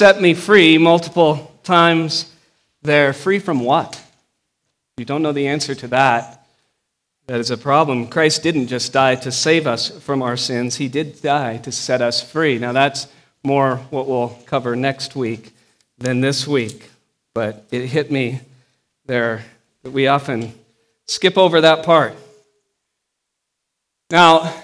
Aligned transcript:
set 0.00 0.18
me 0.18 0.32
free 0.32 0.78
multiple 0.78 1.54
times 1.62 2.34
there. 2.80 3.12
Free 3.12 3.38
from 3.38 3.60
what? 3.60 3.96
If 3.96 5.00
you 5.00 5.04
don't 5.04 5.20
know 5.20 5.32
the 5.32 5.46
answer 5.46 5.74
to 5.74 5.88
that, 5.88 6.42
that 7.26 7.38
is 7.38 7.50
a 7.50 7.58
problem. 7.58 8.06
Christ 8.06 8.42
didn't 8.42 8.68
just 8.68 8.94
die 8.94 9.16
to 9.16 9.30
save 9.30 9.66
us 9.66 9.90
from 9.90 10.22
our 10.22 10.38
sins, 10.38 10.76
He 10.76 10.88
did 10.88 11.20
die 11.20 11.58
to 11.58 11.70
set 11.70 12.00
us 12.00 12.22
free. 12.22 12.58
Now, 12.58 12.72
that's 12.72 13.08
more 13.44 13.76
what 13.90 14.08
we'll 14.08 14.38
cover 14.46 14.74
next 14.74 15.16
week 15.16 15.52
than 15.98 16.22
this 16.22 16.48
week, 16.48 16.88
but 17.34 17.66
it 17.70 17.88
hit 17.88 18.10
me 18.10 18.40
there 19.04 19.44
that 19.82 19.90
we 19.90 20.06
often 20.06 20.54
skip 21.08 21.36
over 21.36 21.60
that 21.60 21.84
part. 21.84 22.14
Now, 24.08 24.59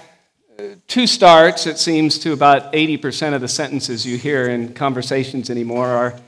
two 0.87 1.07
starts, 1.07 1.67
it 1.67 1.77
seems, 1.77 2.17
to 2.19 2.33
about 2.33 2.73
80% 2.73 3.33
of 3.33 3.41
the 3.41 3.47
sentences 3.47 4.05
you 4.05 4.17
hear 4.17 4.47
in 4.47 4.73
conversations 4.73 5.49
anymore 5.49 5.87
are 5.87 6.19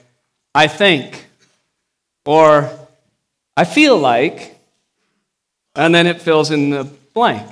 I 0.54 0.68
think, 0.68 1.28
or 2.26 2.70
I 3.56 3.66
feel 3.66 3.98
like, 3.98 4.60
and 5.76 5.94
then 5.94 6.08
it 6.08 6.22
fills 6.22 6.52
in 6.52 6.72
the 6.72 6.86
blank. 7.14 7.48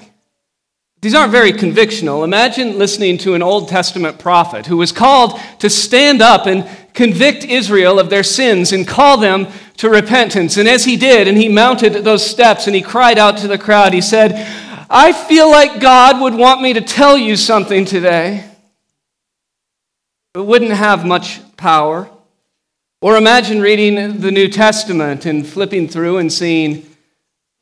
These 1.01 1.13
aren't 1.13 1.31
very 1.31 1.53
convictional. 1.53 2.23
Imagine 2.23 2.79
listening 2.79 3.19
to 3.19 3.35
an 3.35 3.43
Old 3.43 3.69
Testament 3.69 4.17
prophet 4.17 4.65
who 4.65 4.77
was 4.77 4.91
called 4.91 5.39
to 5.59 5.69
stand 5.69 6.23
up 6.23 6.47
and 6.47 6.67
convict 6.95 7.45
Israel 7.45 7.99
of 7.99 8.09
their 8.09 8.23
sins 8.23 8.73
and 8.73 8.87
call 8.87 9.17
them 9.17 9.47
to 9.77 9.89
repentance. 9.89 10.57
And 10.57 10.67
as 10.67 10.85
he 10.85 10.97
did, 10.97 11.27
and 11.27 11.37
he 11.37 11.49
mounted 11.49 11.93
those 12.03 12.27
steps 12.27 12.65
and 12.65 12.75
he 12.75 12.81
cried 12.81 13.19
out 13.19 13.37
to 13.37 13.47
the 13.47 13.59
crowd, 13.59 13.93
he 13.93 14.01
said, 14.01 14.31
I 14.89 15.11
feel 15.11 15.51
like 15.51 15.81
God 15.81 16.21
would 16.21 16.33
want 16.33 16.61
me 16.61 16.73
to 16.73 16.81
tell 16.81 17.17
you 17.17 17.35
something 17.35 17.83
today. 17.83 18.45
It 20.33 20.45
wouldn't 20.45 20.71
have 20.71 21.05
much 21.05 21.41
power. 21.57 22.09
Or 23.01 23.17
imagine 23.17 23.61
reading 23.61 24.21
the 24.21 24.31
New 24.31 24.47
Testament 24.47 25.25
and 25.25 25.45
flipping 25.45 25.87
through 25.87 26.17
and 26.17 26.31
seeing 26.31 26.87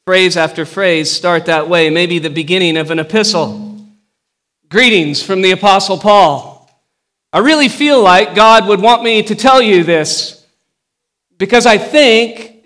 phrase 0.05 0.37
after 0.37 0.65
phrase 0.65 1.11
start 1.11 1.45
that 1.47 1.67
way, 1.67 1.89
maybe 1.89 2.19
the 2.19 2.29
beginning 2.29 2.77
of 2.77 2.91
an 2.91 2.99
epistle. 2.99 3.85
Greetings 4.69 5.23
from 5.23 5.41
the 5.41 5.51
Apostle 5.51 5.97
Paul. 5.97 6.69
I 7.33 7.39
really 7.39 7.69
feel 7.69 8.01
like 8.01 8.35
God 8.35 8.67
would 8.67 8.79
want 8.79 9.03
me 9.03 9.23
to 9.23 9.35
tell 9.35 9.61
you 9.61 9.83
this 9.83 10.45
because 11.37 11.65
I 11.65 11.77
think, 11.77 12.65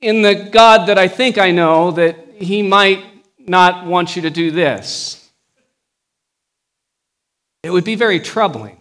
in 0.00 0.22
the 0.22 0.34
God 0.34 0.88
that 0.88 0.98
I 0.98 1.08
think 1.08 1.38
I 1.38 1.52
know, 1.52 1.90
that 1.92 2.16
He 2.34 2.62
might 2.62 3.04
not 3.50 3.84
want 3.84 4.14
you 4.14 4.22
to 4.22 4.30
do 4.30 4.50
this. 4.52 5.28
It 7.62 7.70
would 7.70 7.84
be 7.84 7.96
very 7.96 8.20
troubling. 8.20 8.78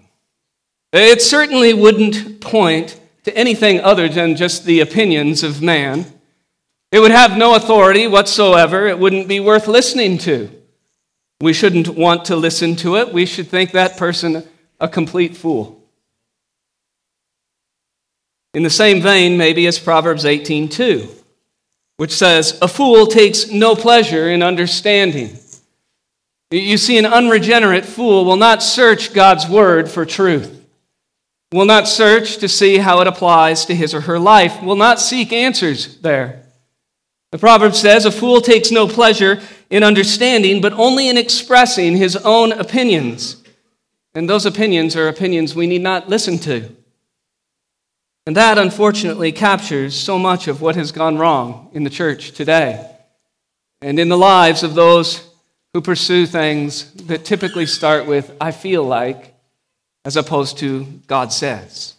It 0.94 1.22
certainly 1.22 1.74
wouldn't 1.74 2.40
point 2.40 3.00
to 3.24 3.36
anything 3.36 3.82
other 3.82 4.08
than 4.08 4.36
just 4.36 4.66
the 4.66 4.80
opinions 4.80 5.44
of 5.44 5.62
man. 5.62 6.06
It 6.92 7.00
would 7.00 7.12
have 7.12 7.38
no 7.38 7.56
authority 7.56 8.08
whatsoever. 8.08 8.88
It 8.88 9.00
wouldn't 9.00 9.28
be 9.28 9.40
worth 9.40 9.68
listening 9.68 10.18
to. 10.20 10.50
We 11.42 11.54
shouldn't 11.54 11.90
want 11.90 12.26
to 12.26 12.36
listen 12.36 12.76
to 12.78 12.98
it. 12.98 13.12
We 13.12 13.26
should 13.26 13.48
think 13.48 13.72
that 13.72 13.98
person 13.98 14.48
a 14.80 14.88
complete 14.88 15.36
fool. 15.36 15.84
In 18.54 18.64
the 18.64 18.70
same 18.70 19.02
vein, 19.02 19.38
maybe, 19.38 19.68
as 19.68 19.78
Proverbs 19.78 20.26
18:2, 20.26 21.19
which 22.00 22.14
says, 22.14 22.58
"A 22.62 22.68
fool 22.70 23.08
takes 23.08 23.52
no 23.52 23.76
pleasure 23.76 24.32
in 24.32 24.42
understanding." 24.42 25.38
You 26.50 26.78
see, 26.78 26.98
an 26.98 27.06
unregenerate 27.06 27.84
fool 27.84 28.24
will 28.24 28.38
not 28.38 28.64
search 28.64 29.12
God's 29.12 29.50
word 29.50 29.92
for 29.92 30.06
truth, 30.06 30.50
will 31.52 31.66
not 31.66 31.90
search 31.90 32.38
to 32.38 32.48
see 32.48 32.78
how 32.78 33.02
it 33.02 33.08
applies 33.08 33.66
to 33.66 33.76
his 33.76 33.94
or 33.94 34.02
her 34.02 34.18
life, 34.18 34.64
will 34.64 34.78
not 34.78 35.02
seek 35.02 35.34
answers 35.34 35.98
there. 35.98 36.46
The 37.34 37.38
proverb 37.38 37.76
says, 37.76 38.06
A 38.06 38.12
fool 38.12 38.40
takes 38.40 38.72
no 38.72 38.88
pleasure 38.88 39.42
in 39.70 39.84
understanding, 39.84 40.62
but 40.62 40.72
only 40.72 41.10
in 41.10 41.18
expressing 41.18 41.98
his 41.98 42.16
own 42.16 42.54
opinions. 42.54 43.44
And 44.16 44.30
those 44.30 44.46
opinions 44.46 44.96
are 44.96 45.10
opinions 45.10 45.54
we 45.54 45.68
need 45.68 45.82
not 45.82 46.08
listen 46.08 46.40
to. 46.40 46.76
And 48.30 48.36
that, 48.36 48.60
unfortunately, 48.60 49.32
captures 49.32 49.96
so 49.96 50.20
much 50.20 50.48
of 50.48 50.62
what 50.62 50.76
has 50.76 50.92
gone 50.92 51.18
wrong 51.18 51.72
in 51.74 51.84
the 51.84 51.90
church 51.90 52.34
today 52.34 52.88
and 53.82 53.98
in 53.98 54.08
the 54.08 54.20
lives 54.20 54.62
of 54.62 54.76
those 54.76 55.28
who 55.74 55.82
pursue 55.82 56.28
things 56.28 56.92
that 57.08 57.26
typically 57.26 57.66
start 57.66 58.06
with, 58.06 58.32
I 58.40 58.52
feel 58.52 58.84
like, 58.84 59.34
as 60.06 60.16
opposed 60.16 60.60
to, 60.60 60.86
God 61.08 61.34
says. 61.34 61.96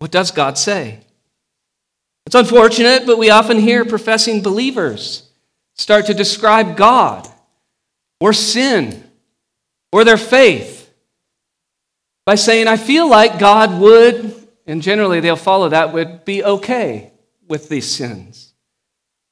What 0.00 0.10
does 0.10 0.32
God 0.32 0.58
say? 0.58 0.98
It's 2.26 2.34
unfortunate, 2.34 3.06
but 3.06 3.16
we 3.16 3.30
often 3.30 3.60
hear 3.60 3.84
professing 3.84 4.42
believers 4.42 5.30
start 5.76 6.06
to 6.06 6.12
describe 6.14 6.76
God 6.76 7.28
or 8.18 8.32
sin 8.32 9.08
or 9.92 10.02
their 10.02 10.16
faith 10.16 10.92
by 12.24 12.34
saying, 12.34 12.66
I 12.66 12.76
feel 12.76 13.08
like 13.08 13.38
God 13.38 13.80
would, 13.80 14.45
and 14.66 14.82
generally 14.82 15.20
they'll 15.20 15.36
follow 15.36 15.68
that, 15.68 15.92
would 15.92 16.24
be 16.24 16.42
okay 16.42 17.12
with 17.48 17.68
these 17.68 17.86
sins. 17.86 18.52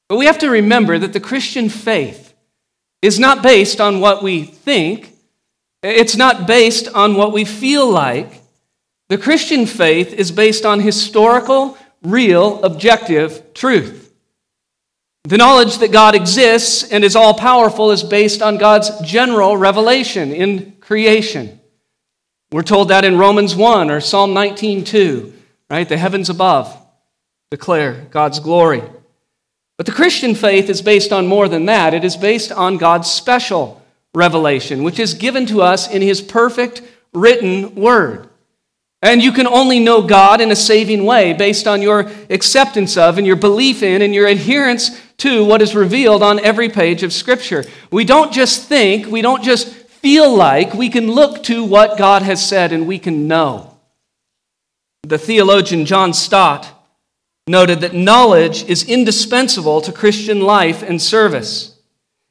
But 0.09 0.17
we 0.17 0.27
have 0.27 0.39
to 0.39 0.50
remember 0.50 0.99
that 0.99 1.12
the 1.12 1.21
Christian 1.21 1.69
faith 1.69 2.34
is 3.03 3.19
not 3.19 3.43
based 3.43 3.81
on 3.81 4.00
what 4.00 4.22
we 4.22 4.45
think, 4.45 5.12
it's 5.83 6.17
not 6.17 6.47
based 6.47 6.89
on 6.89 7.15
what 7.15 7.33
we 7.33 7.45
feel 7.45 7.89
like. 7.91 8.41
The 9.09 9.19
Christian 9.19 9.67
faith 9.67 10.15
is 10.15 10.33
based 10.33 10.65
on 10.65 10.81
historical 10.81 11.77
real, 12.03 12.62
objective 12.65 13.53
truth. 13.53 14.12
The 15.25 15.39
knowledge 15.39 15.78
that 15.78 15.93
God 15.93 16.15
exists 16.15 16.84
and 16.91 17.03
is 17.03 17.16
all 17.16 17.34
powerful 17.34 17.91
is 17.91 18.03
based 18.03 18.43
on 18.43 18.59
God's 18.59 18.91
general 19.01 19.56
revelation 19.56 20.33
in 20.33 20.72
creation. 20.81 21.61
We're 22.54 22.62
told 22.62 22.91
that 22.91 23.04
in 23.04 23.19
Romans 23.19 23.56
1 23.56 23.91
or 23.91 24.00
Psalm 24.00 24.32
19:2, 24.32 25.32
right? 25.69 25.88
The 25.88 25.97
heavens 25.97 26.31
above 26.31 26.72
declare 27.50 28.06
God's 28.12 28.38
glory. 28.38 28.84
But 29.76 29.87
the 29.87 29.92
Christian 29.92 30.37
faith 30.37 30.70
is 30.70 30.81
based 30.81 31.12
on 31.12 31.26
more 31.26 31.48
than 31.48 31.66
that. 31.66 31.94
It 31.94 32.04
is 32.04 32.16
based 32.16 32.53
on 32.53 32.76
God's 32.76 33.10
special 33.10 33.82
revelation, 34.15 34.84
which 34.84 35.00
is 35.00 35.15
given 35.15 35.47
to 35.47 35.62
us 35.62 35.91
in 35.91 36.00
his 36.00 36.22
perfect 36.22 36.81
written 37.12 37.75
word. 37.75 38.28
And 39.03 39.21
you 39.21 39.32
can 39.32 39.48
only 39.48 39.81
know 39.81 40.03
God 40.03 40.41
in 40.41 40.53
a 40.53 40.56
saving 40.56 41.04
way 41.04 41.32
based 41.32 41.66
on 41.66 41.82
your 41.82 42.09
acceptance 42.31 42.97
of 42.97 43.19
and 43.19 43.26
your 43.26 43.34
belief 43.34 43.82
in 43.82 44.00
and 44.00 44.15
your 44.15 44.28
adherence 44.28 44.92
to 45.19 45.44
what 45.44 45.60
is 45.60 45.75
revealed 45.75 46.22
on 46.22 46.38
every 46.38 46.69
page 46.69 47.03
of 47.03 47.12
Scripture. 47.12 47.65
We 47.91 48.04
don't 48.04 48.32
just 48.32 48.69
think, 48.69 49.09
we 49.09 49.22
don't 49.22 49.42
just 49.42 49.84
feel 50.04 50.37
like, 50.37 50.75
we 50.75 50.91
can 50.91 51.10
look 51.10 51.42
to 51.42 51.65
what 51.65 51.97
God 51.97 52.20
has 52.20 52.47
said 52.47 52.72
and 52.72 52.87
we 52.87 52.98
can 52.98 53.26
know. 53.26 53.78
The 55.03 55.16
theologian 55.16 55.87
John 55.87 56.12
Stott 56.12 56.69
noted 57.47 57.81
that 57.81 57.94
knowledge 57.94 58.65
is 58.65 58.87
indispensable 58.87 59.81
to 59.81 59.92
Christian 59.92 60.42
life 60.42 60.82
and 60.82 61.00
service. 61.00 61.78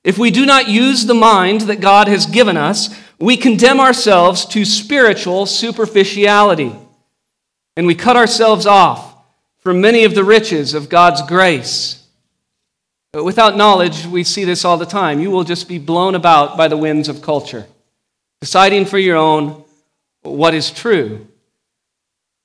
If 0.03 0.19
we 0.19 0.29
do 0.29 0.45
not 0.45 0.67
use 0.67 1.07
the 1.07 1.15
mind 1.15 1.61
that 1.61 1.81
God 1.81 2.07
has 2.07 2.27
given 2.27 2.57
us, 2.57 2.95
we 3.17 3.37
condemn 3.37 3.79
ourselves 3.79 4.45
to 4.49 4.65
spiritual 4.65 5.47
superficiality, 5.47 6.75
and 7.75 7.87
we 7.87 7.95
cut 7.95 8.15
ourselves 8.15 8.67
off 8.67 9.15
from 9.57 9.81
many 9.81 10.03
of 10.03 10.13
the 10.13 10.23
riches 10.23 10.75
of 10.75 10.89
God's 10.89 11.23
grace. 11.23 12.02
Without 13.13 13.55
knowledge, 13.55 14.07
we 14.07 14.23
see 14.23 14.43
this 14.43 14.65
all 14.65 14.77
the 14.77 14.87
time. 14.87 15.19
You 15.19 15.29
will 15.29 15.43
just 15.43 15.67
be 15.67 15.77
blown 15.77 16.15
about 16.15 16.57
by 16.57 16.67
the 16.67 16.77
winds 16.77 17.07
of 17.07 17.21
culture, 17.21 17.67
deciding 18.41 18.85
for 18.85 18.97
your 18.97 19.17
own 19.17 19.63
what 20.23 20.55
is 20.55 20.71
true. 20.71 21.27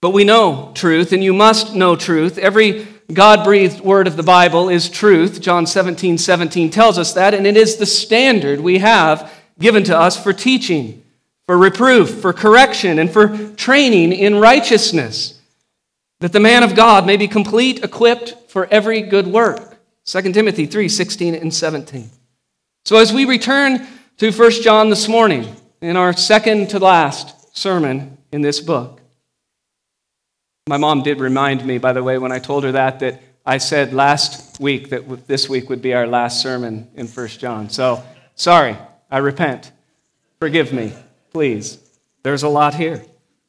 But 0.03 0.11
we 0.11 0.25
know 0.25 0.73
truth, 0.75 1.13
and 1.13 1.25
you 1.25 1.33
must 1.33 1.75
know 1.75 1.97
truth. 1.97 2.37
Every 2.37 2.87
God 3.11 3.45
breathed 3.45 3.81
word 3.81 4.07
of 4.07 4.17
the 4.17 4.23
Bible 4.23 4.69
is 4.69 4.91
truth. 4.91 5.41
John 5.41 5.67
17, 5.67 6.19
17 6.19 6.71
tells 6.71 6.99
us 6.99 7.15
that, 7.15 7.33
and 7.33 7.47
it 7.47 7.57
is 7.57 7.77
the 7.77 7.87
standard 7.87 8.61
we 8.61 8.79
have 8.79 9.33
given 9.59 9.85
to 9.85 9.99
us 9.99 10.23
for 10.23 10.35
teaching, 10.35 11.03
for 11.47 11.57
reproof, 11.57 12.21
for 12.21 12.35
correction, 12.35 12.99
and 12.99 13.11
for 13.11 13.55
training 13.55 14.13
in 14.13 14.37
righteousness, 14.37 15.41
that 16.21 16.35
the 16.35 16.41
man 16.41 16.63
of 16.63 16.75
God 16.75 17.07
may 17.07 17.17
be 17.17 17.27
complete, 17.27 17.83
equipped 17.83 18.37
for 18.51 18.67
every 18.67 19.01
good 19.01 19.27
work. 19.27 19.78
2 20.09 20.33
Timothy 20.33 20.65
3 20.65 20.89
16 20.89 21.35
and 21.35 21.53
17. 21.53 22.09
So, 22.87 22.97
as 22.97 23.13
we 23.13 23.27
return 23.27 23.87
to 24.17 24.33
1 24.33 24.51
John 24.63 24.89
this 24.89 25.07
morning, 25.07 25.55
in 25.83 25.99
our 25.99 26.15
second 26.15 26.71
to 26.71 26.79
last 26.79 27.55
sermon 27.55 28.17
in 28.33 28.41
this 28.41 28.59
book, 28.59 29.03
my 30.67 30.79
mom 30.79 31.03
did 31.03 31.21
remind 31.21 31.63
me, 31.63 31.77
by 31.77 31.93
the 31.93 32.03
way, 32.03 32.17
when 32.17 32.33
I 32.33 32.39
told 32.39 32.65
her 32.65 32.73
that, 32.73 33.01
that 33.01 33.21
I 33.45 33.59
said 33.59 33.93
last 33.93 34.59
week 34.59 34.89
that 34.89 35.27
this 35.29 35.47
week 35.47 35.69
would 35.69 35.83
be 35.83 35.93
our 35.93 36.07
last 36.07 36.41
sermon 36.41 36.89
in 36.95 37.07
1 37.07 37.29
John. 37.29 37.69
So, 37.69 38.03
sorry. 38.35 38.79
I 39.11 39.19
repent. 39.19 39.73
Forgive 40.39 40.73
me, 40.73 40.93
please. 41.33 41.79
There's 42.23 42.43
a 42.43 42.49
lot 42.49 42.75
here. 42.75 43.05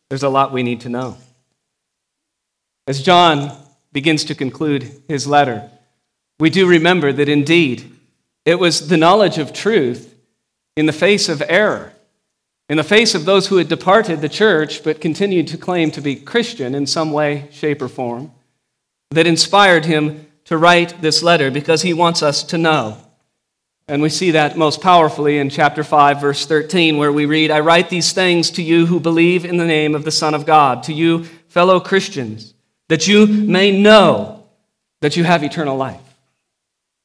There's 0.10 0.24
a 0.24 0.30
lot 0.30 0.52
we 0.52 0.64
need 0.64 0.82
to 0.82 0.90
know. 0.90 1.18
As 2.86 3.02
John 3.02 3.56
begins 3.92 4.26
to 4.26 4.36
conclude 4.36 5.02
his 5.08 5.28
letter, 5.28 5.70
we 6.40 6.50
do 6.50 6.68
remember 6.68 7.12
that 7.12 7.30
indeed 7.30 7.92
it 8.46 8.60
was 8.60 8.88
the 8.88 8.98
knowledge 8.98 9.38
of 9.38 9.54
truth 9.54 10.16
in 10.76 10.86
the 10.86 10.94
face 10.94 11.28
of 11.30 11.44
error, 11.48 11.94
in 12.70 12.78
the 12.78 12.84
face 12.84 13.14
of 13.14 13.26
those 13.26 13.48
who 13.48 13.58
had 13.58 13.68
departed 13.68 14.22
the 14.22 14.30
church 14.30 14.84
but 14.84 15.02
continued 15.02 15.48
to 15.50 15.58
claim 15.58 15.92
to 15.92 16.02
be 16.02 16.16
Christian 16.16 16.74
in 16.74 16.86
some 16.86 17.12
way, 17.12 17.48
shape, 17.52 17.82
or 17.82 17.90
form, 17.90 18.32
that 19.12 19.28
inspired 19.28 19.86
him 19.86 20.28
to 20.46 20.58
write 20.58 21.02
this 21.02 21.22
letter 21.22 21.52
because 21.52 21.82
he 21.82 21.94
wants 21.94 22.24
us 22.24 22.44
to 22.44 22.58
know. 22.58 22.98
And 23.88 24.02
we 24.04 24.10
see 24.10 24.32
that 24.32 24.56
most 24.56 24.82
powerfully 24.82 25.40
in 25.40 25.50
chapter 25.50 25.84
5, 25.84 26.22
verse 26.22 26.46
13, 26.46 26.98
where 26.98 27.12
we 27.12 27.26
read, 27.26 27.50
I 27.50 27.60
write 27.60 27.90
these 27.90 28.14
things 28.14 28.52
to 28.52 28.64
you 28.64 28.86
who 28.86 29.00
believe 29.00 29.46
in 29.46 29.58
the 29.58 29.66
name 29.66 29.96
of 29.96 30.06
the 30.06 30.12
Son 30.12 30.36
of 30.36 30.46
God, 30.46 30.84
to 30.84 30.94
you, 30.94 31.24
fellow 31.48 31.80
Christians, 31.80 32.54
that 32.88 33.08
you 33.08 33.26
may 33.26 33.80
know 33.80 34.46
that 35.02 35.18
you 35.18 35.24
have 35.24 35.44
eternal 35.44 35.76
life. 35.76 36.09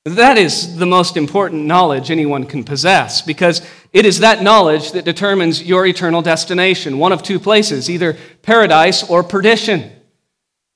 That 0.04 0.36
is 0.36 0.76
the 0.76 0.86
most 0.86 1.16
important 1.16 1.64
knowledge 1.64 2.10
anyone 2.10 2.44
can 2.44 2.62
possess 2.62 3.22
because 3.22 3.62
it 3.92 4.04
is 4.04 4.18
that 4.18 4.42
knowledge 4.42 4.92
that 4.92 5.06
determines 5.06 5.62
your 5.62 5.86
eternal 5.86 6.20
destination. 6.20 6.98
One 6.98 7.12
of 7.12 7.22
two 7.22 7.40
places, 7.40 7.88
either 7.88 8.18
paradise 8.42 9.02
or 9.08 9.22
perdition, 9.22 9.90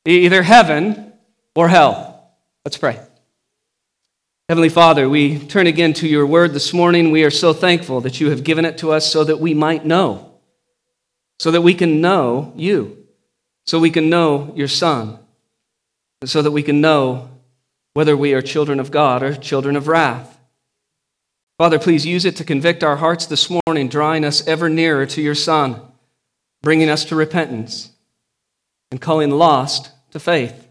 either 0.06 0.42
heaven 0.42 1.12
or 1.54 1.68
hell. 1.68 2.32
Let's 2.64 2.78
pray. 2.78 2.98
Heavenly 4.48 4.70
Father, 4.70 5.10
we 5.10 5.38
turn 5.38 5.66
again 5.66 5.92
to 5.94 6.08
your 6.08 6.26
word 6.26 6.54
this 6.54 6.72
morning. 6.72 7.10
We 7.10 7.22
are 7.24 7.30
so 7.30 7.52
thankful 7.52 8.00
that 8.00 8.18
you 8.18 8.30
have 8.30 8.44
given 8.44 8.64
it 8.64 8.78
to 8.78 8.92
us 8.92 9.12
so 9.12 9.24
that 9.24 9.40
we 9.40 9.52
might 9.52 9.84
know, 9.84 10.38
so 11.38 11.50
that 11.50 11.60
we 11.60 11.74
can 11.74 12.00
know 12.00 12.54
you, 12.56 13.04
so 13.66 13.78
we 13.78 13.90
can 13.90 14.08
know 14.08 14.54
your 14.56 14.68
Son, 14.68 15.18
so 16.24 16.40
that 16.40 16.50
we 16.50 16.62
can 16.62 16.80
know 16.80 17.28
whether 17.98 18.16
we 18.16 18.32
are 18.32 18.40
children 18.40 18.78
of 18.78 18.92
God 18.92 19.24
or 19.24 19.34
children 19.34 19.74
of 19.74 19.88
wrath. 19.88 20.38
Father, 21.58 21.80
please 21.80 22.06
use 22.06 22.24
it 22.24 22.36
to 22.36 22.44
convict 22.44 22.84
our 22.84 22.94
hearts 22.94 23.26
this 23.26 23.50
morning, 23.50 23.88
drawing 23.88 24.24
us 24.24 24.46
ever 24.46 24.68
nearer 24.68 25.04
to 25.04 25.20
your 25.20 25.34
Son, 25.34 25.82
bringing 26.62 26.88
us 26.88 27.04
to 27.06 27.16
repentance, 27.16 27.90
and 28.92 29.00
calling 29.00 29.32
lost 29.32 29.90
to 30.12 30.20
faith. 30.20 30.68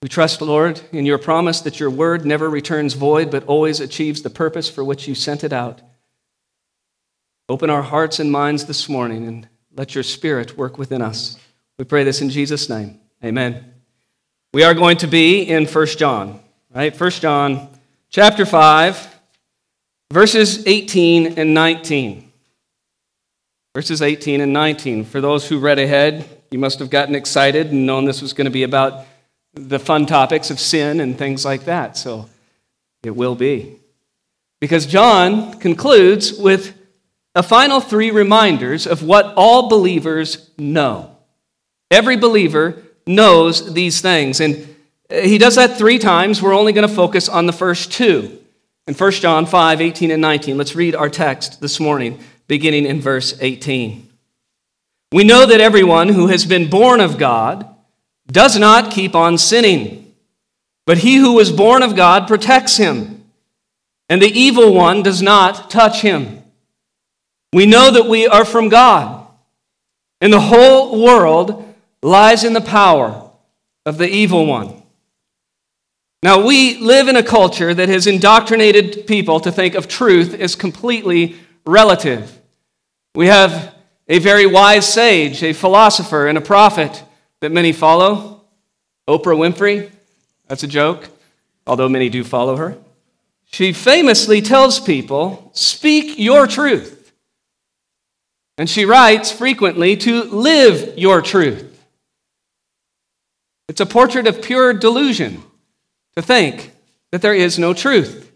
We 0.00 0.08
trust, 0.08 0.40
Lord, 0.40 0.80
in 0.92 1.04
your 1.04 1.18
promise 1.18 1.60
that 1.60 1.78
your 1.78 1.90
word 1.90 2.24
never 2.24 2.48
returns 2.48 2.94
void, 2.94 3.30
but 3.30 3.44
always 3.44 3.80
achieves 3.80 4.22
the 4.22 4.30
purpose 4.30 4.70
for 4.70 4.82
which 4.82 5.06
you 5.06 5.14
sent 5.14 5.44
it 5.44 5.52
out. 5.52 5.82
Open 7.50 7.68
our 7.68 7.82
hearts 7.82 8.18
and 8.18 8.32
minds 8.32 8.64
this 8.64 8.88
morning 8.88 9.26
and 9.26 9.46
let 9.76 9.94
your 9.94 10.04
spirit 10.04 10.56
work 10.56 10.78
within 10.78 11.02
us. 11.02 11.36
We 11.78 11.84
pray 11.84 12.02
this 12.02 12.22
in 12.22 12.30
Jesus' 12.30 12.70
name. 12.70 12.98
Amen. 13.22 13.79
We 14.52 14.64
are 14.64 14.74
going 14.74 14.96
to 14.96 15.06
be 15.06 15.42
in 15.42 15.64
1 15.64 15.86
John, 15.86 16.40
right? 16.74 16.98
1 16.98 17.10
John 17.12 17.68
chapter 18.08 18.44
5, 18.44 19.20
verses 20.10 20.66
18 20.66 21.38
and 21.38 21.54
19. 21.54 22.32
Verses 23.76 24.02
18 24.02 24.40
and 24.40 24.52
19. 24.52 25.04
For 25.04 25.20
those 25.20 25.48
who 25.48 25.60
read 25.60 25.78
ahead, 25.78 26.28
you 26.50 26.58
must 26.58 26.80
have 26.80 26.90
gotten 26.90 27.14
excited 27.14 27.68
and 27.68 27.86
known 27.86 28.06
this 28.06 28.20
was 28.20 28.32
going 28.32 28.46
to 28.46 28.50
be 28.50 28.64
about 28.64 29.06
the 29.54 29.78
fun 29.78 30.04
topics 30.04 30.50
of 30.50 30.58
sin 30.58 30.98
and 30.98 31.16
things 31.16 31.44
like 31.44 31.66
that. 31.66 31.96
So 31.96 32.28
it 33.04 33.14
will 33.14 33.36
be. 33.36 33.78
Because 34.60 34.84
John 34.84 35.60
concludes 35.60 36.32
with 36.32 36.76
a 37.36 37.44
final 37.44 37.80
three 37.80 38.10
reminders 38.10 38.88
of 38.88 39.04
what 39.04 39.32
all 39.36 39.68
believers 39.68 40.50
know. 40.58 41.16
Every 41.88 42.16
believer 42.16 42.82
knows 43.14 43.74
these 43.74 44.00
things. 44.00 44.40
And 44.40 44.76
uh, 45.10 45.20
he 45.20 45.38
does 45.38 45.56
that 45.56 45.76
three 45.76 45.98
times. 45.98 46.40
We're 46.40 46.54
only 46.54 46.72
going 46.72 46.88
to 46.88 46.94
focus 46.94 47.28
on 47.28 47.46
the 47.46 47.52
first 47.52 47.92
two. 47.92 48.38
In 48.86 48.94
1 48.94 49.12
John 49.12 49.46
5 49.46 49.80
18 49.80 50.10
and 50.10 50.22
19, 50.22 50.56
let's 50.56 50.74
read 50.74 50.94
our 50.94 51.10
text 51.10 51.60
this 51.60 51.78
morning, 51.78 52.20
beginning 52.46 52.86
in 52.86 53.00
verse 53.00 53.36
18. 53.40 54.08
We 55.12 55.24
know 55.24 55.44
that 55.46 55.60
everyone 55.60 56.08
who 56.08 56.28
has 56.28 56.46
been 56.46 56.70
born 56.70 57.00
of 57.00 57.18
God 57.18 57.68
does 58.28 58.58
not 58.58 58.92
keep 58.92 59.14
on 59.14 59.38
sinning, 59.38 60.14
but 60.86 60.98
he 60.98 61.16
who 61.16 61.32
was 61.34 61.50
born 61.50 61.82
of 61.82 61.96
God 61.96 62.28
protects 62.28 62.76
him, 62.76 63.24
and 64.08 64.22
the 64.22 64.30
evil 64.30 64.72
one 64.72 65.02
does 65.02 65.20
not 65.20 65.68
touch 65.68 66.00
him. 66.02 66.42
We 67.52 67.66
know 67.66 67.90
that 67.90 68.06
we 68.06 68.28
are 68.28 68.44
from 68.44 68.68
God, 68.68 69.26
and 70.20 70.32
the 70.32 70.40
whole 70.40 71.02
world 71.02 71.69
lies 72.02 72.44
in 72.44 72.52
the 72.52 72.60
power 72.60 73.30
of 73.86 73.98
the 73.98 74.08
evil 74.08 74.46
one. 74.46 74.82
Now, 76.22 76.44
we 76.44 76.78
live 76.78 77.08
in 77.08 77.16
a 77.16 77.22
culture 77.22 77.72
that 77.72 77.88
has 77.88 78.06
indoctrinated 78.06 79.06
people 79.06 79.40
to 79.40 79.50
think 79.50 79.74
of 79.74 79.88
truth 79.88 80.34
as 80.34 80.54
completely 80.54 81.36
relative. 81.64 82.38
We 83.14 83.26
have 83.28 83.74
a 84.06 84.18
very 84.18 84.44
wise 84.44 84.92
sage, 84.92 85.42
a 85.42 85.54
philosopher, 85.54 86.26
and 86.26 86.36
a 86.36 86.42
prophet 86.42 87.02
that 87.40 87.52
many 87.52 87.72
follow. 87.72 88.42
Oprah 89.08 89.36
Winfrey, 89.36 89.90
that's 90.46 90.62
a 90.62 90.68
joke, 90.68 91.08
although 91.66 91.88
many 91.88 92.08
do 92.08 92.22
follow 92.22 92.56
her. 92.56 92.76
She 93.46 93.72
famously 93.72 94.42
tells 94.42 94.78
people, 94.78 95.50
Speak 95.54 96.18
your 96.18 96.46
truth. 96.46 97.12
And 98.58 98.68
she 98.68 98.84
writes 98.84 99.32
frequently 99.32 99.96
to 99.96 100.24
live 100.24 100.98
your 100.98 101.22
truth. 101.22 101.69
It's 103.70 103.80
a 103.80 103.86
portrait 103.86 104.26
of 104.26 104.42
pure 104.42 104.72
delusion 104.72 105.44
to 106.16 106.22
think 106.22 106.72
that 107.12 107.22
there 107.22 107.32
is 107.32 107.56
no 107.56 107.72
truth. 107.72 108.32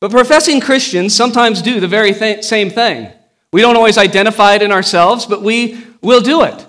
But 0.00 0.12
professing 0.12 0.60
Christians 0.60 1.16
sometimes 1.16 1.60
do 1.60 1.80
the 1.80 1.88
very 1.88 2.12
th- 2.12 2.44
same 2.44 2.70
thing. 2.70 3.10
We 3.52 3.60
don't 3.60 3.74
always 3.74 3.98
identify 3.98 4.54
it 4.54 4.62
in 4.62 4.70
ourselves, 4.70 5.26
but 5.26 5.42
we 5.42 5.82
will 6.00 6.20
do 6.20 6.44
it. 6.44 6.64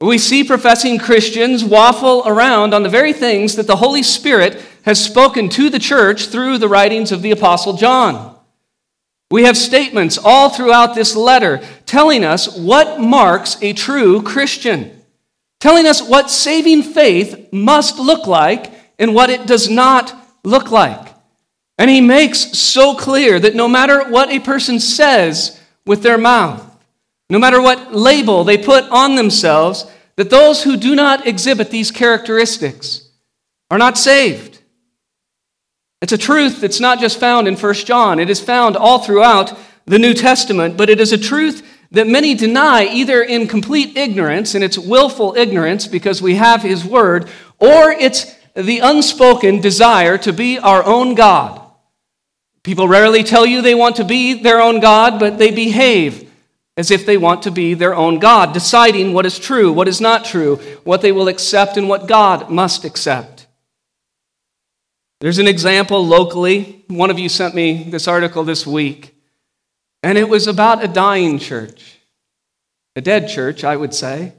We 0.00 0.18
see 0.18 0.44
professing 0.44 1.00
Christians 1.00 1.64
waffle 1.64 2.22
around 2.26 2.74
on 2.74 2.84
the 2.84 2.88
very 2.88 3.12
things 3.12 3.56
that 3.56 3.66
the 3.66 3.74
Holy 3.74 4.04
Spirit 4.04 4.62
has 4.84 5.04
spoken 5.04 5.48
to 5.48 5.68
the 5.68 5.80
church 5.80 6.26
through 6.26 6.58
the 6.58 6.68
writings 6.68 7.10
of 7.10 7.22
the 7.22 7.32
Apostle 7.32 7.72
John. 7.72 8.38
We 9.32 9.42
have 9.42 9.56
statements 9.56 10.16
all 10.16 10.48
throughout 10.48 10.94
this 10.94 11.16
letter 11.16 11.60
telling 11.86 12.24
us 12.24 12.56
what 12.56 13.00
marks 13.00 13.60
a 13.60 13.72
true 13.72 14.22
Christian 14.22 14.99
telling 15.60 15.86
us 15.86 16.02
what 16.02 16.30
saving 16.30 16.82
faith 16.82 17.52
must 17.52 17.98
look 17.98 18.26
like 18.26 18.72
and 18.98 19.14
what 19.14 19.30
it 19.30 19.46
does 19.46 19.70
not 19.70 20.14
look 20.42 20.70
like. 20.70 21.14
And 21.78 21.90
he 21.90 22.00
makes 22.00 22.58
so 22.58 22.94
clear 22.94 23.38
that 23.38 23.54
no 23.54 23.68
matter 23.68 24.10
what 24.10 24.30
a 24.30 24.40
person 24.40 24.80
says 24.80 25.60
with 25.86 26.02
their 26.02 26.18
mouth, 26.18 26.66
no 27.30 27.38
matter 27.38 27.62
what 27.62 27.94
label 27.94 28.44
they 28.44 28.58
put 28.58 28.84
on 28.90 29.14
themselves, 29.14 29.86
that 30.16 30.30
those 30.30 30.62
who 30.62 30.76
do 30.76 30.94
not 30.94 31.26
exhibit 31.26 31.70
these 31.70 31.90
characteristics 31.90 33.08
are 33.70 33.78
not 33.78 33.96
saved. 33.96 34.58
It's 36.02 36.12
a 36.12 36.18
truth 36.18 36.60
that's 36.60 36.80
not 36.80 36.98
just 36.98 37.20
found 37.20 37.46
in 37.46 37.56
1 37.56 37.74
John, 37.74 38.18
it 38.18 38.30
is 38.30 38.40
found 38.40 38.76
all 38.76 38.98
throughout 38.98 39.56
the 39.86 39.98
New 39.98 40.14
Testament, 40.14 40.76
but 40.76 40.90
it 40.90 41.00
is 41.00 41.12
a 41.12 41.18
truth 41.18 41.69
that 41.92 42.06
many 42.06 42.34
deny 42.34 42.84
either 42.84 43.22
in 43.22 43.48
complete 43.48 43.96
ignorance, 43.96 44.54
and 44.54 44.62
it's 44.62 44.78
willful 44.78 45.34
ignorance 45.36 45.86
because 45.86 46.22
we 46.22 46.36
have 46.36 46.62
His 46.62 46.84
Word, 46.84 47.28
or 47.58 47.90
it's 47.90 48.36
the 48.54 48.78
unspoken 48.78 49.60
desire 49.60 50.16
to 50.18 50.32
be 50.32 50.58
our 50.58 50.84
own 50.84 51.14
God. 51.14 51.60
People 52.62 52.88
rarely 52.88 53.24
tell 53.24 53.46
you 53.46 53.62
they 53.62 53.74
want 53.74 53.96
to 53.96 54.04
be 54.04 54.34
their 54.34 54.60
own 54.60 54.80
God, 54.80 55.18
but 55.18 55.38
they 55.38 55.50
behave 55.50 56.30
as 56.76 56.90
if 56.90 57.04
they 57.04 57.16
want 57.16 57.42
to 57.42 57.50
be 57.50 57.74
their 57.74 57.94
own 57.94 58.18
God, 58.18 58.52
deciding 58.52 59.12
what 59.12 59.26
is 59.26 59.38
true, 59.38 59.72
what 59.72 59.88
is 59.88 60.00
not 60.00 60.24
true, 60.24 60.56
what 60.84 61.02
they 61.02 61.12
will 61.12 61.28
accept, 61.28 61.76
and 61.76 61.88
what 61.88 62.06
God 62.06 62.50
must 62.50 62.84
accept. 62.84 63.46
There's 65.20 65.38
an 65.38 65.48
example 65.48 66.06
locally. 66.06 66.84
One 66.88 67.10
of 67.10 67.18
you 67.18 67.28
sent 67.28 67.54
me 67.54 67.82
this 67.90 68.08
article 68.08 68.44
this 68.44 68.66
week 68.66 69.14
and 70.02 70.16
it 70.16 70.28
was 70.28 70.46
about 70.46 70.84
a 70.84 70.88
dying 70.88 71.38
church, 71.38 71.98
a 72.96 73.00
dead 73.00 73.28
church, 73.28 73.64
I 73.64 73.76
would 73.76 73.94
say, 73.94 74.32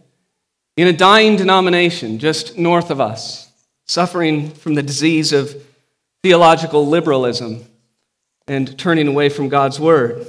in 0.78 0.88
a 0.88 0.94
dying 0.94 1.36
denomination 1.36 2.20
just 2.20 2.58
north 2.58 2.90
of 2.90 3.00
us, 3.00 3.52
suffering 3.86 4.50
from 4.50 4.76
the 4.76 4.84
disease 4.84 5.34
of 5.34 5.56
theological 6.24 6.88
liberalism 6.88 7.66
and 8.48 8.78
turning 8.78 9.08
away 9.08 9.30
from 9.30 9.50
God's 9.50 9.80
word. 9.80 10.26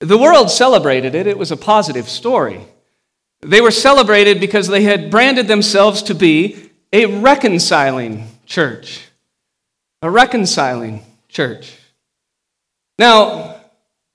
The 0.00 0.18
world 0.18 0.50
celebrated 0.50 1.14
it, 1.14 1.26
it 1.26 1.38
was 1.38 1.50
a 1.50 1.56
positive 1.56 2.08
story. 2.08 2.60
They 3.40 3.60
were 3.60 3.70
celebrated 3.70 4.40
because 4.40 4.68
they 4.68 4.82
had 4.82 5.10
branded 5.10 5.48
themselves 5.48 6.02
to 6.04 6.14
be 6.14 6.70
a 6.92 7.06
reconciling 7.06 8.28
church. 8.46 9.08
A 10.02 10.10
reconciling 10.10 11.04
church. 11.28 11.76
Now, 12.98 13.57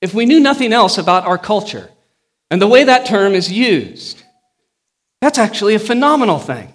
if 0.03 0.13
we 0.13 0.25
knew 0.25 0.39
nothing 0.39 0.73
else 0.73 0.97
about 0.97 1.25
our 1.25 1.37
culture 1.37 1.89
and 2.51 2.61
the 2.61 2.67
way 2.67 2.83
that 2.83 3.05
term 3.05 3.33
is 3.33 3.49
used, 3.51 4.21
That's 5.23 5.39
actually 5.39 5.73
a 5.75 5.79
phenomenal 5.79 6.37
thing. 6.37 6.73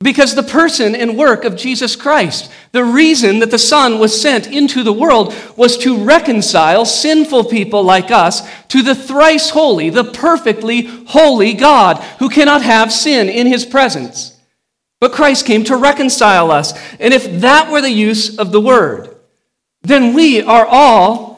Because 0.00 0.34
the 0.34 0.42
person 0.42 0.96
and 0.96 1.16
work 1.16 1.44
of 1.44 1.54
Jesus 1.54 1.94
Christ, 1.94 2.50
the 2.72 2.82
reason 2.82 3.38
that 3.38 3.52
the 3.52 3.58
Son 3.58 4.00
was 4.00 4.20
sent 4.20 4.48
into 4.48 4.82
the 4.82 4.92
world 4.92 5.32
was 5.56 5.78
to 5.78 6.02
reconcile 6.02 6.84
sinful 6.84 7.44
people 7.44 7.84
like 7.84 8.10
us 8.10 8.42
to 8.66 8.82
the 8.82 8.96
thrice 8.96 9.50
holy, 9.50 9.90
the 9.90 10.02
perfectly 10.02 10.86
holy 11.06 11.52
God 11.54 11.98
who 12.18 12.28
cannot 12.28 12.62
have 12.62 12.92
sin 12.92 13.28
in 13.28 13.46
his 13.46 13.64
presence. 13.64 14.36
But 14.98 15.12
Christ 15.12 15.46
came 15.46 15.62
to 15.64 15.76
reconcile 15.76 16.50
us. 16.50 16.72
And 16.98 17.14
if 17.14 17.42
that 17.42 17.70
were 17.70 17.80
the 17.80 17.92
use 17.92 18.40
of 18.40 18.50
the 18.50 18.60
word, 18.60 19.14
then 19.82 20.14
we 20.14 20.42
are 20.42 20.66
all 20.66 21.29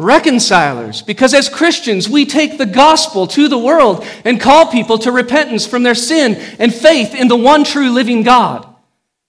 reconcilers. 0.00 1.02
Because 1.02 1.34
as 1.34 1.48
Christians, 1.48 2.08
we 2.08 2.24
take 2.24 2.58
the 2.58 2.66
gospel 2.66 3.26
to 3.28 3.48
the 3.48 3.58
world 3.58 4.04
and 4.24 4.40
call 4.40 4.70
people 4.70 4.98
to 4.98 5.12
repentance 5.12 5.66
from 5.66 5.82
their 5.82 5.94
sin 5.94 6.36
and 6.58 6.74
faith 6.74 7.14
in 7.14 7.28
the 7.28 7.36
one 7.36 7.64
true 7.64 7.90
living 7.90 8.22
God 8.22 8.66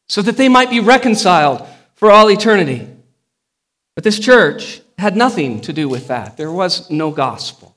so 0.07 0.21
that 0.21 0.37
they 0.37 0.49
might 0.49 0.69
be 0.69 0.79
reconciled 0.79 1.67
for 1.95 2.11
all 2.11 2.29
eternity. 2.29 2.87
But 3.95 4.03
this 4.03 4.19
church 4.19 4.81
had 4.97 5.15
nothing 5.15 5.61
to 5.61 5.73
do 5.73 5.89
with 5.89 6.07
that. 6.07 6.37
There 6.37 6.51
was 6.51 6.89
no 6.89 7.11
gospel. 7.11 7.75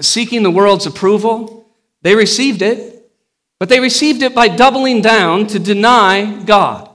Seeking 0.00 0.42
the 0.42 0.50
world's 0.50 0.86
approval, 0.86 1.66
they 2.02 2.14
received 2.14 2.62
it, 2.62 3.10
but 3.58 3.68
they 3.68 3.80
received 3.80 4.22
it 4.22 4.34
by 4.34 4.48
doubling 4.48 5.02
down 5.02 5.46
to 5.48 5.58
deny 5.58 6.42
God, 6.44 6.88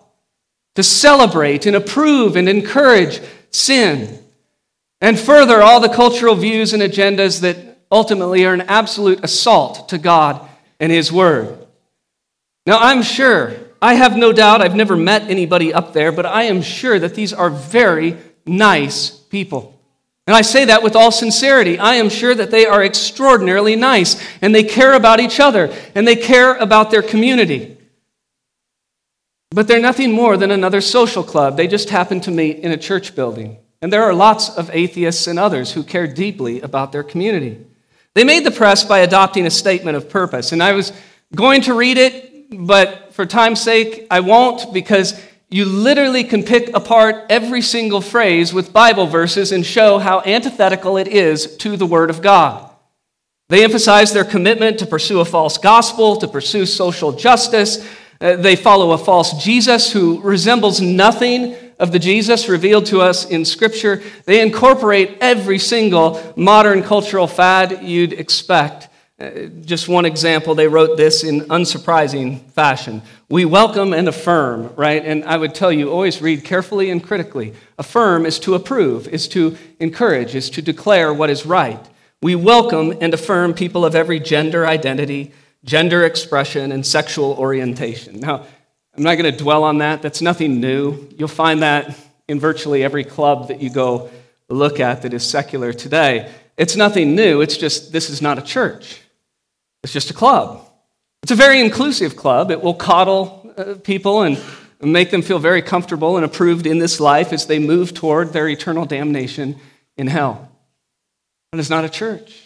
to 0.76 0.84
celebrate 0.84 1.66
and 1.66 1.76
approve 1.76 2.36
and 2.36 2.50
encourage 2.50 3.22
sin 3.52 4.25
and 5.02 5.20
further, 5.20 5.62
all 5.62 5.80
the 5.80 5.90
cultural 5.90 6.36
views 6.36 6.74
and 6.74 6.82
agendas 6.82 7.42
that 7.42 7.80
ultimately 7.92 8.46
are 8.46 8.54
an 8.54 8.62
absolute 8.62 9.24
assault 9.24 9.90
to 9.90 9.98
God 9.98 10.48
and 10.80 10.92
His 10.92 11.12
Word. 11.12 11.66
Now, 12.66 12.80
I'm 12.80 13.04
sure, 13.04 13.54
I 13.82 13.96
have 13.96 14.18
no 14.18 14.34
doubt, 14.34 14.62
I've 14.62 14.76
never 14.76 14.96
met 14.96 15.30
anybody 15.30 15.74
up 15.74 15.94
there, 15.94 16.12
but 16.12 16.26
I 16.26 16.44
am 16.44 16.62
sure 16.62 16.98
that 16.98 17.14
these 17.14 17.34
are 17.34 17.50
very 17.50 18.18
nice 18.46 19.10
people. 19.10 19.76
And 20.28 20.36
I 20.36 20.42
say 20.42 20.66
that 20.66 20.82
with 20.82 20.96
all 20.96 21.12
sincerity. 21.12 21.78
I 21.78 21.96
am 21.96 22.10
sure 22.10 22.34
that 22.34 22.50
they 22.50 22.66
are 22.66 22.84
extraordinarily 22.84 23.76
nice 23.76 24.20
and 24.42 24.56
they 24.56 24.64
care 24.64 24.94
about 24.94 25.20
each 25.20 25.40
other 25.40 25.72
and 25.94 26.08
they 26.08 26.16
care 26.16 26.56
about 26.56 26.90
their 26.90 27.04
community. 27.04 27.78
But 29.52 29.68
they're 29.68 29.80
nothing 29.80 30.12
more 30.12 30.36
than 30.36 30.50
another 30.50 30.82
social 30.82 31.24
club. 31.24 31.58
They 31.58 31.68
just 31.68 31.90
happen 31.90 32.22
to 32.22 32.32
meet 32.32 32.58
in 32.58 32.72
a 32.72 32.78
church 32.78 33.16
building. 33.16 33.58
And 33.82 33.92
there 33.92 34.04
are 34.04 34.14
lots 34.14 34.50
of 34.50 34.70
atheists 34.74 35.28
and 35.28 35.38
others 35.38 35.74
who 35.74 35.84
care 35.84 36.08
deeply 36.08 36.62
about 36.62 36.92
their 36.92 37.04
community. 37.04 37.66
They 38.14 38.24
made 38.24 38.46
the 38.46 38.52
press 38.52 38.84
by 38.84 39.00
adopting 39.00 39.46
a 39.46 39.52
statement 39.52 39.98
of 39.98 40.10
purpose. 40.10 40.52
And 40.52 40.64
I 40.64 40.72
was 40.72 40.94
going 41.36 41.62
to 41.64 41.74
read 41.74 41.98
it, 41.98 42.48
but 42.58 43.14
for 43.14 43.26
time's 43.26 43.62
sake, 43.62 44.08
I 44.10 44.22
won't 44.22 44.74
because 44.74 45.22
you 45.50 45.66
literally 45.66 46.24
can 46.24 46.44
pick 46.44 46.76
apart 46.76 47.28
every 47.30 47.62
single 47.62 48.02
phrase 48.02 48.54
with 48.54 48.74
Bible 48.74 49.06
verses 49.06 49.52
and 49.52 49.66
show 49.66 50.00
how 50.00 50.22
antithetical 50.22 50.98
it 50.98 51.08
is 51.08 51.56
to 51.58 51.78
the 51.78 51.86
Word 51.86 52.10
of 52.10 52.22
God. 52.22 52.72
They 53.50 53.64
emphasize 53.64 54.12
their 54.12 54.26
commitment 54.26 54.80
to 54.80 54.88
pursue 54.88 55.20
a 55.20 55.26
false 55.26 55.58
gospel, 55.58 56.16
to 56.18 56.28
pursue 56.28 56.66
social 56.66 57.12
justice. 57.12 57.88
Uh, 58.20 58.38
they 58.38 58.56
follow 58.56 58.92
a 58.92 58.98
false 58.98 59.44
Jesus 59.44 59.92
who 59.92 60.20
resembles 60.22 60.82
nothing 60.82 61.56
of 61.80 61.92
the 61.92 62.00
Jesus 62.00 62.48
revealed 62.48 62.86
to 62.88 63.02
us 63.02 63.26
in 63.26 63.46
Scripture, 63.46 64.02
they 64.26 64.42
incorporate 64.42 65.18
every 65.22 65.60
single 65.60 66.34
modern 66.36 66.84
cultural 66.84 67.28
fad 67.28 67.84
you'd 67.84 68.14
expect. 68.14 68.90
Uh, 69.20 69.46
just 69.64 69.88
one 69.88 70.06
example, 70.06 70.56
they 70.56 70.68
wrote 70.68 70.98
this 70.98 71.24
in 71.24 71.42
unsurprising 71.42 72.42
fashion. 72.52 73.02
We 73.30 73.46
welcome 73.46 73.94
and 73.94 74.08
affirm, 74.08 74.74
right? 74.76 75.04
And 75.04 75.24
I 75.24 75.38
would 75.38 75.56
tell 75.56 75.72
you, 75.72 75.90
always 75.90 76.22
read 76.22 76.44
carefully 76.44 76.90
and 76.90 77.02
critically. 77.04 77.54
Affirm 77.78 78.26
is 78.26 78.40
to 78.40 78.56
approve, 78.56 79.08
is 79.08 79.28
to 79.30 79.58
encourage, 79.80 80.36
is 80.36 80.50
to 80.52 80.62
declare 80.62 81.14
what 81.14 81.30
is 81.30 81.46
right. 81.46 81.80
We 82.22 82.36
welcome 82.36 82.98
and 83.02 83.14
affirm 83.14 83.54
people 83.54 83.86
of 83.86 83.96
every 83.96 84.20
gender 84.20 84.66
identity, 84.66 85.32
gender 85.64 86.04
expression, 86.04 86.72
and 86.72 86.86
sexual 86.86 87.34
orientation. 87.34 88.20
Now, 88.20 88.46
I'm 88.98 89.04
not 89.04 89.18
going 89.18 89.32
to 89.32 89.38
dwell 89.38 89.64
on 89.64 89.80
that. 89.80 90.02
That's 90.02 90.22
nothing 90.22 90.62
new. 90.62 91.10
You'll 91.18 91.28
find 91.28 91.62
that 91.62 91.96
in 92.28 92.40
virtually 92.40 92.84
every 92.84 93.04
club 93.04 93.50
that 93.50 93.62
you 93.62 93.70
go 93.70 94.10
look 94.50 94.80
at 94.80 95.02
that 95.02 95.14
is 95.14 95.24
secular 95.24 95.74
today. 95.74 96.32
It's 96.58 96.76
nothing 96.76 97.16
new. 97.16 97.42
It's 97.42 97.58
just 97.58 97.92
this 97.92 98.10
is 98.10 98.22
not 98.22 98.38
a 98.38 98.42
church, 98.42 99.02
it's 99.84 99.94
just 99.94 100.10
a 100.10 100.14
club. 100.14 100.62
It's 101.24 101.32
a 101.32 101.36
very 101.36 101.60
inclusive 101.60 102.16
club. 102.16 102.52
It 102.52 102.62
will 102.62 102.76
coddle 102.76 103.52
uh, 103.58 103.76
people 103.84 104.22
and 104.22 104.40
make 104.80 105.10
them 105.10 105.24
feel 105.24 105.40
very 105.40 105.64
comfortable 105.64 106.18
and 106.18 106.26
approved 106.26 106.68
in 106.68 106.78
this 106.78 107.00
life 107.00 107.34
as 107.34 107.48
they 107.48 107.58
move 107.58 107.96
toward 107.96 108.32
their 108.32 108.48
eternal 108.48 108.86
damnation 108.86 109.60
in 109.98 110.06
hell. 110.06 110.52
But 111.52 111.60
it's 111.60 111.70
not 111.70 111.84
a 111.84 111.90
church. 111.90 112.44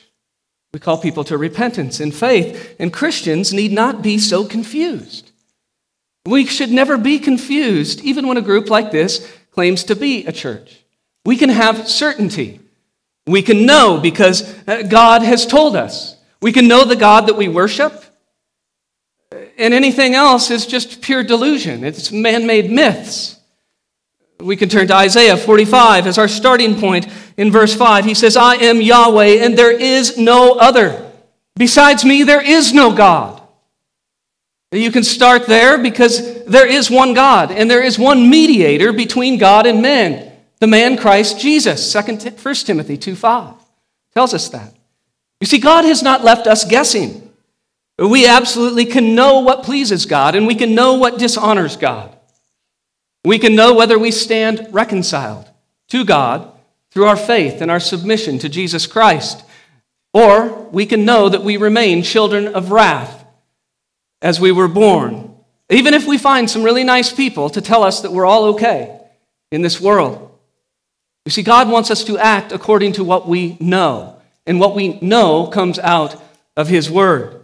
We 0.71 0.79
call 0.79 0.97
people 0.97 1.25
to 1.25 1.37
repentance 1.37 1.99
and 1.99 2.13
faith, 2.13 2.75
and 2.79 2.93
Christians 2.93 3.51
need 3.51 3.73
not 3.73 4.01
be 4.01 4.17
so 4.17 4.45
confused. 4.45 5.28
We 6.25 6.45
should 6.45 6.71
never 6.71 6.97
be 6.97 7.19
confused, 7.19 8.01
even 8.01 8.27
when 8.27 8.37
a 8.37 8.41
group 8.41 8.69
like 8.69 8.91
this 8.91 9.31
claims 9.51 9.83
to 9.85 9.95
be 9.95 10.25
a 10.25 10.31
church. 10.31 10.83
We 11.25 11.37
can 11.37 11.49
have 11.49 11.87
certainty. 11.87 12.59
We 13.27 13.41
can 13.41 13.65
know 13.65 13.99
because 13.99 14.55
uh, 14.67 14.83
God 14.83 15.21
has 15.21 15.45
told 15.45 15.75
us. 15.75 16.15
We 16.41 16.51
can 16.51 16.67
know 16.67 16.85
the 16.85 16.95
God 16.95 17.27
that 17.27 17.35
we 17.35 17.47
worship. 17.47 18.03
And 19.57 19.73
anything 19.73 20.15
else 20.15 20.49
is 20.49 20.65
just 20.65 21.01
pure 21.01 21.23
delusion, 21.23 21.83
it's 21.83 22.11
man 22.11 22.47
made 22.47 22.71
myths. 22.71 23.35
We 24.39 24.55
can 24.55 24.69
turn 24.69 24.87
to 24.87 24.95
Isaiah 24.95 25.35
45 25.35 26.07
as 26.07 26.17
our 26.17 26.29
starting 26.29 26.79
point 26.79 27.07
in 27.35 27.51
verse 27.51 27.75
5. 27.75 28.05
He 28.05 28.13
says, 28.13 28.37
I 28.37 28.55
am 28.55 28.81
Yahweh, 28.81 29.43
and 29.43 29.57
there 29.57 29.77
is 29.77 30.17
no 30.17 30.53
other. 30.53 31.11
Besides 31.57 32.05
me, 32.05 32.23
there 32.23 32.41
is 32.41 32.73
no 32.73 32.93
God. 32.95 33.38
You 34.71 34.91
can 34.91 35.03
start 35.03 35.47
there 35.47 35.79
because 35.79 36.43
there 36.43 36.67
is 36.67 36.91
one 36.91 37.13
God 37.15 37.51
and 37.51 37.69
there 37.69 37.81
is 37.81 37.97
one 37.97 38.29
mediator 38.29 38.93
between 38.93 39.39
God 39.39 39.65
and 39.65 39.81
men, 39.81 40.31
the 40.59 40.67
man 40.67 40.95
Christ 40.95 41.39
Jesus. 41.39 41.93
1 41.93 42.17
Timothy 42.17 42.97
2 42.97 43.15
5 43.15 43.55
tells 44.13 44.33
us 44.33 44.49
that. 44.49 44.75
You 45.41 45.47
see, 45.47 45.57
God 45.57 45.85
has 45.85 46.03
not 46.03 46.23
left 46.23 46.45
us 46.45 46.65
guessing. 46.65 47.33
We 47.97 48.27
absolutely 48.27 48.85
can 48.85 49.15
know 49.15 49.39
what 49.39 49.63
pleases 49.63 50.05
God 50.05 50.35
and 50.35 50.45
we 50.45 50.55
can 50.55 50.75
know 50.75 50.93
what 50.93 51.17
dishonors 51.17 51.75
God. 51.75 52.15
We 53.25 53.39
can 53.39 53.55
know 53.55 53.73
whether 53.73 53.97
we 53.97 54.11
stand 54.11 54.67
reconciled 54.71 55.49
to 55.89 56.05
God 56.05 56.51
through 56.91 57.05
our 57.05 57.17
faith 57.17 57.61
and 57.61 57.69
our 57.71 57.79
submission 57.79 58.39
to 58.39 58.49
Jesus 58.49 58.87
Christ, 58.87 59.43
or 60.13 60.47
we 60.71 60.85
can 60.85 61.05
know 61.05 61.27
that 61.27 61.43
we 61.43 61.57
remain 61.57 62.03
children 62.03 62.47
of 62.47 62.71
wrath 62.71 63.18
as 64.21 64.39
we 64.39 64.51
were 64.51 64.67
born. 64.67 65.35
Even 65.69 65.93
if 65.93 66.07
we 66.07 66.17
find 66.17 66.49
some 66.49 66.63
really 66.63 66.83
nice 66.83 67.11
people 67.11 67.49
to 67.51 67.61
tell 67.61 67.83
us 67.83 68.01
that 68.01 68.11
we're 68.11 68.25
all 68.25 68.45
okay 68.55 68.99
in 69.51 69.61
this 69.61 69.79
world. 69.79 70.25
You 71.25 71.31
see, 71.31 71.43
God 71.43 71.69
wants 71.69 71.91
us 71.91 72.03
to 72.05 72.17
act 72.17 72.51
according 72.51 72.93
to 72.93 73.03
what 73.03 73.27
we 73.27 73.57
know, 73.59 74.19
and 74.47 74.59
what 74.59 74.75
we 74.75 74.99
know 74.99 75.47
comes 75.47 75.77
out 75.77 76.21
of 76.57 76.67
His 76.67 76.89
Word. 76.89 77.39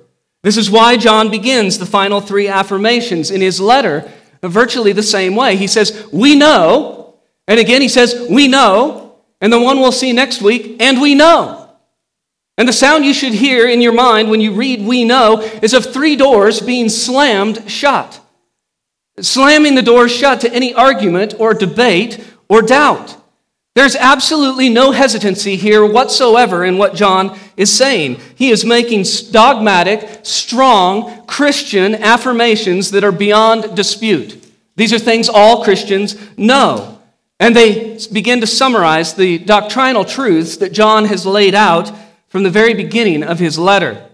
This 0.46 0.58
is 0.58 0.70
why 0.70 0.96
John 0.96 1.32
begins 1.32 1.80
the 1.80 1.88
final 1.88 2.22
three 2.22 2.48
affirmations 2.48 3.32
in 3.32 3.42
his 3.42 3.60
letter 3.60 4.12
virtually 4.44 4.92
the 4.92 5.02
same 5.02 5.36
way. 5.36 5.56
He 5.56 5.66
says, 5.66 6.08
We 6.14 6.36
know, 6.36 7.16
and 7.48 7.60
again 7.60 7.82
he 7.82 7.88
says, 7.88 8.28
We 8.30 8.48
know, 8.48 9.16
and 9.42 9.52
the 9.52 9.60
one 9.60 9.80
we'll 9.80 9.92
see 9.92 10.14
next 10.14 10.44
week, 10.44 10.78
and 10.80 11.02
we 11.02 11.16
know. 11.16 11.65
And 12.58 12.68
the 12.68 12.74
sound 12.74 13.06
you 13.06 13.14
should 13.14 13.34
hear 13.34 13.68
in 13.68 13.82
your 13.82 13.94
mind 13.94 14.30
when 14.30 14.40
you 14.40 14.54
read 14.54 14.86
we 14.86 15.04
know 15.04 15.42
is 15.62 15.74
of 15.74 15.92
three 15.92 16.16
doors 16.16 16.62
being 16.62 16.88
slammed 16.88 17.70
shut. 17.70 18.22
Slamming 19.20 19.76
the 19.76 19.82
doors 19.82 20.12
shut 20.12 20.42
to 20.42 20.54
any 20.54 20.74
argument 20.74 21.36
or 21.38 21.54
debate 21.54 22.24
or 22.48 22.62
doubt. 22.62 23.18
There's 23.76 23.98
absolutely 23.98 24.70
no 24.70 24.92
hesitancy 24.92 25.58
here 25.58 25.86
whatsoever 25.86 26.64
in 26.64 26.78
what 26.78 26.96
John 26.96 27.38
is 27.58 27.72
saying. 27.74 28.22
He 28.36 28.50
is 28.50 28.64
making 28.64 29.04
dogmatic, 29.32 30.22
strong 30.24 31.26
Christian 31.28 31.96
affirmations 31.96 32.92
that 32.92 33.04
are 33.04 33.12
beyond 33.12 33.76
dispute. 33.76 34.42
These 34.78 34.94
are 34.94 35.00
things 35.00 35.28
all 35.28 35.64
Christians 35.64 36.16
know. 36.38 37.02
And 37.38 37.54
they 37.54 38.00
begin 38.14 38.40
to 38.40 38.48
summarize 38.48 39.14
the 39.14 39.40
doctrinal 39.40 40.06
truths 40.06 40.58
that 40.58 40.72
John 40.72 41.04
has 41.06 41.26
laid 41.26 41.54
out 41.54 41.92
from 42.36 42.44
the 42.44 42.50
very 42.50 42.74
beginning 42.74 43.24
of 43.24 43.40
his 43.40 43.58
letter. 43.58 44.10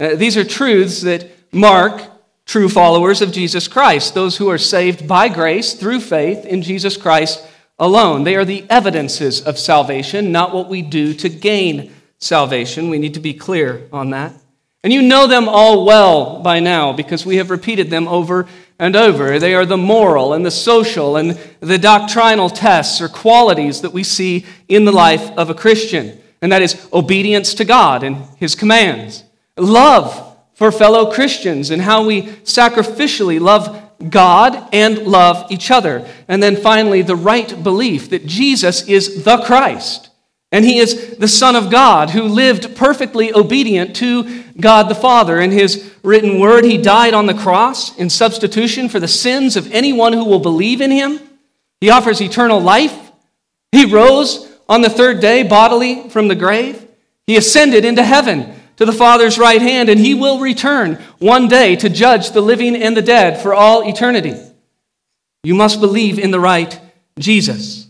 Uh, 0.00 0.14
these 0.14 0.38
are 0.38 0.42
truths 0.42 1.02
that 1.02 1.28
mark 1.52 2.00
true 2.46 2.66
followers 2.66 3.20
of 3.20 3.30
Jesus 3.30 3.68
Christ, 3.68 4.14
those 4.14 4.38
who 4.38 4.48
are 4.48 4.56
saved 4.56 5.06
by 5.06 5.28
grace 5.28 5.74
through 5.74 6.00
faith 6.00 6.46
in 6.46 6.62
Jesus 6.62 6.96
Christ 6.96 7.46
alone. 7.78 8.24
They 8.24 8.36
are 8.36 8.44
the 8.46 8.64
evidences 8.70 9.42
of 9.42 9.58
salvation, 9.58 10.32
not 10.32 10.54
what 10.54 10.70
we 10.70 10.80
do 10.80 11.12
to 11.12 11.28
gain 11.28 11.92
salvation. 12.16 12.88
We 12.88 12.96
need 12.96 13.12
to 13.12 13.20
be 13.20 13.34
clear 13.34 13.86
on 13.92 14.08
that. 14.12 14.32
And 14.82 14.90
you 14.90 15.02
know 15.02 15.26
them 15.26 15.46
all 15.46 15.84
well 15.84 16.40
by 16.40 16.60
now 16.60 16.94
because 16.94 17.26
we 17.26 17.36
have 17.36 17.50
repeated 17.50 17.90
them 17.90 18.08
over 18.08 18.48
and 18.78 18.96
over. 18.96 19.38
They 19.38 19.54
are 19.54 19.66
the 19.66 19.76
moral 19.76 20.32
and 20.32 20.46
the 20.46 20.50
social 20.50 21.18
and 21.18 21.38
the 21.60 21.76
doctrinal 21.76 22.48
tests 22.48 23.02
or 23.02 23.10
qualities 23.10 23.82
that 23.82 23.92
we 23.92 24.04
see 24.04 24.46
in 24.68 24.86
the 24.86 24.92
life 24.92 25.30
of 25.32 25.50
a 25.50 25.54
Christian. 25.54 26.18
And 26.40 26.52
that 26.52 26.62
is 26.62 26.88
obedience 26.92 27.54
to 27.54 27.64
God 27.64 28.02
and 28.02 28.16
His 28.36 28.54
commands, 28.54 29.24
love 29.56 30.36
for 30.54 30.72
fellow 30.72 31.10
Christians, 31.12 31.70
and 31.70 31.82
how 31.82 32.04
we 32.04 32.22
sacrificially 32.22 33.40
love 33.40 33.82
God 34.08 34.68
and 34.72 34.98
love 34.98 35.50
each 35.50 35.70
other. 35.70 36.08
And 36.28 36.42
then 36.42 36.56
finally, 36.56 37.02
the 37.02 37.16
right 37.16 37.62
belief 37.62 38.10
that 38.10 38.26
Jesus 38.26 38.86
is 38.88 39.24
the 39.24 39.38
Christ 39.38 40.08
and 40.50 40.64
he 40.64 40.78
is 40.78 41.16
the 41.18 41.28
Son 41.28 41.56
of 41.56 41.70
God 41.70 42.10
who 42.10 42.22
lived 42.22 42.74
perfectly 42.74 43.32
obedient 43.34 43.94
to 43.96 44.44
God 44.58 44.88
the 44.88 44.94
Father. 44.94 45.40
In 45.40 45.50
his 45.50 45.94
written 46.02 46.40
word, 46.40 46.64
he 46.64 46.78
died 46.78 47.12
on 47.12 47.26
the 47.26 47.34
cross 47.34 47.96
in 47.98 48.08
substitution 48.08 48.88
for 48.88 48.98
the 48.98 49.08
sins 49.08 49.56
of 49.56 49.70
anyone 49.72 50.14
who 50.14 50.24
will 50.24 50.40
believe 50.40 50.80
in 50.80 50.90
him. 50.90 51.20
He 51.80 51.90
offers 51.90 52.22
eternal 52.22 52.60
life. 52.60 53.12
He 53.72 53.84
rose 53.84 54.47
on 54.68 54.82
the 54.82 54.90
third 54.90 55.20
day 55.20 55.42
bodily 55.42 56.08
from 56.10 56.28
the 56.28 56.34
grave. 56.34 56.86
He 57.26 57.36
ascended 57.36 57.84
into 57.84 58.02
heaven 58.02 58.54
to 58.76 58.84
the 58.84 58.92
Father's 58.92 59.38
right 59.38 59.60
hand, 59.60 59.88
and 59.88 59.98
he 59.98 60.14
will 60.14 60.38
return 60.38 60.94
one 61.18 61.48
day 61.48 61.76
to 61.76 61.88
judge 61.88 62.30
the 62.30 62.40
living 62.40 62.76
and 62.76 62.96
the 62.96 63.02
dead 63.02 63.40
for 63.40 63.54
all 63.54 63.88
eternity. 63.88 64.34
You 65.42 65.54
must 65.54 65.80
believe 65.80 66.18
in 66.18 66.30
the 66.30 66.40
right 66.40 66.80
Jesus. 67.18 67.88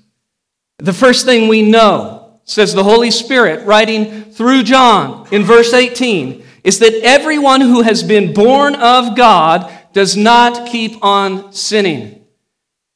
The 0.79 0.93
first 0.93 1.25
thing 1.25 1.49
we 1.49 1.63
know 1.63 2.41
says 2.45 2.73
the 2.73 2.85
Holy 2.85 3.11
Spirit, 3.11 3.67
writing 3.67 4.25
through 4.25 4.63
John 4.63 5.27
in 5.31 5.43
verse 5.43 5.75
18, 5.75 6.45
is 6.65 6.79
that 6.79 6.95
everyone 7.03 7.61
who 7.61 7.83
has 7.83 8.03
been 8.03 8.33
born 8.33 8.75
of 8.75 9.17
God 9.17 9.71
does 9.93 10.17
not 10.17 10.69
keep 10.69 11.03
on 11.05 11.53
sinning. 11.53 12.25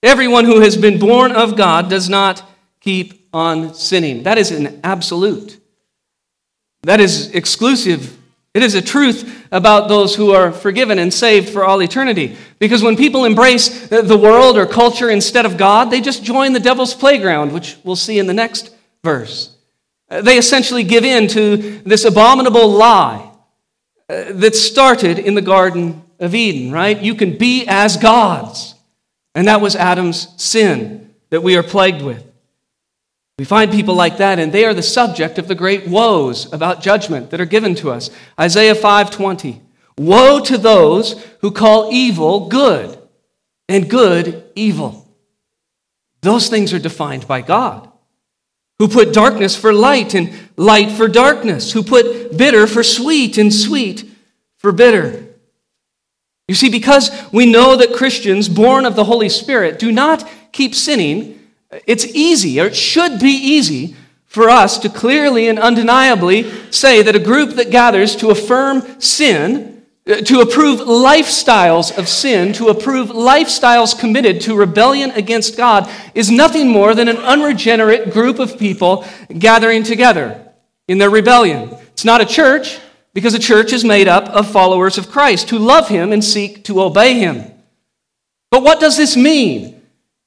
Everyone 0.02 0.44
who 0.44 0.60
has 0.60 0.76
been 0.76 0.98
born 0.98 1.32
of 1.32 1.56
God 1.56 1.90
does 1.90 2.08
not 2.08 2.42
keep 2.80 3.21
on 3.32 3.74
sinning. 3.74 4.24
That 4.24 4.38
is 4.38 4.50
an 4.50 4.80
absolute. 4.84 5.58
That 6.82 7.00
is 7.00 7.30
exclusive. 7.30 8.18
It 8.54 8.62
is 8.62 8.74
a 8.74 8.82
truth 8.82 9.46
about 9.50 9.88
those 9.88 10.14
who 10.14 10.32
are 10.32 10.52
forgiven 10.52 10.98
and 10.98 11.12
saved 11.12 11.48
for 11.48 11.64
all 11.64 11.80
eternity. 11.82 12.36
Because 12.58 12.82
when 12.82 12.96
people 12.96 13.24
embrace 13.24 13.88
the 13.88 14.16
world 14.16 14.58
or 14.58 14.66
culture 14.66 15.08
instead 15.08 15.46
of 15.46 15.56
God, 15.56 15.90
they 15.90 16.00
just 16.00 16.22
join 16.22 16.52
the 16.52 16.60
devil's 16.60 16.94
playground, 16.94 17.52
which 17.52 17.76
we'll 17.84 17.96
see 17.96 18.18
in 18.18 18.26
the 18.26 18.34
next 18.34 18.74
verse. 19.02 19.56
Uh, 20.10 20.20
they 20.20 20.36
essentially 20.36 20.84
give 20.84 21.04
in 21.04 21.28
to 21.28 21.56
this 21.80 22.04
abominable 22.04 22.68
lie 22.68 23.30
uh, 24.08 24.24
that 24.32 24.54
started 24.54 25.18
in 25.18 25.34
the 25.34 25.42
Garden 25.42 26.02
of 26.20 26.34
Eden, 26.34 26.72
right? 26.72 27.00
You 27.00 27.14
can 27.14 27.38
be 27.38 27.64
as 27.66 27.96
gods. 27.96 28.74
And 29.34 29.48
that 29.48 29.60
was 29.60 29.74
Adam's 29.74 30.28
sin 30.42 31.14
that 31.30 31.42
we 31.42 31.56
are 31.56 31.62
plagued 31.62 32.02
with. 32.02 32.31
We 33.42 33.46
find 33.46 33.72
people 33.72 33.96
like 33.96 34.18
that, 34.18 34.38
and 34.38 34.52
they 34.52 34.64
are 34.64 34.72
the 34.72 34.84
subject 34.84 35.36
of 35.36 35.48
the 35.48 35.56
great 35.56 35.88
woes 35.88 36.46
about 36.52 36.80
judgment 36.80 37.30
that 37.30 37.40
are 37.40 37.44
given 37.44 37.74
to 37.74 37.90
us. 37.90 38.08
Isaiah 38.38 38.76
5:20. 38.76 39.60
Woe 39.98 40.38
to 40.38 40.56
those 40.56 41.16
who 41.40 41.50
call 41.50 41.92
evil 41.92 42.46
good 42.46 42.96
and 43.68 43.90
good 43.90 44.44
evil. 44.54 45.08
Those 46.20 46.46
things 46.46 46.72
are 46.72 46.78
defined 46.78 47.26
by 47.26 47.40
God 47.40 47.88
who 48.78 48.86
put 48.86 49.12
darkness 49.12 49.56
for 49.56 49.72
light 49.72 50.14
and 50.14 50.32
light 50.56 50.92
for 50.92 51.08
darkness, 51.08 51.72
who 51.72 51.82
put 51.82 52.36
bitter 52.36 52.68
for 52.68 52.84
sweet 52.84 53.38
and 53.38 53.52
sweet 53.52 54.08
for 54.58 54.70
bitter. 54.70 55.20
You 56.46 56.54
see, 56.54 56.70
because 56.70 57.10
we 57.32 57.46
know 57.46 57.74
that 57.74 57.92
Christians 57.92 58.48
born 58.48 58.86
of 58.86 58.94
the 58.94 59.02
Holy 59.02 59.28
Spirit 59.28 59.80
do 59.80 59.90
not 59.90 60.24
keep 60.52 60.76
sinning, 60.76 61.40
it's 61.86 62.06
easy, 62.06 62.60
or 62.60 62.66
it 62.66 62.76
should 62.76 63.18
be 63.18 63.30
easy, 63.30 63.96
for 64.26 64.48
us 64.48 64.78
to 64.78 64.88
clearly 64.88 65.48
and 65.48 65.58
undeniably 65.58 66.50
say 66.70 67.02
that 67.02 67.14
a 67.14 67.18
group 67.18 67.50
that 67.56 67.70
gathers 67.70 68.16
to 68.16 68.30
affirm 68.30 69.00
sin 69.00 69.72
uh, 70.04 70.16
to 70.16 70.40
approve 70.40 70.80
lifestyles 70.80 71.96
of 71.96 72.08
sin, 72.08 72.52
to 72.54 72.68
approve 72.68 73.10
lifestyles 73.10 73.96
committed 73.96 74.40
to 74.40 74.56
rebellion 74.56 75.10
against 75.12 75.56
God, 75.56 75.88
is 76.14 76.30
nothing 76.30 76.68
more 76.68 76.94
than 76.94 77.08
an 77.08 77.18
unregenerate 77.18 78.10
group 78.10 78.40
of 78.40 78.58
people 78.58 79.04
gathering 79.38 79.84
together 79.84 80.52
in 80.88 80.98
their 80.98 81.10
rebellion. 81.10 81.70
It's 81.92 82.04
not 82.04 82.20
a 82.20 82.26
church, 82.26 82.80
because 83.14 83.34
a 83.34 83.38
church 83.38 83.72
is 83.72 83.84
made 83.84 84.08
up 84.08 84.28
of 84.30 84.50
followers 84.50 84.98
of 84.98 85.10
Christ 85.10 85.50
who 85.50 85.58
love 85.58 85.88
Him 85.88 86.12
and 86.12 86.24
seek 86.24 86.64
to 86.64 86.82
obey 86.82 87.14
Him. 87.14 87.52
But 88.50 88.62
what 88.62 88.80
does 88.80 88.96
this 88.96 89.16
mean? 89.16 89.81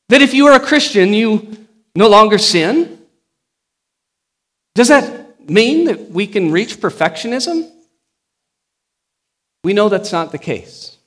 That 0.10 0.22
if 0.22 0.34
you 0.34 0.48
are 0.48 0.54
a 0.54 0.60
Christian, 0.60 1.13
you 1.13 1.58
no 1.96 2.08
longer 2.08 2.38
sin? 2.38 3.00
Does 4.76 4.89
that 4.89 5.50
mean 5.50 5.86
that 5.86 6.12
we 6.12 6.28
can 6.28 6.52
reach 6.52 6.80
perfectionism? 6.80 7.72
We 9.63 9.74
know 9.74 9.89
that's 9.89 10.12
not 10.12 10.32
the 10.32 10.38
case. 10.38 10.98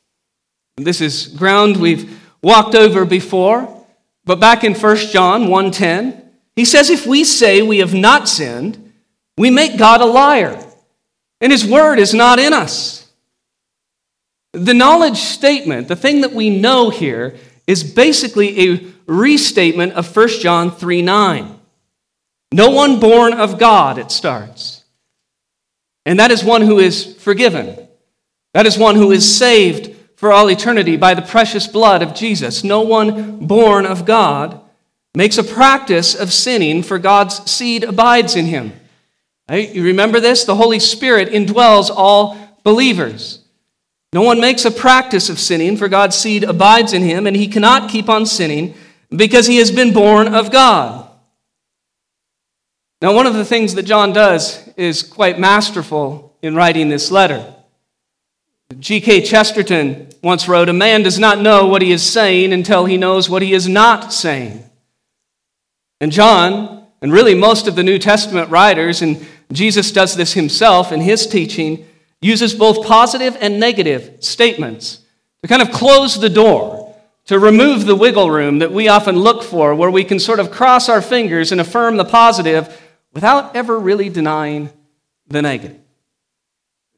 This 0.76 1.00
is 1.00 1.28
ground 1.28 1.76
we've 1.76 2.20
walked 2.42 2.74
over 2.74 3.04
before, 3.04 3.86
but 4.24 4.40
back 4.40 4.64
in 4.64 4.74
1 4.74 5.12
John 5.12 5.48
1:10, 5.48 6.22
he 6.56 6.64
says 6.64 6.90
if 6.90 7.06
we 7.06 7.24
say 7.24 7.62
we 7.62 7.78
have 7.78 7.94
not 7.94 8.28
sinned, 8.28 8.92
we 9.36 9.50
make 9.50 9.78
God 9.78 10.00
a 10.00 10.06
liar, 10.06 10.60
and 11.40 11.52
his 11.52 11.64
word 11.64 11.98
is 11.98 12.14
not 12.14 12.38
in 12.38 12.52
us. 12.52 13.06
The 14.52 14.74
knowledge 14.74 15.18
statement, 15.18 15.88
the 15.88 15.96
thing 15.96 16.22
that 16.22 16.32
we 16.32 16.50
know 16.50 16.90
here, 16.90 17.36
is 17.68 17.84
basically 17.84 18.74
a 18.74 18.86
restatement 19.06 19.92
of 19.92 20.16
1 20.16 20.28
John 20.40 20.72
3 20.72 21.02
9. 21.02 21.60
No 22.50 22.70
one 22.70 22.98
born 22.98 23.34
of 23.34 23.58
God, 23.58 23.98
it 23.98 24.10
starts. 24.10 24.82
And 26.06 26.18
that 26.18 26.30
is 26.30 26.42
one 26.42 26.62
who 26.62 26.78
is 26.78 27.14
forgiven. 27.16 27.86
That 28.54 28.66
is 28.66 28.78
one 28.78 28.96
who 28.96 29.12
is 29.12 29.36
saved 29.36 29.94
for 30.16 30.32
all 30.32 30.50
eternity 30.50 30.96
by 30.96 31.12
the 31.12 31.22
precious 31.22 31.66
blood 31.66 32.02
of 32.02 32.14
Jesus. 32.14 32.64
No 32.64 32.80
one 32.80 33.46
born 33.46 33.84
of 33.84 34.06
God 34.06 34.60
makes 35.14 35.36
a 35.36 35.44
practice 35.44 36.14
of 36.14 36.32
sinning, 36.32 36.82
for 36.82 36.98
God's 36.98 37.50
seed 37.50 37.84
abides 37.84 38.34
in 38.34 38.46
him. 38.46 38.72
Right? 39.48 39.74
You 39.74 39.84
remember 39.84 40.20
this? 40.20 40.44
The 40.44 40.56
Holy 40.56 40.78
Spirit 40.78 41.28
indwells 41.28 41.90
all 41.94 42.38
believers. 42.64 43.37
No 44.12 44.22
one 44.22 44.40
makes 44.40 44.64
a 44.64 44.70
practice 44.70 45.28
of 45.28 45.38
sinning, 45.38 45.76
for 45.76 45.88
God's 45.88 46.16
seed 46.16 46.44
abides 46.44 46.92
in 46.92 47.02
him, 47.02 47.26
and 47.26 47.36
he 47.36 47.46
cannot 47.46 47.90
keep 47.90 48.08
on 48.08 48.24
sinning 48.24 48.74
because 49.10 49.46
he 49.46 49.58
has 49.58 49.70
been 49.70 49.92
born 49.92 50.34
of 50.34 50.50
God. 50.50 51.10
Now, 53.00 53.14
one 53.14 53.26
of 53.26 53.34
the 53.34 53.44
things 53.44 53.74
that 53.74 53.84
John 53.84 54.12
does 54.12 54.66
is 54.76 55.02
quite 55.02 55.38
masterful 55.38 56.36
in 56.42 56.54
writing 56.54 56.88
this 56.88 57.10
letter. 57.10 57.54
G.K. 58.78 59.22
Chesterton 59.22 60.08
once 60.22 60.48
wrote 60.48 60.68
A 60.68 60.72
man 60.72 61.02
does 61.02 61.18
not 61.18 61.40
know 61.40 61.66
what 61.66 61.82
he 61.82 61.92
is 61.92 62.02
saying 62.02 62.52
until 62.52 62.86
he 62.86 62.96
knows 62.96 63.30
what 63.30 63.42
he 63.42 63.54
is 63.54 63.68
not 63.68 64.12
saying. 64.12 64.68
And 66.00 66.12
John, 66.12 66.86
and 67.00 67.12
really 67.12 67.34
most 67.34 67.66
of 67.66 67.76
the 67.76 67.82
New 67.82 67.98
Testament 67.98 68.50
writers, 68.50 69.00
and 69.00 69.26
Jesus 69.52 69.92
does 69.92 70.16
this 70.16 70.34
himself 70.34 70.92
in 70.92 71.00
his 71.00 71.26
teaching, 71.26 71.86
uses 72.20 72.54
both 72.54 72.86
positive 72.86 73.36
and 73.40 73.60
negative 73.60 74.22
statements 74.24 75.00
to 75.42 75.48
kind 75.48 75.62
of 75.62 75.70
close 75.70 76.20
the 76.20 76.28
door, 76.28 76.96
to 77.26 77.38
remove 77.38 77.86
the 77.86 77.94
wiggle 77.94 78.30
room 78.30 78.58
that 78.58 78.72
we 78.72 78.88
often 78.88 79.16
look 79.16 79.42
for, 79.42 79.74
where 79.74 79.90
we 79.90 80.04
can 80.04 80.18
sort 80.18 80.40
of 80.40 80.50
cross 80.50 80.88
our 80.88 81.02
fingers 81.02 81.52
and 81.52 81.60
affirm 81.60 81.96
the 81.96 82.04
positive 82.04 82.80
without 83.12 83.54
ever 83.54 83.78
really 83.78 84.08
denying 84.08 84.70
the 85.28 85.42
negative. 85.42 85.80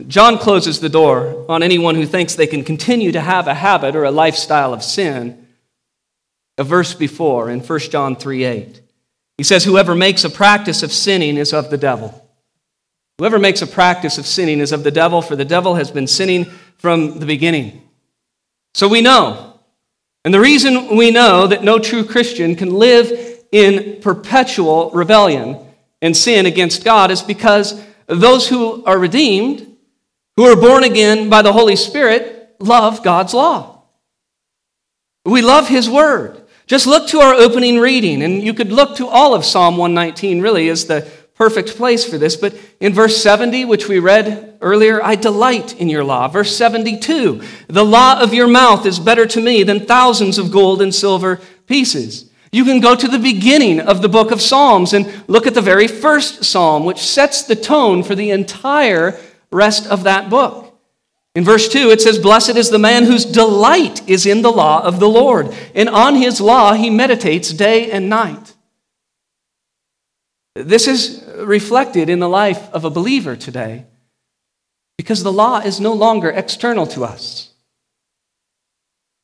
John 0.06 0.38
closes 0.38 0.80
the 0.80 0.88
door 0.88 1.44
on 1.48 1.62
anyone 1.62 1.94
who 1.94 2.06
thinks 2.06 2.34
they 2.34 2.46
can 2.46 2.64
continue 2.64 3.12
to 3.12 3.20
have 3.20 3.46
a 3.46 3.54
habit 3.54 3.94
or 3.94 4.04
a 4.04 4.10
lifestyle 4.10 4.72
of 4.72 4.82
sin. 4.82 5.46
A 6.56 6.64
verse 6.64 6.94
before 6.94 7.50
in 7.50 7.60
1 7.60 7.78
John 7.80 8.16
3 8.16 8.44
8. 8.44 8.80
He 9.38 9.44
says, 9.44 9.64
Whoever 9.64 9.94
makes 9.94 10.24
a 10.24 10.30
practice 10.30 10.82
of 10.82 10.92
sinning 10.92 11.36
is 11.36 11.52
of 11.52 11.70
the 11.70 11.78
devil. 11.78 12.29
Whoever 13.20 13.38
makes 13.38 13.60
a 13.60 13.66
practice 13.66 14.16
of 14.16 14.24
sinning 14.24 14.60
is 14.60 14.72
of 14.72 14.82
the 14.82 14.90
devil, 14.90 15.20
for 15.20 15.36
the 15.36 15.44
devil 15.44 15.74
has 15.74 15.90
been 15.90 16.06
sinning 16.06 16.46
from 16.78 17.18
the 17.18 17.26
beginning. 17.26 17.86
So 18.72 18.88
we 18.88 19.02
know. 19.02 19.60
And 20.24 20.32
the 20.32 20.40
reason 20.40 20.96
we 20.96 21.10
know 21.10 21.46
that 21.46 21.62
no 21.62 21.78
true 21.78 22.02
Christian 22.02 22.56
can 22.56 22.72
live 22.72 23.44
in 23.52 24.00
perpetual 24.00 24.90
rebellion 24.92 25.58
and 26.00 26.16
sin 26.16 26.46
against 26.46 26.82
God 26.82 27.10
is 27.10 27.20
because 27.20 27.84
those 28.06 28.48
who 28.48 28.82
are 28.86 28.98
redeemed 28.98 29.76
who 30.36 30.44
are 30.44 30.56
born 30.56 30.82
again 30.82 31.28
by 31.28 31.42
the 31.42 31.52
Holy 31.52 31.76
Spirit 31.76 32.56
love 32.58 33.02
God's 33.02 33.34
law. 33.34 33.82
We 35.26 35.42
love 35.42 35.68
His 35.68 35.90
Word. 35.90 36.40
Just 36.66 36.86
look 36.86 37.08
to 37.08 37.20
our 37.20 37.34
opening 37.34 37.80
reading, 37.80 38.22
and 38.22 38.42
you 38.42 38.54
could 38.54 38.72
look 38.72 38.96
to 38.96 39.08
all 39.08 39.34
of 39.34 39.44
Psalm 39.44 39.76
119 39.76 40.40
really 40.40 40.70
as 40.70 40.86
the 40.86 41.06
perfect 41.40 41.74
place 41.74 42.04
for 42.04 42.18
this, 42.18 42.36
but 42.36 42.54
in 42.80 42.92
verse 42.92 43.16
70, 43.22 43.64
which 43.64 43.88
we 43.88 43.98
read 43.98 44.58
earlier, 44.60 45.02
I 45.02 45.14
delight 45.14 45.74
in 45.80 45.88
your 45.88 46.04
law. 46.04 46.28
Verse 46.28 46.54
72, 46.54 47.40
the 47.66 47.82
law 47.82 48.20
of 48.20 48.34
your 48.34 48.46
mouth 48.46 48.84
is 48.84 48.98
better 48.98 49.24
to 49.24 49.40
me 49.40 49.62
than 49.62 49.86
thousands 49.86 50.36
of 50.36 50.52
gold 50.52 50.82
and 50.82 50.94
silver 50.94 51.40
pieces. 51.66 52.30
You 52.52 52.66
can 52.66 52.78
go 52.78 52.94
to 52.94 53.08
the 53.08 53.18
beginning 53.18 53.80
of 53.80 54.02
the 54.02 54.08
book 54.10 54.32
of 54.32 54.42
Psalms 54.42 54.92
and 54.92 55.10
look 55.28 55.46
at 55.46 55.54
the 55.54 55.62
very 55.62 55.88
first 55.88 56.44
psalm, 56.44 56.84
which 56.84 56.98
sets 56.98 57.42
the 57.42 57.56
tone 57.56 58.02
for 58.02 58.14
the 58.14 58.30
entire 58.32 59.18
rest 59.50 59.86
of 59.86 60.02
that 60.02 60.28
book. 60.28 60.78
In 61.34 61.42
verse 61.42 61.70
2, 61.70 61.88
it 61.88 62.02
says, 62.02 62.18
Blessed 62.18 62.56
is 62.56 62.68
the 62.68 62.78
man 62.78 63.04
whose 63.04 63.24
delight 63.24 64.06
is 64.06 64.26
in 64.26 64.42
the 64.42 64.52
law 64.52 64.82
of 64.84 65.00
the 65.00 65.08
Lord, 65.08 65.56
and 65.74 65.88
on 65.88 66.16
his 66.16 66.38
law 66.38 66.74
he 66.74 66.90
meditates 66.90 67.50
day 67.50 67.90
and 67.90 68.10
night. 68.10 68.52
This 70.54 70.88
is 70.88 71.29
reflected 71.44 72.08
in 72.08 72.18
the 72.18 72.28
life 72.28 72.70
of 72.72 72.84
a 72.84 72.90
believer 72.90 73.36
today 73.36 73.86
because 74.96 75.22
the 75.22 75.32
law 75.32 75.58
is 75.58 75.80
no 75.80 75.92
longer 75.92 76.28
external 76.30 76.86
to 76.88 77.04
us. 77.04 77.50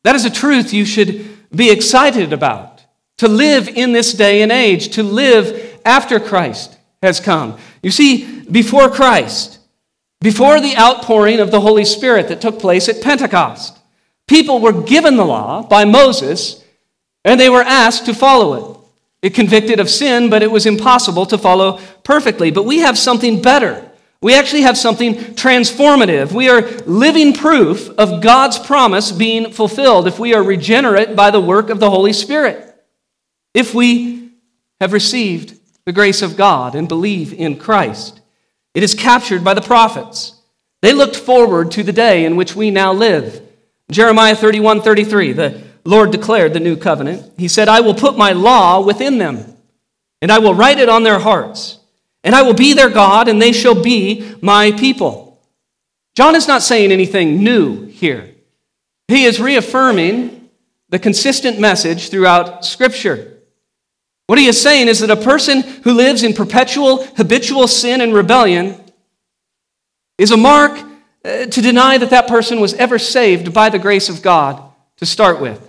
That 0.05 0.15
is 0.15 0.25
a 0.25 0.31
truth 0.31 0.73
you 0.73 0.85
should 0.85 1.37
be 1.55 1.71
excited 1.71 2.33
about 2.33 2.85
to 3.19 3.29
live 3.29 3.69
in 3.69 3.93
this 3.93 4.13
day 4.13 4.43
and 4.43 4.53
age, 4.53 4.91
to 4.95 5.03
live 5.03 5.81
after 5.85 6.21
Christ 6.21 6.77
has 7.03 7.21
come. 7.21 7.59
You 7.83 7.91
see, 7.91 8.43
before 8.43 8.91
Christ, 8.91 9.59
before 10.21 10.61
the 10.61 10.77
outpouring 10.77 11.41
of 11.41 11.51
the 11.51 11.61
Holy 11.61 11.85
Spirit 11.85 12.29
that 12.29 12.41
took 12.41 12.59
place 12.59 12.89
at 12.89 13.03
Pentecost, 13.03 13.79
people 14.27 14.61
were 14.61 14.83
given 14.83 15.17
the 15.17 15.25
law 15.25 15.63
by 15.63 15.85
Moses 15.85 16.65
and 17.25 17.41
they 17.41 17.51
were 17.51 17.63
asked 17.63 18.07
to 18.07 18.15
follow 18.15 18.55
it. 18.55 18.76
It 19.27 19.35
convicted 19.35 19.81
of 19.81 19.91
sin, 19.91 20.31
but 20.31 20.45
it 20.45 20.53
was 20.53 20.67
impossible 20.67 21.27
to 21.27 21.37
follow 21.37 21.81
perfectly. 22.05 22.53
But 22.53 22.63
we 22.63 22.79
have 22.79 22.97
something 22.97 23.43
better. 23.43 23.91
We 24.23 24.37
actually 24.37 24.63
have 24.63 24.79
something 24.79 25.17
transformative. 25.17 26.31
We 26.31 26.49
are 26.49 26.61
living 26.87 27.33
proof 27.33 27.89
of 27.99 28.23
God's 28.23 28.57
promise 28.57 29.11
being 29.11 29.51
fulfilled 29.51 30.07
if 30.07 30.21
we 30.21 30.33
are 30.33 30.45
regenerate 30.45 31.17
by 31.17 31.33
the 31.33 31.41
work 31.41 31.71
of 31.71 31.81
the 31.81 31.91
Holy 31.91 32.13
Spirit. 32.13 32.73
If 33.53 33.75
we 33.75 34.31
have 34.81 34.93
received 34.93 35.59
the 35.87 35.93
grace 35.93 36.23
of 36.23 36.37
God 36.37 36.77
and 36.77 36.87
believe 36.87 37.33
in 37.33 37.59
Christ, 37.59 38.21
it 38.75 38.85
is 38.85 38.95
captured 38.95 39.43
by 39.43 39.55
the 39.55 39.61
prophets. 39.61 40.41
They 40.83 40.93
looked 40.93 41.17
forward 41.17 41.73
to 41.73 41.83
the 41.83 41.93
day 41.93 42.25
in 42.25 42.37
which 42.37 42.55
we 42.55 42.71
now 42.71 42.93
live. 42.93 43.43
Jeremiah 43.91 44.37
31 44.37 44.83
33, 44.83 45.33
the 45.33 45.63
Lord 45.87 46.11
declared 46.11 46.53
the 46.53 46.61
new 46.61 46.77
covenant. 46.77 47.33
He 47.39 47.49
said, 47.49 47.69
I 47.69 47.81
will 47.81 47.95
put 47.95 48.19
my 48.19 48.33
law 48.33 48.81
within 48.81 49.19
them, 49.19 49.57
and 50.21 50.33
I 50.33 50.39
will 50.39 50.55
write 50.55 50.79
it 50.79 50.89
on 50.89 51.05
their 51.05 51.19
hearts, 51.19 51.79
and 52.25 52.35
I 52.35 52.43
will 52.43 52.55
be 52.55 52.75
their 52.75 52.91
God, 52.91 53.29
and 53.29 53.41
they 53.41 53.53
shall 53.53 53.81
be 53.81 54.35
my 54.43 54.73
people. 54.73 55.41
John 56.17 56.35
is 56.35 56.49
not 56.49 56.63
saying 56.63 56.93
anything 56.93 57.45
new 57.45 57.87
here. 57.87 58.35
He 59.09 59.25
is 59.25 59.41
reaffirming 59.41 60.49
the 60.89 60.99
consistent 60.99 61.61
message 61.61 62.11
throughout 62.11 62.65
Scripture. 62.65 63.35
What 64.27 64.39
he 64.39 64.47
is 64.47 64.61
saying 64.61 64.89
is 64.89 65.01
that 65.01 65.11
a 65.11 65.17
person 65.17 65.61
who 65.61 65.93
lives 65.93 66.23
in 66.23 66.33
perpetual, 66.33 67.05
habitual 67.17 67.69
sin 67.69 68.01
and 68.01 68.13
rebellion 68.13 68.81
is 70.19 70.33
a 70.33 70.37
mark 70.37 70.81
uh, 71.25 71.47
to 71.47 71.61
deny 71.61 71.99
that 71.99 72.11
that 72.11 72.27
person 72.27 72.61
was 72.61 72.75
ever 72.75 72.99
saved 72.99 73.53
by 73.53 73.69
the 73.69 73.79
grace 73.79 74.09
of 74.09 74.23
God 74.23 74.63
to 74.97 75.07
start 75.07 75.41
with. 75.41 75.66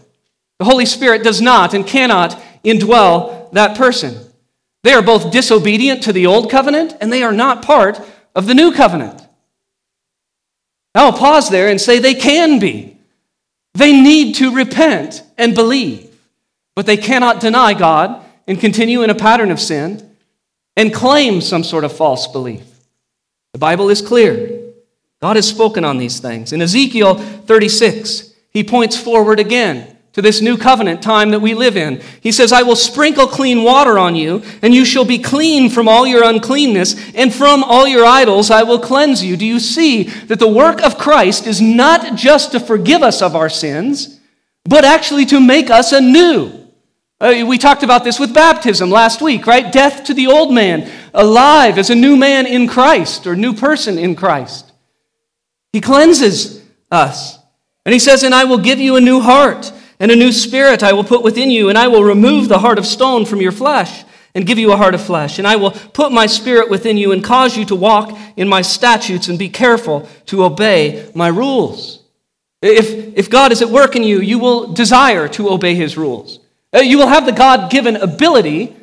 The 0.59 0.65
Holy 0.65 0.85
Spirit 0.85 1.23
does 1.23 1.41
not 1.41 1.73
and 1.73 1.85
cannot 1.85 2.41
indwell 2.63 3.51
that 3.51 3.77
person. 3.77 4.17
They 4.83 4.93
are 4.93 5.01
both 5.01 5.31
disobedient 5.31 6.03
to 6.03 6.13
the 6.13 6.27
old 6.27 6.49
covenant 6.49 6.95
and 6.99 7.11
they 7.11 7.23
are 7.23 7.31
not 7.31 7.63
part 7.63 8.01
of 8.35 8.47
the 8.47 8.55
new 8.55 8.71
covenant. 8.71 9.21
I'll 10.95 11.13
pause 11.13 11.49
there 11.49 11.69
and 11.69 11.79
say 11.79 11.99
they 11.99 12.15
can 12.15 12.59
be. 12.59 12.97
They 13.73 13.91
need 13.91 14.35
to 14.35 14.55
repent 14.55 15.23
and 15.37 15.53
believe, 15.53 16.09
but 16.75 16.87
they 16.87 16.97
cannot 16.97 17.39
deny 17.39 17.73
God 17.75 18.23
and 18.47 18.59
continue 18.59 19.03
in 19.03 19.09
a 19.09 19.15
pattern 19.15 19.51
of 19.51 19.59
sin 19.59 20.09
and 20.75 20.93
claim 20.93 21.41
some 21.41 21.63
sort 21.63 21.83
of 21.83 21.95
false 21.95 22.27
belief. 22.27 22.63
The 23.53 23.59
Bible 23.59 23.89
is 23.89 24.01
clear. 24.01 24.61
God 25.21 25.35
has 25.35 25.47
spoken 25.47 25.83
on 25.83 25.97
these 25.97 26.19
things. 26.19 26.53
In 26.53 26.61
Ezekiel 26.61 27.15
36, 27.15 28.33
he 28.51 28.63
points 28.63 28.97
forward 28.97 29.39
again 29.39 29.96
to 30.17 30.21
this 30.23 30.41
new 30.41 30.57
covenant 30.57 30.99
time 30.99 31.29
that 31.29 31.41
we 31.41 31.53
live 31.53 31.77
in. 31.77 32.01
He 32.21 32.31
says, 32.31 32.51
I 32.51 32.63
will 32.63 32.75
sprinkle 32.75 33.27
clean 33.27 33.61
water 33.61 33.99
on 33.99 34.15
you, 34.15 34.41
and 34.63 34.73
you 34.73 34.83
shall 34.83 35.05
be 35.05 35.19
clean 35.19 35.69
from 35.69 35.87
all 35.87 36.07
your 36.07 36.23
uncleanness, 36.23 36.95
and 37.13 37.31
from 37.31 37.63
all 37.63 37.87
your 37.87 38.03
idols 38.03 38.49
I 38.49 38.63
will 38.63 38.79
cleanse 38.79 39.23
you. 39.23 39.37
Do 39.37 39.45
you 39.45 39.59
see 39.59 40.05
that 40.25 40.39
the 40.39 40.47
work 40.47 40.81
of 40.81 40.97
Christ 40.97 41.45
is 41.45 41.61
not 41.61 42.15
just 42.15 42.51
to 42.53 42.59
forgive 42.59 43.03
us 43.03 43.21
of 43.21 43.35
our 43.35 43.47
sins, 43.47 44.19
but 44.63 44.83
actually 44.83 45.27
to 45.27 45.39
make 45.39 45.69
us 45.69 45.91
anew? 45.91 46.65
Uh, 47.21 47.43
we 47.45 47.59
talked 47.59 47.83
about 47.83 48.03
this 48.03 48.19
with 48.19 48.33
baptism 48.33 48.89
last 48.89 49.21
week, 49.21 49.45
right? 49.45 49.71
Death 49.71 50.03
to 50.05 50.15
the 50.15 50.25
old 50.25 50.51
man, 50.51 50.89
alive 51.13 51.77
as 51.77 51.91
a 51.91 51.95
new 51.95 52.17
man 52.17 52.47
in 52.47 52.67
Christ 52.67 53.27
or 53.27 53.35
new 53.35 53.53
person 53.53 53.99
in 53.99 54.15
Christ. 54.15 54.71
He 55.73 55.79
cleanses 55.79 56.65
us. 56.89 57.37
And 57.85 57.93
he 57.93 57.99
says, 57.99 58.23
And 58.23 58.33
I 58.33 58.45
will 58.45 58.57
give 58.57 58.79
you 58.79 58.95
a 58.95 59.01
new 59.01 59.19
heart 59.19 59.71
and 59.99 60.11
a 60.11 60.15
new 60.15 60.31
spirit 60.31 60.83
I 60.83 60.93
will 60.93 61.03
put 61.03 61.23
within 61.23 61.49
you, 61.49 61.69
and 61.69 61.77
I 61.77 61.87
will 61.87 62.03
remove 62.03 62.47
the 62.47 62.59
heart 62.59 62.77
of 62.77 62.85
stone 62.85 63.25
from 63.25 63.41
your 63.41 63.51
flesh 63.51 64.03
and 64.35 64.45
give 64.45 64.59
you 64.59 64.71
a 64.71 64.77
heart 64.77 64.93
of 64.93 65.01
flesh. 65.01 65.39
And 65.39 65.47
I 65.47 65.55
will 65.55 65.71
put 65.71 66.11
my 66.11 66.27
spirit 66.27 66.69
within 66.69 66.97
you 66.97 67.11
and 67.11 67.23
cause 67.23 67.57
you 67.57 67.65
to 67.65 67.75
walk 67.75 68.15
in 68.35 68.47
my 68.47 68.61
statutes 68.61 69.29
and 69.29 69.39
be 69.39 69.49
careful 69.49 70.07
to 70.27 70.43
obey 70.43 71.09
my 71.15 71.27
rules. 71.27 72.03
If, 72.61 73.17
if 73.17 73.29
God 73.29 73.51
is 73.51 73.61
at 73.61 73.69
work 73.69 73.95
in 73.95 74.03
you, 74.03 74.19
you 74.19 74.39
will 74.39 74.73
desire 74.73 75.27
to 75.29 75.49
obey 75.49 75.75
his 75.75 75.97
rules. 75.97 76.39
Uh, 76.73 76.79
you 76.79 76.97
will 76.97 77.07
have 77.07 77.25
the 77.25 77.31
God 77.31 77.71
given 77.71 77.95
ability 77.95 78.75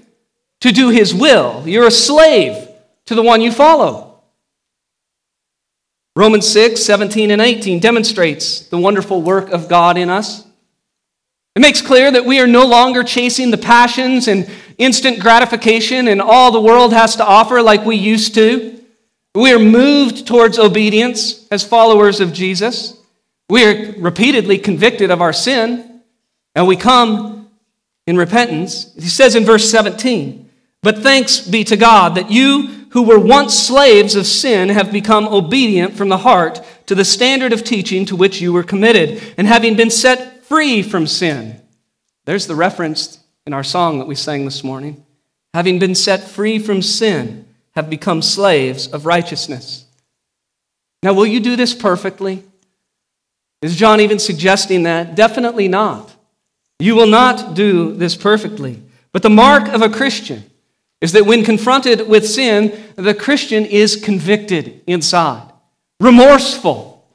to 0.61 0.73
do 0.73 0.89
his 0.89 1.15
will. 1.15 1.63
You're 1.67 1.87
a 1.87 1.91
slave 1.91 2.69
to 3.07 3.15
the 3.15 3.23
one 3.23 3.41
you 3.41 3.53
follow. 3.53 4.23
Romans 6.17 6.49
6, 6.49 6.83
17, 6.83 7.31
and 7.31 7.43
18 7.43 7.81
demonstrates 7.81 8.61
the 8.61 8.79
wonderful 8.79 9.21
work 9.21 9.51
of 9.51 9.69
God 9.69 9.99
in 9.99 10.09
us. 10.09 10.47
It 11.55 11.61
makes 11.61 11.81
clear 11.81 12.11
that 12.11 12.25
we 12.25 12.41
are 12.41 12.49
no 12.49 12.67
longer 12.67 13.05
chasing 13.05 13.51
the 13.51 13.59
passions 13.59 14.27
and 14.27 14.51
instant 14.77 15.21
gratification 15.21 16.09
and 16.09 16.21
all 16.21 16.51
the 16.51 16.61
world 16.61 16.93
has 16.93 17.15
to 17.17 17.25
offer 17.25 17.63
like 17.63 17.85
we 17.85 17.97
used 17.97 18.35
to. 18.35 18.81
We 19.37 19.53
are 19.53 19.59
moved 19.59 20.27
towards 20.27 20.59
obedience 20.59 21.47
as 21.51 21.65
followers 21.65 22.21
of 22.21 22.33
Jesus. 22.33 22.99
We 23.49 23.65
are 23.65 23.93
repeatedly 23.99 24.59
convicted 24.59 25.11
of 25.11 25.21
our 25.21 25.33
sin, 25.33 26.03
and 26.55 26.67
we 26.67 26.77
come 26.77 27.51
in 28.07 28.17
repentance. 28.17 28.93
He 28.95 29.03
says 29.03 29.35
in 29.35 29.45
verse 29.45 29.71
17, 29.71 30.49
But 30.83 30.99
thanks 30.99 31.41
be 31.41 31.63
to 31.65 31.77
God 31.77 32.15
that 32.15 32.31
you 32.31 32.87
who 32.91 33.03
were 33.03 33.19
once 33.19 33.55
slaves 33.55 34.15
of 34.15 34.27
sin 34.27 34.69
have 34.69 34.93
become 34.93 35.27
obedient 35.27 35.95
from 35.95 36.09
the 36.09 36.19
heart 36.19 36.61
to 36.87 36.95
the 36.95 37.05
standard 37.05 37.53
of 37.53 37.65
teaching 37.65 38.07
to 38.07 38.17
which 38.17 38.41
you 38.41 38.53
were 38.53 38.63
committed, 38.63 39.21
and 39.37 39.47
having 39.47 39.75
been 39.75 39.91
set 39.91 40.34
free 40.49 40.83
from 40.83 41.07
sin. 41.07 41.61
There's 42.25 42.47
the 42.47 42.55
reference 42.55 43.19
in 43.47 43.53
our 43.53 43.65
song 43.65 43.99
that 43.99 44.09
we 44.09 44.15
sang 44.15 44.45
this 44.45 44.65
morning. 44.65 45.05
Having 45.53 45.79
been 45.79 45.95
set 45.95 46.23
free 46.23 46.59
from 46.59 46.83
sin, 46.83 47.45
have 47.75 47.91
become 47.91 48.23
slaves 48.23 48.87
of 48.87 49.05
righteousness. 49.05 49.85
Now, 51.03 51.13
will 51.13 51.27
you 51.27 51.41
do 51.41 51.57
this 51.57 51.75
perfectly? 51.75 52.45
Is 53.61 53.77
John 53.77 54.01
even 54.01 54.19
suggesting 54.19 54.85
that? 54.85 55.15
Definitely 55.15 55.69
not. 55.69 56.15
You 56.79 56.95
will 56.95 57.07
not 57.07 57.55
do 57.55 57.95
this 57.95 58.17
perfectly. 58.17 58.83
But 59.13 59.23
the 59.23 59.31
mark 59.31 59.69
of 59.69 59.83
a 59.83 59.89
Christian 59.89 60.45
is 61.01 61.13
that 61.13 61.27
when 61.27 61.45
confronted 61.45 62.09
with 62.09 62.27
sin, 62.27 62.73
the 62.97 63.15
Christian 63.15 63.65
is 63.65 63.97
convicted 63.97 64.83
inside, 64.87 65.53
remorseful, 66.01 67.07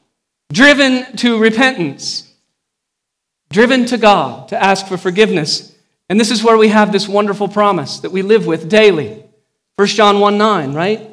driven 0.51 1.15
to 1.17 1.39
repentance 1.39 2.28
driven 3.51 3.85
to 3.87 3.97
God 3.97 4.49
to 4.49 4.61
ask 4.61 4.87
for 4.87 4.97
forgiveness. 4.97 5.75
And 6.09 6.19
this 6.19 6.31
is 6.31 6.43
where 6.43 6.57
we 6.57 6.69
have 6.69 6.91
this 6.91 7.07
wonderful 7.07 7.47
promise 7.47 7.99
that 7.99 8.11
we 8.11 8.21
live 8.21 8.45
with 8.45 8.69
daily. 8.69 9.23
1 9.77 9.87
John 9.87 10.19
1 10.19 10.37
9, 10.37 10.73
right? 10.73 11.09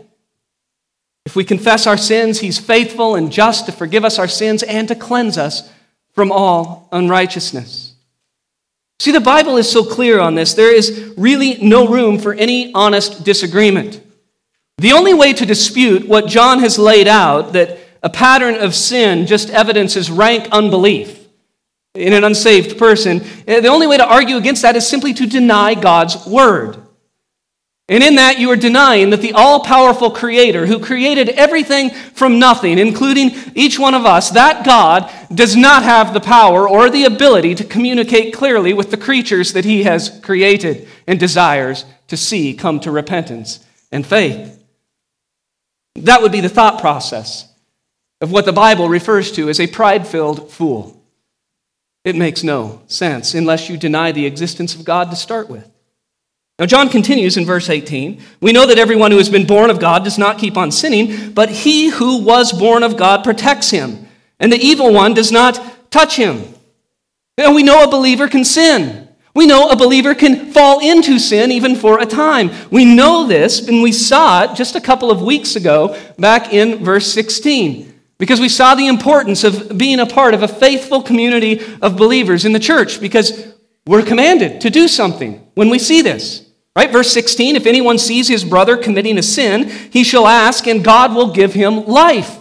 If 1.24 1.34
we 1.34 1.44
confess 1.44 1.86
our 1.86 1.96
sins, 1.96 2.40
he's 2.40 2.58
faithful 2.58 3.16
and 3.16 3.32
just 3.32 3.66
to 3.66 3.72
forgive 3.72 4.04
us 4.04 4.18
our 4.18 4.28
sins 4.28 4.62
and 4.62 4.86
to 4.88 4.94
cleanse 4.94 5.36
us 5.36 5.70
from 6.12 6.30
all 6.30 6.88
unrighteousness. 6.92 7.94
See, 8.98 9.12
the 9.12 9.20
Bible 9.20 9.56
is 9.56 9.70
so 9.70 9.84
clear 9.84 10.18
on 10.18 10.34
this, 10.34 10.54
there 10.54 10.74
is 10.74 11.14
really 11.16 11.58
no 11.62 11.86
room 11.86 12.18
for 12.18 12.32
any 12.32 12.72
honest 12.72 13.24
disagreement. 13.24 14.00
The 14.78 14.92
only 14.92 15.14
way 15.14 15.32
to 15.32 15.46
dispute 15.46 16.08
what 16.08 16.26
John 16.26 16.60
has 16.60 16.78
laid 16.78 17.08
out, 17.08 17.52
that 17.52 17.78
a 18.02 18.10
pattern 18.10 18.54
of 18.54 18.74
sin 18.74 19.26
just 19.26 19.50
evidences 19.50 20.10
rank 20.10 20.48
unbelief, 20.52 21.15
in 21.96 22.12
an 22.12 22.24
unsaved 22.24 22.78
person. 22.78 23.24
Eh, 23.46 23.60
the 23.60 23.68
only 23.68 23.86
way 23.86 23.96
to 23.96 24.06
argue 24.06 24.36
against 24.36 24.62
that 24.62 24.76
is 24.76 24.86
simply 24.86 25.14
to 25.14 25.26
deny 25.26 25.74
God's 25.74 26.26
word. 26.26 26.78
And 27.88 28.02
in 28.02 28.16
that, 28.16 28.40
you 28.40 28.50
are 28.50 28.56
denying 28.56 29.10
that 29.10 29.20
the 29.20 29.32
all 29.32 29.60
powerful 29.60 30.10
Creator, 30.10 30.66
who 30.66 30.80
created 30.80 31.28
everything 31.30 31.90
from 31.90 32.40
nothing, 32.40 32.78
including 32.78 33.30
each 33.54 33.78
one 33.78 33.94
of 33.94 34.04
us, 34.04 34.30
that 34.30 34.64
God 34.64 35.08
does 35.32 35.54
not 35.54 35.84
have 35.84 36.12
the 36.12 36.20
power 36.20 36.68
or 36.68 36.90
the 36.90 37.04
ability 37.04 37.54
to 37.54 37.64
communicate 37.64 38.34
clearly 38.34 38.74
with 38.74 38.90
the 38.90 38.96
creatures 38.96 39.52
that 39.52 39.64
He 39.64 39.84
has 39.84 40.20
created 40.20 40.88
and 41.06 41.20
desires 41.20 41.84
to 42.08 42.16
see 42.16 42.54
come 42.54 42.80
to 42.80 42.90
repentance 42.90 43.64
and 43.92 44.04
faith. 44.04 44.60
That 45.94 46.22
would 46.22 46.32
be 46.32 46.40
the 46.40 46.48
thought 46.48 46.80
process 46.80 47.48
of 48.20 48.32
what 48.32 48.46
the 48.46 48.52
Bible 48.52 48.88
refers 48.88 49.30
to 49.32 49.48
as 49.48 49.60
a 49.60 49.66
pride 49.68 50.08
filled 50.08 50.50
fool. 50.50 50.95
It 52.06 52.14
makes 52.14 52.44
no 52.44 52.82
sense 52.86 53.34
unless 53.34 53.68
you 53.68 53.76
deny 53.76 54.12
the 54.12 54.26
existence 54.26 54.76
of 54.76 54.84
God 54.84 55.10
to 55.10 55.16
start 55.16 55.48
with. 55.50 55.68
Now, 56.56 56.66
John 56.66 56.88
continues 56.88 57.36
in 57.36 57.44
verse 57.44 57.68
18. 57.68 58.22
We 58.40 58.52
know 58.52 58.64
that 58.64 58.78
everyone 58.78 59.10
who 59.10 59.16
has 59.16 59.28
been 59.28 59.44
born 59.44 59.70
of 59.70 59.80
God 59.80 60.04
does 60.04 60.16
not 60.16 60.38
keep 60.38 60.56
on 60.56 60.70
sinning, 60.70 61.32
but 61.32 61.50
he 61.50 61.88
who 61.88 62.22
was 62.22 62.52
born 62.52 62.84
of 62.84 62.96
God 62.96 63.24
protects 63.24 63.70
him, 63.70 64.06
and 64.38 64.52
the 64.52 64.64
evil 64.64 64.92
one 64.92 65.14
does 65.14 65.32
not 65.32 65.90
touch 65.90 66.14
him. 66.14 66.44
And 67.38 67.56
we 67.56 67.64
know 67.64 67.82
a 67.82 67.90
believer 67.90 68.28
can 68.28 68.44
sin. 68.44 69.08
We 69.34 69.48
know 69.48 69.68
a 69.68 69.76
believer 69.76 70.14
can 70.14 70.52
fall 70.52 70.78
into 70.78 71.18
sin 71.18 71.50
even 71.50 71.74
for 71.74 71.98
a 71.98 72.06
time. 72.06 72.52
We 72.70 72.84
know 72.84 73.26
this, 73.26 73.66
and 73.66 73.82
we 73.82 73.90
saw 73.90 74.44
it 74.44 74.54
just 74.54 74.76
a 74.76 74.80
couple 74.80 75.10
of 75.10 75.22
weeks 75.22 75.56
ago 75.56 76.00
back 76.20 76.52
in 76.52 76.84
verse 76.84 77.12
16, 77.12 77.95
because 78.18 78.40
we 78.40 78.48
saw 78.48 78.74
the 78.74 78.86
importance 78.86 79.44
of 79.44 79.76
being 79.76 80.00
a 80.00 80.06
part 80.06 80.34
of 80.34 80.42
a 80.42 80.48
faithful 80.48 81.02
community 81.02 81.60
of 81.82 81.96
believers 81.96 82.44
in 82.44 82.52
the 82.52 82.58
church, 82.58 83.00
because 83.00 83.52
we're 83.86 84.02
commanded 84.02 84.60
to 84.62 84.70
do 84.70 84.88
something 84.88 85.46
when 85.54 85.68
we 85.68 85.78
see 85.78 86.02
this. 86.02 86.46
Right? 86.74 86.90
Verse 86.90 87.10
16 87.12 87.56
if 87.56 87.66
anyone 87.66 87.98
sees 87.98 88.28
his 88.28 88.44
brother 88.44 88.76
committing 88.76 89.18
a 89.18 89.22
sin, 89.22 89.68
he 89.68 90.04
shall 90.04 90.26
ask, 90.26 90.66
and 90.66 90.84
God 90.84 91.14
will 91.14 91.32
give 91.32 91.54
him 91.54 91.86
life. 91.86 92.38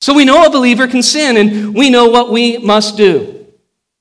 So 0.00 0.14
we 0.14 0.24
know 0.24 0.44
a 0.44 0.50
believer 0.50 0.86
can 0.86 1.02
sin, 1.02 1.36
and 1.36 1.74
we 1.74 1.90
know 1.90 2.08
what 2.08 2.30
we 2.30 2.58
must 2.58 2.96
do. 2.96 3.46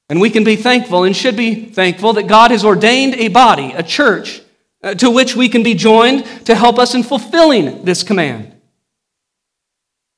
And 0.09 0.21
we 0.21 0.29
can 0.29 0.43
be 0.43 0.55
thankful 0.55 1.03
and 1.03 1.15
should 1.15 1.35
be 1.35 1.65
thankful 1.65 2.13
that 2.13 2.27
God 2.27 2.51
has 2.51 2.63
ordained 2.63 3.15
a 3.15 3.27
body, 3.27 3.73
a 3.73 3.83
church, 3.83 4.41
uh, 4.81 4.93
to 4.95 5.11
which 5.11 5.35
we 5.35 5.49
can 5.49 5.63
be 5.63 5.73
joined 5.73 6.25
to 6.45 6.55
help 6.55 6.79
us 6.79 6.95
in 6.95 7.03
fulfilling 7.03 7.83
this 7.83 8.03
command. 8.03 8.56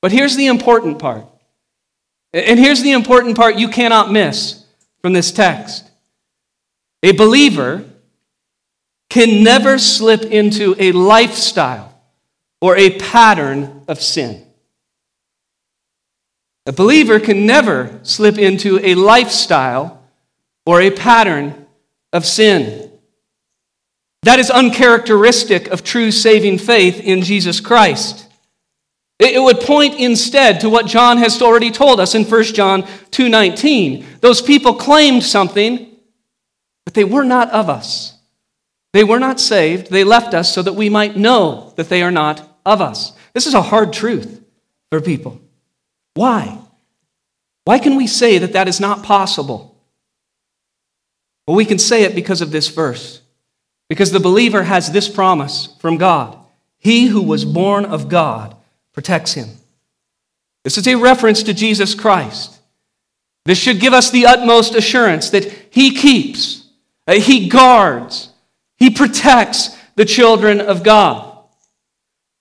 But 0.01 0.11
here's 0.11 0.35
the 0.35 0.47
important 0.47 0.99
part. 0.99 1.25
And 2.33 2.59
here's 2.59 2.81
the 2.81 2.91
important 2.91 3.35
part 3.35 3.57
you 3.57 3.69
cannot 3.69 4.11
miss 4.11 4.63
from 5.01 5.13
this 5.13 5.31
text. 5.31 5.89
A 7.01 7.11
believer 7.11 7.85
can 9.09 9.43
never 9.43 9.79
slip 9.79 10.23
into 10.23 10.75
a 10.77 10.91
lifestyle 10.91 11.99
or 12.61 12.77
a 12.77 12.97
pattern 12.99 13.83
of 13.87 14.01
sin. 14.01 14.45
A 16.65 16.71
believer 16.71 17.19
can 17.19 17.45
never 17.45 17.99
slip 18.03 18.37
into 18.37 18.79
a 18.83 18.93
lifestyle 18.93 20.03
or 20.65 20.81
a 20.81 20.91
pattern 20.91 21.65
of 22.13 22.25
sin. 22.25 22.91
That 24.23 24.39
is 24.39 24.51
uncharacteristic 24.51 25.67
of 25.69 25.83
true 25.83 26.11
saving 26.11 26.59
faith 26.59 26.99
in 26.99 27.23
Jesus 27.23 27.59
Christ. 27.59 28.28
It 29.19 29.43
would 29.43 29.59
point 29.59 29.99
instead 29.99 30.61
to 30.61 30.69
what 30.69 30.85
John 30.85 31.17
has 31.17 31.41
already 31.41 31.71
told 31.71 31.99
us 31.99 32.15
in 32.15 32.23
1 32.23 32.55
John 32.55 32.83
2:19. 33.11 34.05
Those 34.21 34.41
people 34.41 34.73
claimed 34.73 35.23
something, 35.23 35.87
but 36.85 36.93
they 36.93 37.03
were 37.03 37.25
not 37.25 37.51
of 37.51 37.69
us. 37.69 38.13
They 38.93 39.03
were 39.03 39.19
not 39.19 39.39
saved. 39.39 39.91
They 39.91 40.05
left 40.05 40.33
us 40.33 40.53
so 40.53 40.61
that 40.61 40.73
we 40.73 40.89
might 40.89 41.17
know 41.17 41.73
that 41.75 41.89
they 41.89 42.01
are 42.01 42.11
not 42.11 42.59
of 42.65 42.81
us. 42.81 43.11
This 43.33 43.45
is 43.45 43.53
a 43.53 43.61
hard 43.61 43.91
truth 43.91 44.41
for 44.89 45.01
people. 45.01 45.41
Why? 46.13 46.57
Why 47.65 47.77
can 47.77 47.97
we 47.97 48.07
say 48.07 48.37
that 48.37 48.53
that 48.53 48.67
is 48.69 48.79
not 48.79 49.03
possible? 49.03 49.75
Well, 51.45 51.57
we 51.57 51.65
can 51.65 51.77
say 51.77 52.03
it 52.03 52.15
because 52.15 52.41
of 52.41 52.51
this 52.51 52.69
verse. 52.69 53.21
Because 53.89 54.11
the 54.11 54.19
believer 54.19 54.63
has 54.63 54.91
this 54.91 55.09
promise 55.09 55.69
from 55.79 55.97
God 55.97 56.37
He 56.77 57.07
who 57.07 57.21
was 57.21 57.43
born 57.43 57.85
of 57.85 58.07
God 58.07 58.55
protects 58.99 59.33
him. 59.33 59.47
This 60.65 60.77
is 60.77 60.85
a 60.89 60.95
reference 60.95 61.41
to 61.43 61.53
Jesus 61.53 61.95
Christ. 61.95 62.59
This 63.45 63.57
should 63.57 63.79
give 63.79 63.93
us 63.93 64.11
the 64.11 64.25
utmost 64.25 64.75
assurance 64.75 65.29
that 65.29 65.45
He 65.69 65.95
keeps, 65.95 66.67
He 67.07 67.47
guards, 67.47 68.33
he 68.75 68.89
protects 68.89 69.77
the 69.95 70.03
children 70.03 70.59
of 70.59 70.83
God. 70.83 71.37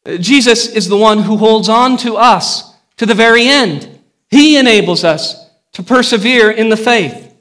Uh, 0.05 0.17
Jesus 0.17 0.69
is 0.69 0.89
the 0.89 0.97
one 0.97 1.23
who 1.23 1.37
holds 1.37 1.69
on 1.69 1.97
to 1.99 2.17
us 2.17 2.75
to 2.97 3.07
the 3.07 3.15
very 3.15 3.47
end. 3.47 4.01
He 4.31 4.57
enables 4.57 5.05
us 5.05 5.49
to 5.75 5.85
persevere 5.85 6.51
in 6.51 6.71
the 6.71 6.77
faith. 6.77 7.37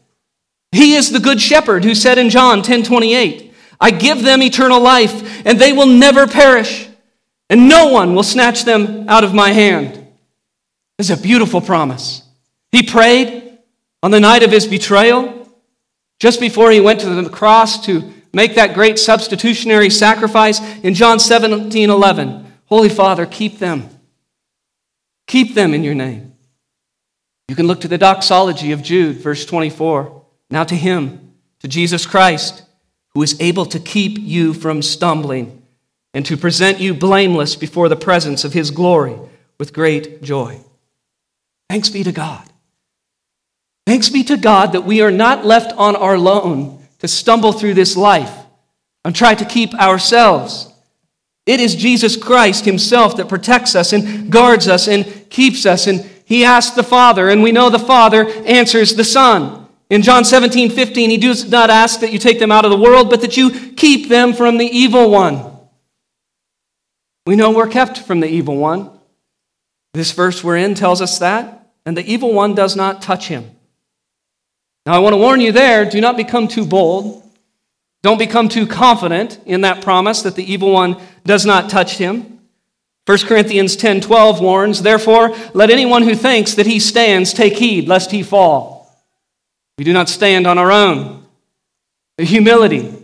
He 0.71 0.93
is 0.93 1.11
the 1.11 1.19
good 1.19 1.41
shepherd 1.41 1.83
who 1.83 1.95
said 1.95 2.19
in 2.19 2.29
John 2.29 2.61
10 2.61 2.83
28, 2.83 3.53
I 3.79 3.91
give 3.91 4.21
them 4.21 4.43
eternal 4.43 4.79
life, 4.79 5.45
and 5.45 5.59
they 5.59 5.73
will 5.73 5.87
never 5.87 6.27
perish, 6.27 6.86
and 7.49 7.69
no 7.69 7.87
one 7.87 8.13
will 8.13 8.23
snatch 8.23 8.63
them 8.63 9.07
out 9.07 9.23
of 9.23 9.33
my 9.33 9.51
hand. 9.51 10.05
Is 10.97 11.11
a 11.11 11.17
beautiful 11.17 11.61
promise. 11.61 12.23
He 12.71 12.81
prayed 12.81 13.59
on 14.01 14.11
the 14.11 14.19
night 14.19 14.43
of 14.43 14.51
his 14.51 14.65
betrayal, 14.65 15.47
just 16.19 16.39
before 16.39 16.71
he 16.71 16.81
went 16.81 16.99
to 17.01 17.09
the 17.09 17.29
cross 17.29 17.85
to 17.85 18.13
make 18.33 18.55
that 18.55 18.73
great 18.73 18.97
substitutionary 18.97 19.89
sacrifice 19.89 20.59
in 20.83 20.93
John 20.95 21.19
17 21.19 21.89
11. 21.89 22.45
Holy 22.65 22.89
Father, 22.89 23.25
keep 23.25 23.59
them. 23.59 23.89
Keep 25.27 25.53
them 25.53 25.73
in 25.73 25.83
your 25.83 25.95
name. 25.95 26.33
You 27.47 27.55
can 27.55 27.67
look 27.67 27.81
to 27.81 27.87
the 27.87 27.97
doxology 27.97 28.71
of 28.71 28.81
Jude, 28.81 29.17
verse 29.17 29.45
24. 29.45 30.25
Now 30.49 30.63
to 30.63 30.75
him, 30.75 31.33
to 31.59 31.67
Jesus 31.67 32.05
Christ, 32.05 32.63
who 33.13 33.21
is 33.21 33.39
able 33.39 33.65
to 33.67 33.79
keep 33.79 34.17
you 34.17 34.53
from 34.53 34.81
stumbling 34.81 35.61
and 36.17 36.25
to 36.25 36.35
present 36.35 36.79
you 36.79 36.95
blameless 36.95 37.55
before 37.55 37.87
the 37.89 37.95
presence 37.95 38.43
of 38.43 38.51
his 38.51 38.71
glory 38.71 39.15
with 39.59 39.71
great 39.71 40.23
joy. 40.23 40.59
Thanks 41.69 41.89
be 41.89 42.03
to 42.03 42.11
God. 42.11 42.43
Thanks 43.85 44.09
be 44.09 44.23
to 44.23 44.35
God 44.35 44.71
that 44.71 44.81
we 44.81 44.99
are 45.01 45.11
not 45.11 45.45
left 45.45 45.73
on 45.77 45.95
our 45.95 46.15
own 46.15 46.83
to 46.97 47.07
stumble 47.07 47.51
through 47.51 47.75
this 47.75 47.95
life 47.95 48.35
and 49.05 49.15
try 49.15 49.35
to 49.35 49.45
keep 49.45 49.75
ourselves. 49.75 50.73
It 51.45 51.59
is 51.59 51.75
Jesus 51.75 52.17
Christ 52.17 52.65
Himself 52.65 53.15
that 53.17 53.29
protects 53.29 53.75
us 53.75 53.93
and 53.93 54.31
guards 54.31 54.67
us 54.67 54.87
and 54.87 55.29
keeps 55.29 55.67
us. 55.67 55.85
And 55.85 56.03
He 56.25 56.43
asks 56.43 56.75
the 56.75 56.81
Father, 56.81 57.29
and 57.29 57.43
we 57.43 57.51
know 57.51 57.69
the 57.69 57.77
Father 57.77 58.27
answers 58.27 58.95
the 58.95 59.03
Son. 59.03 59.67
In 59.91 60.01
John 60.01 60.25
17, 60.25 60.71
15, 60.71 61.11
He 61.11 61.17
does 61.17 61.47
not 61.47 61.69
ask 61.69 61.99
that 61.99 62.11
you 62.11 62.17
take 62.17 62.39
them 62.39 62.51
out 62.51 62.65
of 62.65 62.71
the 62.71 62.79
world, 62.79 63.11
but 63.11 63.21
that 63.21 63.37
you 63.37 63.51
keep 63.51 64.09
them 64.09 64.33
from 64.33 64.57
the 64.57 64.65
evil 64.65 65.11
one. 65.11 65.46
We 67.27 67.35
know 67.35 67.51
we're 67.51 67.67
kept 67.67 67.99
from 67.99 68.21
the 68.21 68.29
evil 68.29 68.55
one. 68.55 68.89
This 69.93 70.13
verse 70.13 70.41
we're 70.45 70.55
in 70.55 70.75
tells 70.75 71.01
us 71.01 71.19
that, 71.19 71.73
and 71.85 71.97
the 71.97 72.09
evil 72.09 72.31
one 72.33 72.55
does 72.55 72.77
not 72.77 73.01
touch 73.01 73.27
him. 73.27 73.51
Now, 74.85 74.93
I 74.93 74.99
want 74.99 75.11
to 75.11 75.17
warn 75.17 75.41
you 75.41 75.51
there 75.51 75.83
do 75.83 75.99
not 75.99 76.15
become 76.15 76.47
too 76.47 76.65
bold. 76.65 77.29
Don't 78.01 78.17
become 78.17 78.47
too 78.47 78.65
confident 78.65 79.41
in 79.45 79.61
that 79.61 79.83
promise 79.83 80.21
that 80.21 80.37
the 80.37 80.49
evil 80.49 80.71
one 80.71 80.95
does 81.25 81.45
not 81.45 81.69
touch 81.69 81.97
him. 81.97 82.39
1 83.07 83.17
Corinthians 83.25 83.75
10 83.75 83.99
12 83.99 84.39
warns, 84.39 84.81
Therefore, 84.81 85.35
let 85.53 85.69
anyone 85.69 86.03
who 86.03 86.15
thinks 86.15 86.53
that 86.53 86.65
he 86.65 86.79
stands 86.79 87.33
take 87.33 87.57
heed 87.57 87.89
lest 87.89 88.11
he 88.11 88.23
fall. 88.23 88.89
We 89.77 89.83
do 89.83 89.91
not 89.91 90.07
stand 90.07 90.47
on 90.47 90.57
our 90.57 90.71
own. 90.71 91.25
Humility, 92.17 92.95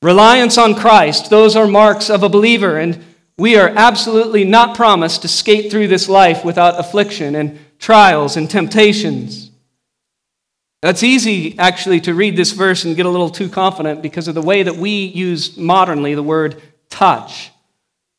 reliance 0.00 0.58
on 0.58 0.76
Christ, 0.76 1.28
those 1.28 1.56
are 1.56 1.66
marks 1.66 2.08
of 2.08 2.22
a 2.22 2.28
believer, 2.28 2.78
and 2.78 3.04
we 3.42 3.56
are 3.56 3.70
absolutely 3.70 4.44
not 4.44 4.76
promised 4.76 5.22
to 5.22 5.26
skate 5.26 5.68
through 5.68 5.88
this 5.88 6.08
life 6.08 6.44
without 6.44 6.78
affliction 6.78 7.34
and 7.34 7.58
trials 7.80 8.36
and 8.36 8.48
temptations. 8.48 9.50
That's 10.80 11.02
easy, 11.02 11.58
actually, 11.58 12.00
to 12.02 12.14
read 12.14 12.36
this 12.36 12.52
verse 12.52 12.84
and 12.84 12.94
get 12.94 13.04
a 13.04 13.08
little 13.08 13.30
too 13.30 13.48
confident 13.48 14.00
because 14.00 14.28
of 14.28 14.36
the 14.36 14.42
way 14.42 14.62
that 14.62 14.76
we 14.76 15.06
use 15.06 15.56
modernly 15.56 16.14
the 16.14 16.22
word 16.22 16.62
touch. 16.88 17.50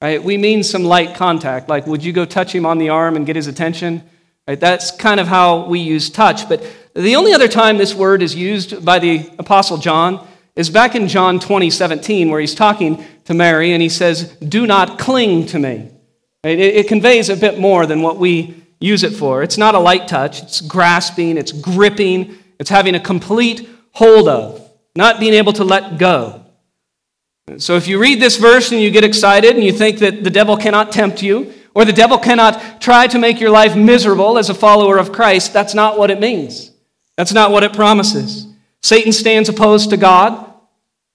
Right? 0.01 0.21
We 0.21 0.35
mean 0.35 0.61
some 0.61 0.83
light 0.83 1.15
contact, 1.15 1.69
like, 1.69 1.87
would 1.87 2.03
you 2.03 2.11
go 2.11 2.25
touch 2.25 2.53
him 2.53 2.65
on 2.65 2.77
the 2.77 2.89
arm 2.89 3.15
and 3.15 3.25
get 3.25 3.37
his 3.37 3.47
attention? 3.47 4.03
Right? 4.45 4.59
That's 4.59 4.91
kind 4.91 5.21
of 5.21 5.27
how 5.27 5.67
we 5.67 5.79
use 5.79 6.09
touch. 6.09 6.49
But 6.49 6.69
the 6.95 7.15
only 7.15 7.31
other 7.31 7.47
time 7.47 7.77
this 7.77 7.95
word 7.95 8.21
is 8.21 8.35
used 8.35 8.83
by 8.83 8.99
the 8.99 9.31
Apostle 9.39 9.77
John 9.77 10.27
is 10.55 10.69
back 10.69 10.95
in 10.95 11.07
John 11.07 11.39
20, 11.39 11.69
17, 11.69 12.29
where 12.29 12.39
he's 12.39 12.55
talking 12.55 13.03
to 13.25 13.33
Mary 13.33 13.71
and 13.71 13.81
he 13.81 13.89
says, 13.89 14.35
Do 14.37 14.67
not 14.67 14.99
cling 14.99 15.47
to 15.47 15.59
me. 15.59 15.89
It, 16.43 16.59
it 16.59 16.87
conveys 16.87 17.29
a 17.29 17.37
bit 17.37 17.59
more 17.59 17.85
than 17.85 18.01
what 18.01 18.17
we 18.17 18.63
use 18.79 19.03
it 19.03 19.13
for. 19.13 19.43
It's 19.43 19.57
not 19.57 19.75
a 19.75 19.79
light 19.79 20.07
touch, 20.07 20.43
it's 20.43 20.61
grasping, 20.61 21.37
it's 21.37 21.51
gripping, 21.51 22.37
it's 22.59 22.69
having 22.69 22.95
a 22.95 22.99
complete 22.99 23.67
hold 23.93 24.27
of, 24.27 24.69
not 24.95 25.19
being 25.19 25.33
able 25.33 25.53
to 25.53 25.63
let 25.63 25.97
go. 25.97 26.45
So 27.57 27.75
if 27.75 27.87
you 27.87 27.99
read 27.99 28.21
this 28.21 28.37
verse 28.37 28.71
and 28.71 28.81
you 28.81 28.91
get 28.91 29.03
excited 29.03 29.55
and 29.55 29.63
you 29.63 29.73
think 29.73 29.99
that 29.99 30.23
the 30.23 30.29
devil 30.29 30.55
cannot 30.57 30.91
tempt 30.91 31.21
you, 31.21 31.53
or 31.75 31.85
the 31.85 31.93
devil 31.93 32.17
cannot 32.17 32.81
try 32.81 33.07
to 33.07 33.17
make 33.17 33.39
your 33.39 33.49
life 33.49 33.75
miserable 33.75 34.37
as 34.37 34.49
a 34.49 34.53
follower 34.53 34.97
of 34.97 35.11
Christ, 35.11 35.53
that's 35.53 35.73
not 35.73 35.97
what 35.97 36.11
it 36.11 36.19
means. 36.19 36.71
That's 37.17 37.33
not 37.33 37.51
what 37.51 37.63
it 37.63 37.73
promises. 37.73 38.52
Satan 38.83 39.11
stands 39.11 39.49
opposed 39.49 39.89
to 39.89 39.97
God. 39.97 40.53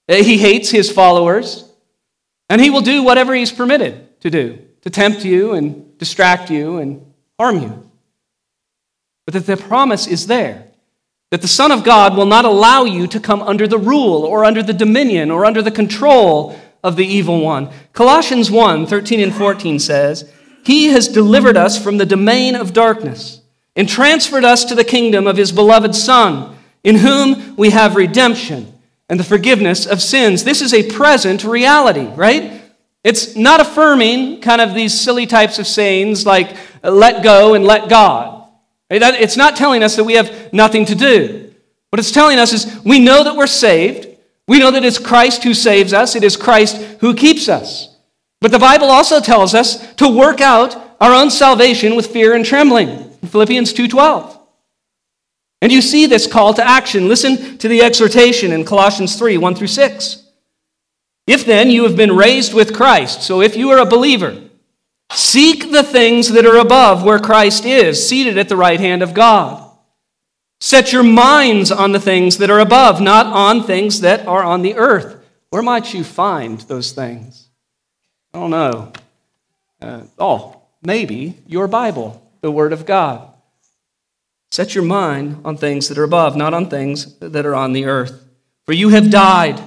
Eh, 0.08 0.22
he 0.22 0.38
hates 0.38 0.70
his 0.70 0.90
followers. 0.90 1.70
And 2.48 2.60
he 2.60 2.70
will 2.70 2.80
do 2.80 3.02
whatever 3.02 3.34
he's 3.34 3.52
permitted 3.52 4.20
to 4.22 4.30
do 4.30 4.58
to 4.82 4.90
tempt 4.90 5.24
you 5.24 5.52
and 5.52 5.98
distract 5.98 6.50
you 6.50 6.78
and 6.78 7.04
harm 7.38 7.60
you. 7.60 7.90
But 9.26 9.34
that 9.34 9.46
the 9.46 9.56
promise 9.56 10.06
is 10.06 10.26
there 10.26 10.64
that 11.30 11.42
the 11.42 11.48
Son 11.48 11.70
of 11.70 11.84
God 11.84 12.16
will 12.16 12.26
not 12.26 12.46
allow 12.46 12.84
you 12.84 13.06
to 13.08 13.20
come 13.20 13.42
under 13.42 13.66
the 13.66 13.78
rule 13.78 14.24
or 14.24 14.44
under 14.44 14.62
the 14.62 14.72
dominion 14.72 15.30
or 15.30 15.44
under 15.44 15.60
the 15.60 15.70
control 15.70 16.58
of 16.82 16.96
the 16.96 17.04
evil 17.04 17.40
one. 17.40 17.70
Colossians 17.92 18.50
1 18.50 18.86
13 18.86 19.20
and 19.20 19.34
14 19.34 19.78
says, 19.78 20.32
He 20.64 20.86
has 20.86 21.08
delivered 21.08 21.56
us 21.56 21.82
from 21.82 21.98
the 21.98 22.06
domain 22.06 22.54
of 22.54 22.72
darkness 22.72 23.42
and 23.76 23.88
transferred 23.88 24.44
us 24.44 24.64
to 24.64 24.74
the 24.74 24.84
kingdom 24.84 25.26
of 25.26 25.36
His 25.36 25.52
beloved 25.52 25.94
Son, 25.94 26.56
in 26.84 26.96
whom 26.96 27.56
we 27.56 27.70
have 27.70 27.96
redemption 27.96 28.72
and 29.08 29.18
the 29.18 29.24
forgiveness 29.24 29.86
of 29.86 30.02
sins. 30.02 30.44
This 30.44 30.60
is 30.62 30.72
a 30.74 30.90
present 30.90 31.44
reality, 31.44 32.06
right? 32.06 32.62
It's 33.04 33.36
not 33.36 33.60
affirming 33.60 34.40
kind 34.40 34.60
of 34.60 34.74
these 34.74 34.98
silly 34.98 35.26
types 35.26 35.58
of 35.58 35.66
sayings 35.66 36.26
like 36.26 36.56
let 36.82 37.22
go 37.22 37.54
and 37.54 37.64
let 37.64 37.88
God. 37.88 38.48
It's 38.90 39.36
not 39.36 39.56
telling 39.56 39.82
us 39.82 39.96
that 39.96 40.04
we 40.04 40.14
have 40.14 40.52
nothing 40.52 40.84
to 40.86 40.94
do. 40.94 41.52
What 41.90 42.00
it's 42.00 42.12
telling 42.12 42.38
us 42.38 42.52
is 42.52 42.80
we 42.84 42.98
know 42.98 43.24
that 43.24 43.36
we're 43.36 43.46
saved. 43.46 44.06
We 44.46 44.58
know 44.58 44.70
that 44.70 44.84
it's 44.84 44.98
Christ 44.98 45.44
who 45.44 45.54
saves 45.54 45.92
us. 45.92 46.16
It 46.16 46.24
is 46.24 46.36
Christ 46.36 46.76
who 47.00 47.14
keeps 47.14 47.48
us. 47.48 47.96
But 48.40 48.50
the 48.50 48.58
Bible 48.58 48.88
also 48.88 49.20
tells 49.20 49.54
us 49.54 49.94
to 49.94 50.08
work 50.08 50.40
out 50.40 50.76
our 51.00 51.12
own 51.12 51.30
salvation 51.30 51.96
with 51.96 52.06
fear 52.08 52.34
and 52.34 52.44
trembling. 52.44 53.10
Philippians 53.26 53.72
2:12. 53.72 54.37
And 55.60 55.72
you 55.72 55.80
see 55.82 56.06
this 56.06 56.26
call 56.26 56.54
to 56.54 56.66
action. 56.66 57.08
Listen 57.08 57.58
to 57.58 57.68
the 57.68 57.82
exhortation 57.82 58.52
in 58.52 58.64
Colossians 58.64 59.16
3 59.16 59.38
1 59.38 59.54
through 59.54 59.66
6. 59.66 60.24
If 61.26 61.44
then 61.44 61.70
you 61.70 61.82
have 61.84 61.96
been 61.96 62.16
raised 62.16 62.54
with 62.54 62.74
Christ, 62.74 63.22
so 63.22 63.40
if 63.40 63.56
you 63.56 63.70
are 63.70 63.78
a 63.78 63.86
believer, 63.86 64.48
Seek 65.10 65.70
the 65.70 65.82
things 65.82 66.28
that 66.28 66.44
are 66.44 66.58
above 66.58 67.02
where 67.02 67.18
Christ 67.18 67.64
is, 67.64 68.06
seated 68.06 68.36
at 68.36 68.48
the 68.48 68.56
right 68.56 68.78
hand 68.78 69.02
of 69.02 69.14
God. 69.14 69.64
Set 70.60 70.92
your 70.92 71.02
minds 71.02 71.70
on 71.70 71.92
the 71.92 72.00
things 72.00 72.38
that 72.38 72.50
are 72.50 72.58
above, 72.58 73.00
not 73.00 73.26
on 73.26 73.62
things 73.62 74.00
that 74.00 74.26
are 74.26 74.42
on 74.42 74.62
the 74.62 74.74
earth. 74.74 75.24
Where 75.50 75.62
might 75.62 75.94
you 75.94 76.04
find 76.04 76.60
those 76.62 76.92
things? 76.92 77.48
I 78.34 78.40
don't 78.40 78.50
know. 78.50 78.92
Uh, 79.80 80.02
oh, 80.18 80.62
maybe 80.82 81.38
your 81.46 81.68
Bible, 81.68 82.22
the 82.40 82.50
Word 82.50 82.72
of 82.72 82.84
God. 82.84 83.32
Set 84.58 84.74
your 84.74 84.82
mind 84.82 85.40
on 85.44 85.56
things 85.56 85.86
that 85.86 85.98
are 85.98 86.02
above, 86.02 86.34
not 86.34 86.52
on 86.52 86.68
things 86.68 87.16
that 87.20 87.46
are 87.46 87.54
on 87.54 87.74
the 87.74 87.84
earth. 87.84 88.24
For 88.66 88.72
you 88.72 88.88
have 88.88 89.08
died, 89.08 89.62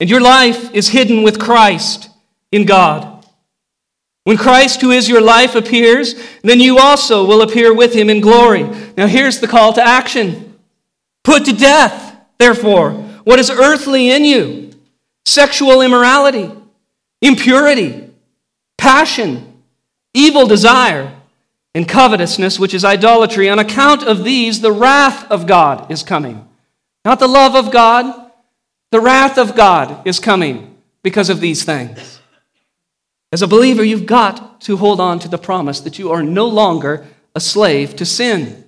and 0.00 0.10
your 0.10 0.20
life 0.20 0.74
is 0.74 0.88
hidden 0.88 1.22
with 1.22 1.38
Christ 1.38 2.08
in 2.50 2.66
God. 2.66 3.24
When 4.24 4.38
Christ, 4.38 4.80
who 4.80 4.90
is 4.90 5.08
your 5.08 5.20
life, 5.20 5.54
appears, 5.54 6.16
then 6.42 6.58
you 6.58 6.80
also 6.80 7.24
will 7.24 7.42
appear 7.42 7.72
with 7.72 7.94
him 7.94 8.10
in 8.10 8.20
glory. 8.20 8.64
Now, 8.96 9.06
here's 9.06 9.38
the 9.38 9.46
call 9.46 9.72
to 9.74 9.86
action 9.86 10.58
Put 11.22 11.44
to 11.44 11.52
death, 11.52 12.16
therefore, 12.40 12.90
what 13.22 13.38
is 13.38 13.50
earthly 13.50 14.10
in 14.10 14.24
you 14.24 14.72
sexual 15.26 15.80
immorality, 15.80 16.50
impurity, 17.22 18.10
passion, 18.76 19.62
evil 20.12 20.48
desire, 20.48 21.15
and 21.76 21.86
covetousness, 21.86 22.58
which 22.58 22.72
is 22.72 22.86
idolatry. 22.86 23.50
On 23.50 23.58
account 23.58 24.02
of 24.02 24.24
these, 24.24 24.62
the 24.62 24.72
wrath 24.72 25.30
of 25.30 25.46
God 25.46 25.92
is 25.92 26.02
coming. 26.02 26.48
Not 27.04 27.18
the 27.18 27.28
love 27.28 27.54
of 27.54 27.70
God, 27.70 28.32
the 28.90 29.00
wrath 29.00 29.36
of 29.36 29.54
God 29.54 30.06
is 30.06 30.18
coming 30.18 30.78
because 31.02 31.28
of 31.28 31.40
these 31.40 31.64
things. 31.64 32.18
As 33.30 33.42
a 33.42 33.46
believer, 33.46 33.84
you've 33.84 34.06
got 34.06 34.58
to 34.62 34.78
hold 34.78 35.00
on 35.00 35.18
to 35.18 35.28
the 35.28 35.36
promise 35.36 35.80
that 35.80 35.98
you 35.98 36.10
are 36.10 36.22
no 36.22 36.48
longer 36.48 37.06
a 37.34 37.40
slave 37.40 37.94
to 37.96 38.06
sin. 38.06 38.64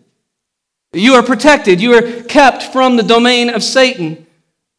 You 0.92 1.14
are 1.14 1.22
protected, 1.22 1.80
you 1.80 1.94
are 1.94 2.22
kept 2.24 2.62
from 2.62 2.96
the 2.96 3.02
domain 3.02 3.48
of 3.48 3.62
Satan. 3.62 4.26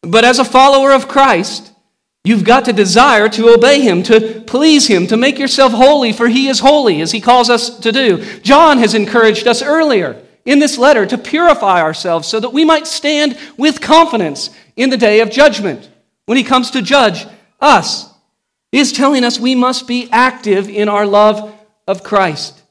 But 0.01 0.23
as 0.23 0.37
a 0.37 0.45
follower 0.45 0.91
of 0.91 1.07
Christ, 1.07 1.73
you've 2.23 2.43
got 2.43 2.65
to 2.65 2.73
desire 2.73 3.29
to 3.29 3.49
obey 3.49 3.81
him, 3.81 4.03
to 4.03 4.41
please 4.41 4.87
him, 4.87 5.07
to 5.07 5.17
make 5.17 5.39
yourself 5.39 5.71
holy, 5.71 6.11
for 6.11 6.27
he 6.27 6.47
is 6.47 6.59
holy, 6.59 7.01
as 7.01 7.11
he 7.11 7.21
calls 7.21 7.49
us 7.49 7.79
to 7.79 7.91
do. 7.91 8.23
John 8.41 8.77
has 8.79 8.93
encouraged 8.93 9.47
us 9.47 9.61
earlier 9.61 10.21
in 10.45 10.59
this 10.59 10.77
letter 10.77 11.05
to 11.05 11.17
purify 11.17 11.81
ourselves 11.81 12.27
so 12.27 12.39
that 12.39 12.53
we 12.53 12.65
might 12.65 12.87
stand 12.87 13.37
with 13.57 13.81
confidence 13.81 14.49
in 14.75 14.89
the 14.89 14.97
day 14.97 15.19
of 15.21 15.29
judgment 15.29 15.89
when 16.25 16.37
he 16.37 16.43
comes 16.43 16.71
to 16.71 16.81
judge 16.81 17.25
us. 17.59 18.09
He 18.71 18.79
is 18.79 18.91
telling 18.91 19.23
us 19.23 19.39
we 19.39 19.55
must 19.55 19.87
be 19.87 20.09
active 20.11 20.69
in 20.69 20.89
our 20.89 21.05
love 21.05 21.55
of 21.87 22.03
Christ. 22.03 22.61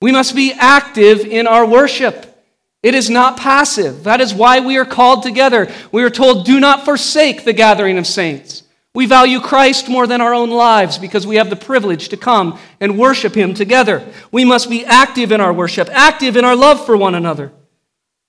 We 0.00 0.12
must 0.12 0.34
be 0.34 0.52
active 0.52 1.20
in 1.20 1.46
our 1.46 1.66
worship. 1.66 2.32
It 2.82 2.94
is 2.94 3.10
not 3.10 3.36
passive. 3.36 4.04
That 4.04 4.20
is 4.20 4.34
why 4.34 4.60
we 4.60 4.78
are 4.78 4.84
called 4.84 5.22
together. 5.22 5.72
We 5.90 6.04
are 6.04 6.10
told, 6.10 6.46
do 6.46 6.60
not 6.60 6.84
forsake 6.84 7.44
the 7.44 7.52
gathering 7.52 7.98
of 7.98 8.06
saints. 8.06 8.62
We 8.96 9.04
value 9.04 9.40
Christ 9.40 9.90
more 9.90 10.06
than 10.06 10.22
our 10.22 10.32
own 10.32 10.48
lives 10.48 10.96
because 10.96 11.26
we 11.26 11.36
have 11.36 11.50
the 11.50 11.54
privilege 11.54 12.08
to 12.08 12.16
come 12.16 12.58
and 12.80 12.98
worship 12.98 13.34
Him 13.34 13.52
together. 13.52 14.02
We 14.32 14.46
must 14.46 14.70
be 14.70 14.86
active 14.86 15.32
in 15.32 15.40
our 15.42 15.52
worship, 15.52 15.90
active 15.92 16.34
in 16.34 16.46
our 16.46 16.56
love 16.56 16.86
for 16.86 16.96
one 16.96 17.14
another, 17.14 17.52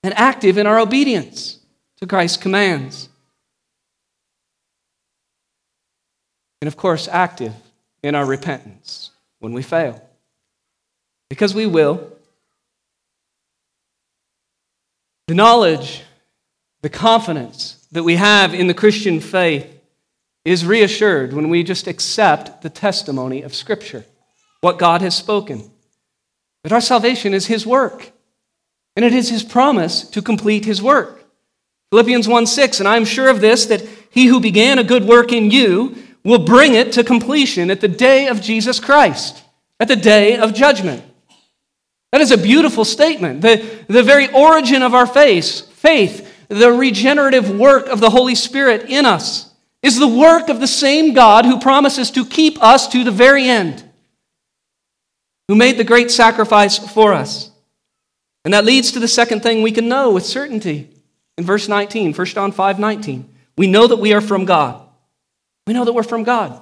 and 0.04 0.14
active 0.16 0.58
in 0.58 0.68
our 0.68 0.78
obedience 0.78 1.60
to 2.02 2.06
Christ's 2.06 2.36
commands. 2.36 3.08
And 6.62 6.68
of 6.68 6.76
course, 6.76 7.08
active 7.08 7.54
in 8.04 8.14
our 8.14 8.26
repentance 8.26 9.12
when 9.40 9.54
we 9.54 9.62
fail. 9.62 10.06
Because 11.30 11.56
we 11.56 11.66
will. 11.66 12.12
The 15.28 15.34
knowledge, 15.34 16.04
the 16.82 16.90
confidence 16.90 17.88
that 17.94 18.04
we 18.04 18.18
have 18.18 18.54
in 18.54 18.68
the 18.68 18.74
Christian 18.74 19.22
faith 19.22 19.76
is 20.48 20.66
reassured 20.66 21.34
when 21.34 21.50
we 21.50 21.62
just 21.62 21.88
accept 21.88 22.62
the 22.62 22.70
testimony 22.70 23.42
of 23.42 23.54
Scripture, 23.54 24.06
what 24.62 24.80
God 24.80 25.02
has 25.02 25.14
spoken. 25.14 25.70
That 26.64 26.72
our 26.72 26.80
salvation 26.80 27.34
is 27.34 27.48
His 27.48 27.68
work, 27.68 28.14
and 28.96 29.04
it 29.04 29.12
is 29.12 29.28
His 29.28 29.44
promise 29.44 30.04
to 30.10 30.22
complete 30.22 30.64
His 30.64 30.82
work. 30.82 31.26
Philippians 31.92 32.30
1 32.30 32.46
6, 32.46 32.80
and 32.80 32.88
I 32.88 32.96
am 32.96 33.04
sure 33.04 33.28
of 33.28 33.42
this, 33.42 33.66
that 33.66 33.86
He 34.10 34.28
who 34.28 34.40
began 34.40 34.80
a 34.80 34.86
good 34.86 35.04
work 35.04 35.34
in 35.34 35.52
you 35.52 35.98
will 36.24 36.40
bring 36.40 36.76
it 36.76 36.94
to 36.94 37.04
completion 37.04 37.70
at 37.70 37.82
the 37.82 37.90
day 37.90 38.28
of 38.28 38.42
Jesus 38.42 38.80
Christ, 38.80 39.44
at 39.82 39.90
the 39.90 39.98
day 39.98 40.38
of 40.38 40.54
judgment. 40.54 41.04
That 42.14 42.22
is 42.22 42.32
a 42.32 42.38
beautiful 42.38 42.86
statement. 42.86 43.42
The, 43.42 43.68
the 43.90 44.02
very 44.02 44.32
origin 44.32 44.82
of 44.82 44.94
our 44.94 45.08
faith, 45.08 45.74
faith, 45.74 46.48
the 46.48 46.72
regenerative 46.72 47.50
work 47.50 47.88
of 47.88 48.00
the 48.00 48.12
Holy 48.12 48.36
Spirit 48.36 48.90
in 48.90 49.06
us, 49.06 49.47
is 49.88 49.98
the 49.98 50.08
work 50.08 50.50
of 50.50 50.60
the 50.60 50.68
same 50.68 51.14
God 51.14 51.46
who 51.46 51.60
promises 51.60 52.12
to 52.12 52.26
keep 52.26 52.62
us 52.62 52.88
to 52.90 53.04
the 53.04 53.12
very 53.12 53.48
end, 53.48 53.84
who 55.48 55.56
made 55.56 55.78
the 55.78 55.84
great 55.84 56.12
sacrifice 56.12 56.78
for 56.78 57.14
us. 57.14 57.50
And 58.46 58.54
that 58.54 58.66
leads 58.66 58.92
to 58.92 59.00
the 59.00 59.08
second 59.08 59.42
thing 59.42 59.62
we 59.62 59.72
can 59.72 59.88
know 59.88 60.12
with 60.12 60.26
certainty. 60.26 60.90
In 61.38 61.46
verse 61.46 61.68
19, 61.68 62.14
1 62.14 62.28
John 62.28 62.52
5 62.52 62.80
19, 62.80 63.30
we 63.58 63.68
know 63.68 63.88
that 63.88 63.98
we 63.98 64.14
are 64.14 64.22
from 64.22 64.46
God. 64.46 64.88
We 65.66 65.74
know 65.74 65.86
that 65.86 65.94
we're 65.94 66.04
from 66.04 66.24
God. 66.24 66.62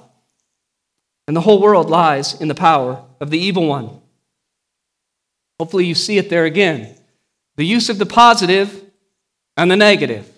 And 1.26 1.36
the 1.36 1.40
whole 1.40 1.60
world 1.60 1.90
lies 1.90 2.40
in 2.40 2.48
the 2.48 2.54
power 2.54 3.04
of 3.20 3.30
the 3.30 3.38
evil 3.38 3.66
one. 3.66 4.00
Hopefully, 5.58 5.86
you 5.86 5.94
see 5.94 6.18
it 6.18 6.30
there 6.30 6.44
again. 6.44 6.96
The 7.56 7.66
use 7.66 7.88
of 7.88 7.98
the 7.98 8.06
positive 8.06 8.84
and 9.56 9.70
the 9.70 9.76
negative. 9.76 10.30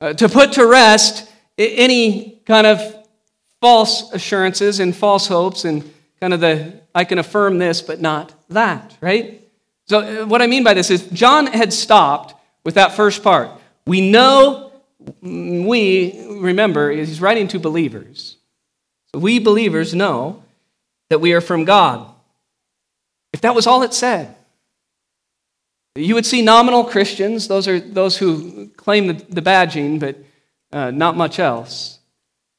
Uh, 0.00 0.14
to 0.14 0.28
put 0.28 0.52
to 0.52 0.66
rest 0.66 1.29
any 1.60 2.40
kind 2.46 2.66
of 2.66 3.06
false 3.60 4.12
assurances 4.12 4.80
and 4.80 4.94
false 4.94 5.26
hopes 5.26 5.64
and 5.64 5.90
kind 6.20 6.32
of 6.32 6.40
the, 6.40 6.80
I 6.94 7.04
can 7.04 7.18
affirm 7.18 7.58
this, 7.58 7.82
but 7.82 8.00
not 8.00 8.32
that, 8.48 8.96
right? 9.00 9.40
So, 9.88 10.22
uh, 10.22 10.26
what 10.26 10.42
I 10.42 10.46
mean 10.46 10.64
by 10.64 10.74
this 10.74 10.90
is 10.90 11.06
John 11.08 11.46
had 11.46 11.72
stopped 11.72 12.34
with 12.64 12.74
that 12.74 12.92
first 12.92 13.22
part. 13.22 13.50
We 13.86 14.00
know 14.10 14.70
we, 15.22 16.26
remember, 16.28 16.90
he's 16.90 17.20
writing 17.20 17.48
to 17.48 17.58
believers. 17.58 18.36
So 19.12 19.18
we 19.18 19.38
believers 19.38 19.94
know 19.94 20.42
that 21.08 21.20
we 21.20 21.32
are 21.32 21.40
from 21.40 21.64
God. 21.64 22.06
If 23.32 23.40
that 23.40 23.54
was 23.54 23.66
all 23.66 23.82
it 23.82 23.94
said, 23.94 24.34
you 25.96 26.14
would 26.14 26.26
see 26.26 26.42
nominal 26.42 26.84
Christians, 26.84 27.48
those 27.48 27.66
are 27.66 27.80
those 27.80 28.16
who 28.16 28.68
claim 28.76 29.08
the, 29.08 29.12
the 29.14 29.42
badging, 29.42 29.98
but 29.98 30.16
uh, 30.72 30.90
not 30.90 31.16
much 31.16 31.38
else. 31.38 31.98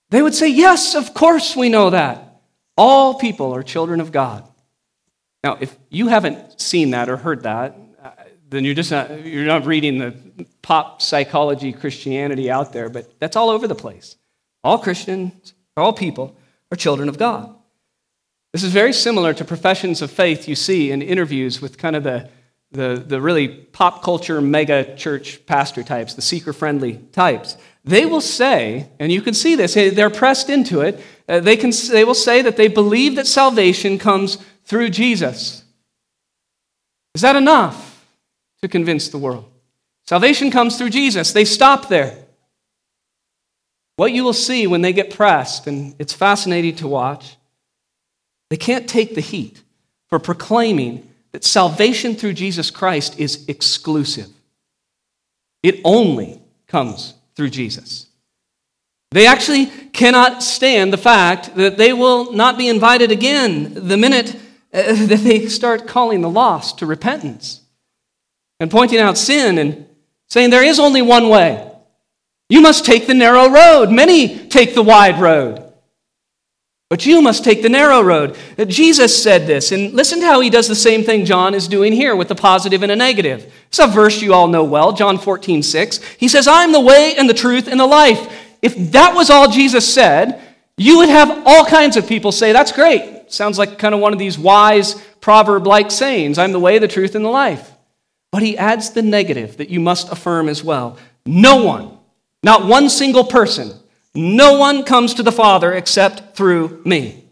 They 0.09 0.21
would 0.21 0.35
say, 0.35 0.49
Yes, 0.49 0.95
of 0.95 1.13
course 1.13 1.55
we 1.55 1.69
know 1.69 1.89
that. 1.89 2.41
All 2.77 3.15
people 3.15 3.53
are 3.53 3.63
children 3.63 3.99
of 3.99 4.11
God. 4.11 4.47
Now, 5.43 5.57
if 5.59 5.75
you 5.89 6.07
haven't 6.07 6.59
seen 6.59 6.91
that 6.91 7.09
or 7.09 7.17
heard 7.17 7.43
that, 7.43 7.75
uh, 8.01 8.11
then 8.49 8.63
you're 8.63 8.75
just 8.75 8.91
not, 8.91 9.25
you're 9.25 9.45
not 9.45 9.65
reading 9.65 9.97
the 9.97 10.45
pop 10.61 11.01
psychology 11.01 11.73
Christianity 11.73 12.51
out 12.51 12.73
there, 12.73 12.89
but 12.89 13.19
that's 13.19 13.35
all 13.35 13.49
over 13.49 13.67
the 13.67 13.75
place. 13.75 14.15
All 14.63 14.77
Christians, 14.77 15.53
all 15.75 15.93
people 15.93 16.37
are 16.71 16.77
children 16.77 17.09
of 17.09 17.17
God. 17.17 17.55
This 18.53 18.63
is 18.63 18.73
very 18.73 18.93
similar 18.93 19.33
to 19.33 19.45
professions 19.45 20.01
of 20.01 20.11
faith 20.11 20.47
you 20.47 20.55
see 20.55 20.91
in 20.91 21.01
interviews 21.01 21.61
with 21.61 21.77
kind 21.77 21.95
of 21.95 22.03
the, 22.03 22.29
the, 22.71 23.03
the 23.05 23.21
really 23.21 23.47
pop 23.47 24.03
culture 24.03 24.41
mega 24.41 24.95
church 24.95 25.45
pastor 25.45 25.83
types, 25.83 26.13
the 26.13 26.21
seeker 26.21 26.53
friendly 26.53 26.97
types. 27.13 27.57
They 27.83 28.05
will 28.05 28.21
say, 28.21 28.89
and 28.99 29.11
you 29.11 29.21
can 29.21 29.33
see 29.33 29.55
this, 29.55 29.73
they're 29.73 30.09
pressed 30.09 30.49
into 30.49 30.81
it, 30.81 31.03
uh, 31.27 31.39
they, 31.39 31.57
can, 31.57 31.71
they 31.89 32.03
will 32.03 32.13
say 32.13 32.41
that 32.41 32.57
they 32.57 32.67
believe 32.67 33.15
that 33.15 33.25
salvation 33.25 33.97
comes 33.97 34.37
through 34.65 34.89
Jesus. 34.89 35.63
Is 37.15 37.21
that 37.21 37.35
enough 37.35 38.05
to 38.61 38.67
convince 38.67 39.09
the 39.09 39.17
world? 39.17 39.45
Salvation 40.05 40.51
comes 40.51 40.77
through 40.77 40.89
Jesus. 40.89 41.31
They 41.31 41.45
stop 41.45 41.89
there. 41.89 42.17
What 43.95 44.13
you 44.13 44.23
will 44.23 44.33
see 44.33 44.67
when 44.67 44.81
they 44.81 44.93
get 44.93 45.13
pressed, 45.13 45.67
and 45.67 45.95
it's 45.99 46.13
fascinating 46.13 46.75
to 46.77 46.87
watch, 46.87 47.37
they 48.49 48.57
can't 48.57 48.87
take 48.87 49.15
the 49.15 49.21
heat 49.21 49.61
for 50.07 50.19
proclaiming 50.19 51.09
that 51.31 51.43
salvation 51.43 52.15
through 52.15 52.33
Jesus 52.33 52.69
Christ 52.69 53.19
is 53.19 53.45
exclusive. 53.47 54.27
It 55.63 55.79
only 55.83 56.41
comes 56.67 57.13
through 57.35 57.49
Jesus. 57.49 58.07
They 59.11 59.27
actually 59.27 59.65
cannot 59.91 60.41
stand 60.41 60.93
the 60.93 60.97
fact 60.97 61.55
that 61.55 61.77
they 61.77 61.91
will 61.91 62.31
not 62.31 62.57
be 62.57 62.69
invited 62.69 63.11
again 63.11 63.73
the 63.73 63.97
minute 63.97 64.35
uh, 64.73 64.93
that 65.07 65.19
they 65.23 65.47
start 65.47 65.87
calling 65.87 66.21
the 66.21 66.29
lost 66.29 66.79
to 66.79 66.85
repentance 66.85 67.61
and 68.59 68.71
pointing 68.71 68.99
out 68.99 69.17
sin 69.17 69.57
and 69.57 69.85
saying 70.29 70.49
there 70.49 70.63
is 70.63 70.79
only 70.79 71.01
one 71.01 71.29
way. 71.29 71.67
You 72.47 72.61
must 72.61 72.85
take 72.85 73.07
the 73.07 73.13
narrow 73.13 73.49
road. 73.49 73.91
Many 73.91 74.47
take 74.47 74.75
the 74.75 74.83
wide 74.83 75.19
road. 75.19 75.70
But 76.91 77.05
you 77.05 77.21
must 77.21 77.45
take 77.45 77.61
the 77.61 77.69
narrow 77.69 78.01
road. 78.01 78.37
Uh, 78.57 78.65
Jesus 78.65 79.23
said 79.23 79.47
this, 79.47 79.71
and 79.71 79.93
listen 79.93 80.19
to 80.19 80.25
how 80.25 80.41
he 80.41 80.49
does 80.49 80.67
the 80.67 80.75
same 80.75 81.05
thing 81.05 81.23
John 81.23 81.53
is 81.55 81.69
doing 81.69 81.93
here 81.93 82.17
with 82.17 82.29
a 82.31 82.35
positive 82.35 82.83
and 82.83 82.91
a 82.91 82.97
negative. 82.97 83.49
It's 83.69 83.79
a 83.79 83.87
verse 83.87 84.21
you 84.21 84.33
all 84.33 84.49
know 84.49 84.65
well, 84.65 84.91
John 84.91 85.17
14, 85.17 85.63
6. 85.63 86.03
He 86.17 86.27
says, 86.27 86.49
I'm 86.49 86.73
the 86.73 86.81
way 86.81 87.15
and 87.17 87.29
the 87.29 87.33
truth 87.33 87.69
and 87.69 87.79
the 87.79 87.85
life. 87.85 88.29
If 88.61 88.91
that 88.91 89.15
was 89.15 89.29
all 89.29 89.49
Jesus 89.49 89.91
said, 89.91 90.41
you 90.75 90.97
would 90.97 91.07
have 91.07 91.43
all 91.45 91.63
kinds 91.63 91.95
of 91.95 92.09
people 92.09 92.33
say, 92.33 92.51
That's 92.51 92.73
great. 92.73 93.31
Sounds 93.31 93.57
like 93.57 93.79
kind 93.79 93.95
of 93.95 94.01
one 94.01 94.11
of 94.11 94.19
these 94.19 94.37
wise 94.37 94.95
proverb 95.21 95.65
like 95.65 95.91
sayings 95.91 96.37
I'm 96.37 96.51
the 96.51 96.59
way, 96.59 96.77
the 96.77 96.89
truth, 96.89 97.15
and 97.15 97.23
the 97.23 97.29
life. 97.29 97.71
But 98.33 98.43
he 98.43 98.57
adds 98.57 98.89
the 98.89 99.01
negative 99.01 99.55
that 99.57 99.69
you 99.69 99.79
must 99.79 100.11
affirm 100.11 100.49
as 100.49 100.61
well. 100.61 100.97
No 101.25 101.63
one, 101.63 101.97
not 102.43 102.65
one 102.65 102.89
single 102.89 103.23
person, 103.23 103.79
no 104.13 104.57
one 104.57 104.83
comes 104.83 105.13
to 105.15 105.23
the 105.23 105.31
Father 105.31 105.73
except 105.73 106.35
through 106.35 106.81
me. 106.85 107.25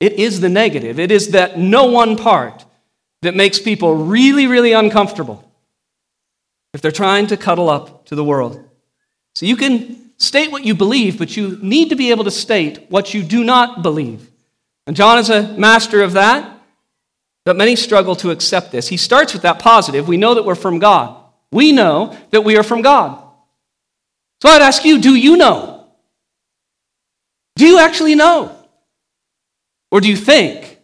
It 0.00 0.14
is 0.14 0.40
the 0.40 0.48
negative. 0.48 0.98
It 0.98 1.10
is 1.10 1.30
that 1.30 1.58
no 1.58 1.86
one 1.86 2.16
part 2.16 2.64
that 3.22 3.34
makes 3.34 3.58
people 3.58 3.94
really, 3.94 4.46
really 4.46 4.72
uncomfortable 4.72 5.50
if 6.72 6.82
they're 6.82 6.90
trying 6.90 7.28
to 7.28 7.36
cuddle 7.36 7.70
up 7.70 8.04
to 8.06 8.14
the 8.14 8.24
world. 8.24 8.62
So 9.36 9.46
you 9.46 9.56
can 9.56 10.12
state 10.18 10.50
what 10.50 10.64
you 10.64 10.74
believe, 10.74 11.18
but 11.18 11.36
you 11.36 11.58
need 11.62 11.88
to 11.90 11.96
be 11.96 12.10
able 12.10 12.24
to 12.24 12.30
state 12.30 12.90
what 12.90 13.14
you 13.14 13.22
do 13.22 13.44
not 13.44 13.82
believe. 13.82 14.30
And 14.86 14.96
John 14.96 15.18
is 15.18 15.30
a 15.30 15.54
master 15.54 16.02
of 16.02 16.12
that, 16.12 16.60
but 17.44 17.56
many 17.56 17.76
struggle 17.76 18.16
to 18.16 18.30
accept 18.30 18.72
this. 18.72 18.88
He 18.88 18.96
starts 18.96 19.32
with 19.32 19.42
that 19.42 19.58
positive. 19.58 20.08
We 20.08 20.16
know 20.16 20.34
that 20.34 20.44
we're 20.44 20.54
from 20.54 20.78
God. 20.78 21.16
We 21.50 21.72
know 21.72 22.16
that 22.30 22.42
we 22.42 22.56
are 22.56 22.62
from 22.62 22.82
God. 22.82 23.22
So 24.42 24.48
I'd 24.48 24.62
ask 24.62 24.84
you, 24.84 25.00
do 25.00 25.14
you 25.14 25.36
know? 25.36 25.73
Do 27.56 27.66
you 27.66 27.78
actually 27.78 28.14
know? 28.14 28.56
Or 29.90 30.00
do 30.00 30.08
you 30.08 30.16
think? 30.16 30.78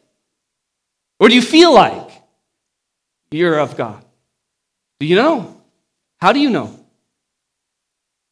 Or 1.18 1.28
do 1.28 1.34
you 1.34 1.42
feel 1.42 1.74
like 1.74 2.10
you're 3.30 3.58
of 3.58 3.76
God? 3.76 4.04
Do 5.00 5.06
you 5.06 5.16
know? 5.16 5.60
How 6.20 6.32
do 6.32 6.40
you 6.40 6.50
know? 6.50 6.78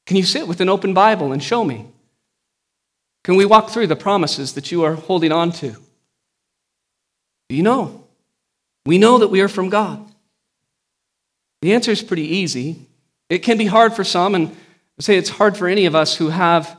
Can 0.06 0.16
you 0.16 0.22
sit 0.22 0.46
with 0.46 0.60
an 0.60 0.68
open 0.68 0.94
Bible 0.94 1.32
and 1.32 1.42
show 1.42 1.64
me? 1.64 1.86
Can 3.24 3.36
we 3.36 3.44
walk 3.44 3.70
through 3.70 3.88
the 3.88 3.96
promises 3.96 4.54
that 4.54 4.70
you 4.70 4.84
are 4.84 4.94
holding 4.94 5.32
on 5.32 5.52
to? 5.52 5.76
Do 7.48 7.56
you 7.56 7.62
know? 7.62 8.04
We 8.86 8.98
know 8.98 9.18
that 9.18 9.28
we 9.28 9.40
are 9.40 9.48
from 9.48 9.68
God. 9.68 10.06
The 11.60 11.74
answer 11.74 11.90
is 11.90 12.02
pretty 12.02 12.36
easy. 12.36 12.86
It 13.28 13.40
can 13.40 13.58
be 13.58 13.66
hard 13.66 13.94
for 13.94 14.04
some, 14.04 14.34
and 14.34 14.48
I 14.98 15.02
say 15.02 15.16
it's 15.16 15.28
hard 15.28 15.56
for 15.56 15.68
any 15.68 15.86
of 15.86 15.94
us 15.94 16.16
who 16.16 16.28
have 16.28 16.78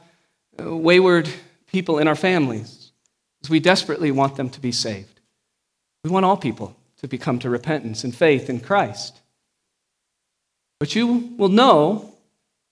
uh, 0.59 0.75
wayward 0.75 1.29
people 1.71 1.99
in 1.99 2.07
our 2.07 2.15
families 2.15 2.91
because 3.39 3.49
we 3.49 3.59
desperately 3.59 4.11
want 4.11 4.35
them 4.35 4.49
to 4.49 4.59
be 4.59 4.71
saved. 4.71 5.19
We 6.03 6.09
want 6.09 6.25
all 6.25 6.37
people 6.37 6.75
to 6.97 7.07
become 7.07 7.39
to 7.39 7.49
repentance 7.49 8.03
and 8.03 8.15
faith 8.15 8.49
in 8.49 8.59
Christ. 8.59 9.19
But 10.79 10.95
you 10.95 11.33
will 11.37 11.49
know, 11.49 12.13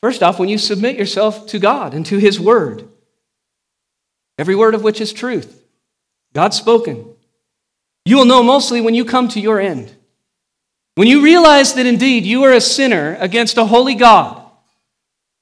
first 0.01 0.23
off, 0.23 0.39
when 0.39 0.49
you 0.49 0.57
submit 0.57 0.97
yourself 0.97 1.47
to 1.47 1.59
God 1.59 1.93
and 1.93 2.05
to 2.07 2.17
His 2.17 2.39
Word, 2.39 2.87
every 4.37 4.55
word 4.55 4.75
of 4.75 4.83
which 4.83 5.01
is 5.01 5.13
truth, 5.13 5.63
God 6.33 6.53
spoken. 6.53 7.05
You 8.05 8.17
will 8.17 8.25
know 8.25 8.43
mostly 8.43 8.79
when 8.79 8.95
you 8.95 9.03
come 9.03 9.27
to 9.29 9.39
your 9.39 9.59
end. 9.59 9.93
When 10.95 11.07
you 11.07 11.21
realize 11.21 11.73
that 11.73 11.85
indeed 11.85 12.25
you 12.25 12.43
are 12.43 12.53
a 12.53 12.61
sinner 12.61 13.17
against 13.19 13.57
a 13.57 13.65
holy 13.65 13.95
God, 13.95 14.41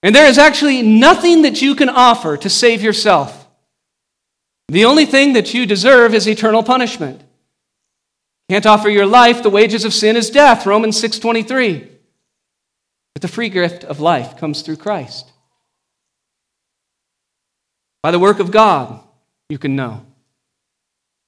and 0.04 0.14
there 0.14 0.28
is 0.28 0.38
actually 0.38 0.82
nothing 0.82 1.44
that 1.44 1.62
you 1.62 1.76
can 1.76 1.90
offer 1.90 2.38
to 2.38 2.50
save 2.50 2.82
yourself. 2.82 3.45
The 4.68 4.86
only 4.86 5.06
thing 5.06 5.34
that 5.34 5.54
you 5.54 5.66
deserve 5.66 6.14
is 6.14 6.28
eternal 6.28 6.64
punishment. 6.64 7.22
Can't 8.50 8.66
offer 8.66 8.90
your 8.90 9.06
life, 9.06 9.42
the 9.42 9.50
wages 9.50 9.86
of 9.86 9.94
sin 9.94 10.16
is 10.16 10.30
death, 10.30 10.66
Romans 10.66 11.00
6:23. 11.00 11.88
But 13.14 13.22
the 13.22 13.28
free 13.28 13.50
gift 13.50 13.84
of 13.84 14.00
life 14.00 14.38
comes 14.38 14.62
through 14.62 14.78
Christ. 14.78 15.32
By 18.04 18.12
the 18.12 18.20
work 18.20 18.40
of 18.40 18.52
God, 18.52 19.00
you 19.50 19.58
can 19.58 19.76
know. 19.76 20.06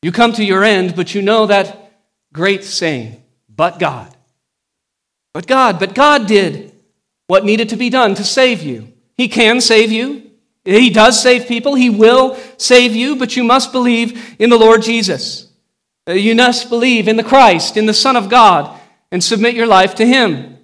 You 0.01 0.11
come 0.11 0.33
to 0.33 0.43
your 0.43 0.63
end, 0.63 0.95
but 0.95 1.15
you 1.15 1.21
know 1.21 1.47
that 1.47 1.91
great 2.33 2.63
saying, 2.63 3.23
but 3.49 3.79
God. 3.79 4.15
But 5.33 5.47
God, 5.47 5.79
but 5.79 5.95
God 5.95 6.27
did 6.27 6.71
what 7.27 7.45
needed 7.45 7.69
to 7.69 7.75
be 7.75 7.89
done 7.89 8.15
to 8.15 8.23
save 8.23 8.61
you. 8.61 8.93
He 9.17 9.27
can 9.27 9.59
save 9.61 9.91
you. 9.91 10.26
He 10.67 10.89
does 10.89 11.21
save 11.21 11.47
people. 11.47 11.75
He 11.75 11.89
will 11.89 12.35
save 12.57 12.93
you, 12.93 13.15
but 13.15 13.37
you 13.37 13.43
must 13.45 13.71
believe 13.71 14.35
in 14.37 14.49
the 14.49 14.57
Lord 14.57 14.81
Jesus. 14.81 15.47
Uh, 16.05 16.11
you 16.11 16.35
must 16.35 16.67
believe 16.67 17.07
in 17.07 17.15
the 17.15 17.23
Christ, 17.23 17.77
in 17.77 17.85
the 17.85 17.93
Son 17.93 18.17
of 18.17 18.27
God, 18.27 18.77
and 19.09 19.23
submit 19.23 19.55
your 19.55 19.65
life 19.65 19.95
to 19.95 20.05
Him. 20.05 20.57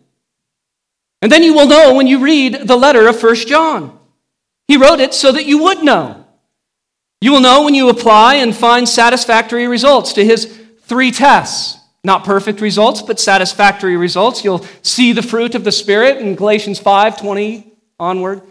And 1.22 1.32
then 1.32 1.42
you 1.42 1.54
will 1.54 1.68
know 1.68 1.94
when 1.94 2.08
you 2.08 2.20
read 2.20 2.68
the 2.68 2.76
letter 2.76 3.08
of 3.08 3.18
First 3.18 3.48
John. 3.48 3.98
He 4.68 4.76
wrote 4.76 5.00
it 5.00 5.14
so 5.14 5.32
that 5.32 5.46
you 5.46 5.64
would 5.64 5.84
know. 5.84 6.26
You 7.22 7.32
will 7.32 7.40
know 7.40 7.64
when 7.64 7.74
you 7.74 7.88
apply 7.88 8.36
and 8.36 8.54
find 8.54 8.88
satisfactory 8.88 9.70
results 9.70 10.12
to 10.14 10.26
his 10.26 10.46
three 10.82 11.12
tests. 11.12 11.80
Not 12.04 12.26
perfect 12.26 12.60
results, 12.60 13.02
but 13.02 13.22
satisfactory 13.22 13.96
results. 13.96 14.44
You'll 14.44 14.66
see 14.82 15.14
the 15.14 15.22
fruit 15.22 15.56
of 15.56 15.64
the 15.64 15.72
Spirit 15.72 16.18
in 16.18 16.36
Galatians 16.36 16.80
5 16.80 17.22
20 17.22 17.72
onward 17.98 18.42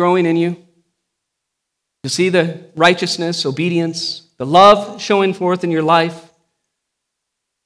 growing 0.00 0.24
in 0.24 0.34
you. 0.34 0.56
You 2.04 2.08
see 2.08 2.30
the 2.30 2.70
righteousness, 2.74 3.44
obedience, 3.44 4.30
the 4.38 4.46
love 4.46 4.98
showing 4.98 5.34
forth 5.34 5.62
in 5.62 5.70
your 5.70 5.82
life, 5.82 6.30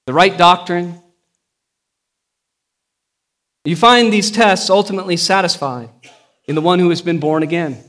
the 0.06 0.12
right 0.12 0.36
doctrine. 0.36 1.00
You 3.64 3.76
find 3.76 4.12
these 4.12 4.32
tests 4.32 4.68
ultimately 4.68 5.16
satisfied 5.16 5.90
in 6.46 6.56
the 6.56 6.60
one 6.60 6.80
who 6.80 6.90
has 6.90 7.02
been 7.02 7.20
born 7.20 7.44
again. 7.44 7.80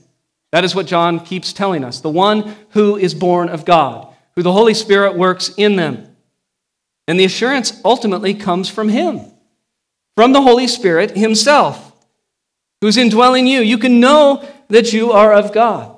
That 0.51 0.63
is 0.63 0.75
what 0.75 0.85
John 0.85 1.25
keeps 1.25 1.51
telling 1.51 1.83
us 1.83 2.01
the 2.01 2.11
one 2.11 2.55
who 2.69 2.97
is 2.97 3.15
born 3.15 3.49
of 3.49 3.65
God, 3.65 4.13
who 4.35 4.43
the 4.43 4.53
Holy 4.53 4.75
Spirit 4.75 5.17
works 5.17 5.55
in 5.57 5.75
them. 5.75 6.15
And 7.07 7.19
the 7.19 7.25
assurance 7.25 7.81
ultimately 7.83 8.35
comes 8.35 8.69
from 8.69 8.89
Him, 8.89 9.21
from 10.15 10.33
the 10.33 10.43
Holy 10.43 10.67
Spirit 10.67 11.17
Himself 11.17 11.84
who's 12.81 12.97
indwelling 12.97 13.47
you. 13.47 13.61
You 13.61 13.77
can 13.77 13.99
know 13.99 14.47
that 14.69 14.93
you 14.93 15.11
are 15.11 15.33
of 15.33 15.53
God. 15.53 15.95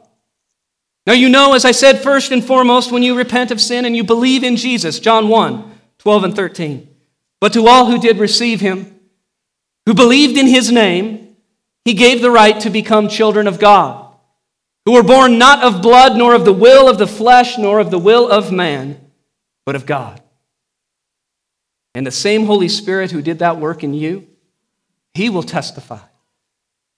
Now, 1.06 1.14
you 1.14 1.30
know, 1.30 1.54
as 1.54 1.64
I 1.64 1.72
said, 1.72 2.00
first 2.00 2.32
and 2.32 2.44
foremost, 2.44 2.92
when 2.92 3.02
you 3.02 3.18
repent 3.18 3.52
of 3.52 3.62
sin 3.62 3.86
and 3.86 3.96
you 3.96 4.04
believe 4.04 4.44
in 4.44 4.58
Jesus, 4.58 5.00
John 5.00 5.30
1 5.30 5.74
12 6.00 6.24
and 6.24 6.36
13. 6.36 6.88
But 7.40 7.54
to 7.54 7.68
all 7.68 7.86
who 7.86 8.00
did 8.00 8.18
receive 8.18 8.62
him, 8.62 9.00
who 9.86 9.94
believed 9.94 10.38
in 10.38 10.48
his 10.48 10.72
name, 10.72 11.36
he 11.86 11.94
gave 11.94 12.22
the 12.22 12.32
right 12.32 12.60
to 12.62 12.70
become 12.70 13.08
children 13.08 13.48
of 13.48 13.60
God, 13.60 14.14
who 14.86 14.94
were 14.94 15.04
born 15.04 15.38
not 15.38 15.64
of 15.64 15.82
blood, 15.82 16.18
nor 16.18 16.36
of 16.36 16.44
the 16.44 16.54
will 16.54 16.90
of 16.90 16.98
the 16.98 17.08
flesh, 17.08 17.58
nor 17.58 17.80
of 17.80 17.90
the 17.90 18.00
will 18.00 18.30
of 18.30 18.52
man, 18.52 19.00
but 19.66 19.76
of 19.76 19.86
God. 19.86 20.22
And 21.96 22.06
the 22.06 22.12
same 22.12 22.46
Holy 22.46 22.68
Spirit 22.68 23.12
who 23.12 23.22
did 23.22 23.40
that 23.40 23.58
work 23.58 23.84
in 23.84 23.94
you, 23.94 24.28
he 25.14 25.30
will 25.30 25.44
testify. 25.44 26.00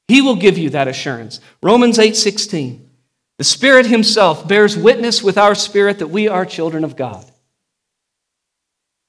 He 0.09 0.21
will 0.21 0.35
give 0.35 0.57
you 0.57 0.71
that 0.71 0.89
assurance. 0.89 1.39
Romans 1.63 1.99
8:16. 1.99 2.89
The 3.37 3.43
Spirit 3.45 3.85
himself 3.85 4.45
bears 4.45 4.75
witness 4.75 5.23
with 5.23 5.37
our 5.37 5.55
spirit 5.55 5.99
that 5.99 6.07
we 6.07 6.27
are 6.27 6.45
children 6.45 6.83
of 6.83 6.97
God. 6.97 7.23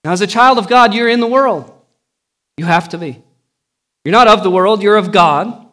Now 0.04 0.12
as 0.12 0.20
a 0.20 0.26
child 0.26 0.58
of 0.58 0.68
God, 0.68 0.94
you're 0.94 1.08
in 1.08 1.20
the 1.20 1.26
world. 1.26 1.72
You 2.58 2.66
have 2.66 2.90
to 2.90 2.98
be. 2.98 3.22
You're 4.04 4.12
not 4.12 4.28
of 4.28 4.42
the 4.42 4.50
world, 4.50 4.82
you're 4.82 4.96
of 4.96 5.10
God. 5.10 5.66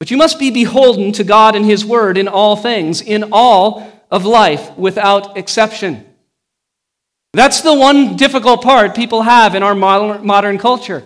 But 0.00 0.10
you 0.10 0.16
must 0.16 0.38
be 0.38 0.50
beholden 0.50 1.12
to 1.12 1.24
God 1.24 1.56
and 1.56 1.64
His 1.64 1.84
Word 1.84 2.18
in 2.18 2.28
all 2.28 2.56
things, 2.56 3.00
in 3.00 3.30
all 3.32 3.90
of 4.10 4.24
life, 4.24 4.76
without 4.76 5.36
exception. 5.36 6.04
That's 7.32 7.60
the 7.60 7.74
one 7.74 8.16
difficult 8.16 8.62
part 8.62 8.94
people 8.94 9.22
have 9.22 9.54
in 9.54 9.62
our 9.62 9.74
modern 9.74 10.58
culture. 10.58 11.04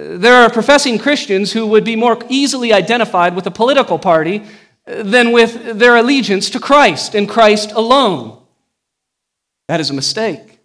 There 0.00 0.36
are 0.36 0.50
professing 0.50 0.96
Christians 0.98 1.52
who 1.52 1.66
would 1.66 1.82
be 1.82 1.96
more 1.96 2.18
easily 2.28 2.72
identified 2.72 3.34
with 3.34 3.46
a 3.46 3.50
political 3.50 3.98
party 3.98 4.44
than 4.86 5.32
with 5.32 5.76
their 5.76 5.96
allegiance 5.96 6.50
to 6.50 6.60
Christ 6.60 7.16
and 7.16 7.28
Christ 7.28 7.72
alone. 7.72 8.40
That 9.66 9.80
is 9.80 9.90
a 9.90 9.94
mistake. 9.94 10.60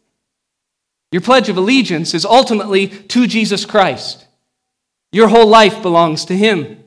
Your 1.11 1.21
pledge 1.21 1.49
of 1.49 1.57
allegiance 1.57 2.13
is 2.13 2.25
ultimately 2.25 2.87
to 2.87 3.25
Jesus 3.25 3.65
Christ. 3.65 4.27
Your 5.11 5.27
whole 5.29 5.47
life 5.47 5.81
belongs 5.81 6.25
to 6.25 6.37
Him. 6.37 6.83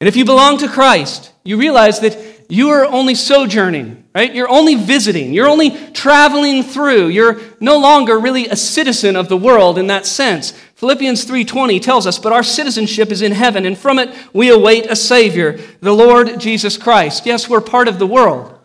And 0.00 0.08
if 0.08 0.16
you 0.16 0.24
belong 0.24 0.58
to 0.58 0.68
Christ, 0.68 1.32
you 1.44 1.56
realize 1.56 2.00
that 2.00 2.18
you 2.48 2.70
are 2.70 2.86
only 2.86 3.14
sojourning, 3.14 4.04
right? 4.14 4.34
You're 4.34 4.48
only 4.48 4.74
visiting. 4.74 5.32
You're 5.32 5.48
only 5.48 5.70
traveling 5.92 6.62
through. 6.62 7.08
You're 7.08 7.40
no 7.60 7.78
longer 7.78 8.18
really 8.18 8.48
a 8.48 8.56
citizen 8.56 9.16
of 9.16 9.28
the 9.28 9.36
world 9.36 9.78
in 9.78 9.88
that 9.88 10.06
sense. 10.06 10.54
Philippians 10.78 11.24
3:20 11.24 11.80
tells 11.80 12.06
us, 12.06 12.20
"But 12.20 12.32
our 12.32 12.44
citizenship 12.44 13.10
is 13.10 13.20
in 13.20 13.32
heaven, 13.32 13.66
and 13.66 13.76
from 13.76 13.98
it 13.98 14.14
we 14.32 14.48
await 14.48 14.86
a 14.86 14.94
savior, 14.94 15.58
the 15.80 15.92
Lord 15.92 16.38
Jesus 16.38 16.76
Christ." 16.76 17.26
Yes, 17.26 17.48
we're 17.48 17.60
part 17.60 17.88
of 17.88 17.98
the 17.98 18.06
world, 18.06 18.56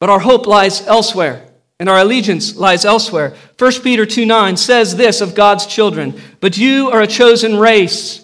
but 0.00 0.08
our 0.08 0.20
hope 0.20 0.46
lies 0.46 0.82
elsewhere, 0.86 1.42
and 1.78 1.86
our 1.86 1.98
allegiance 1.98 2.56
lies 2.56 2.86
elsewhere. 2.86 3.34
1 3.58 3.82
Peter 3.82 4.06
2:9 4.06 4.56
says 4.56 4.96
this 4.96 5.20
of 5.20 5.34
God's 5.34 5.66
children, 5.66 6.14
"But 6.40 6.56
you 6.56 6.90
are 6.90 7.02
a 7.02 7.06
chosen 7.06 7.58
race, 7.58 8.22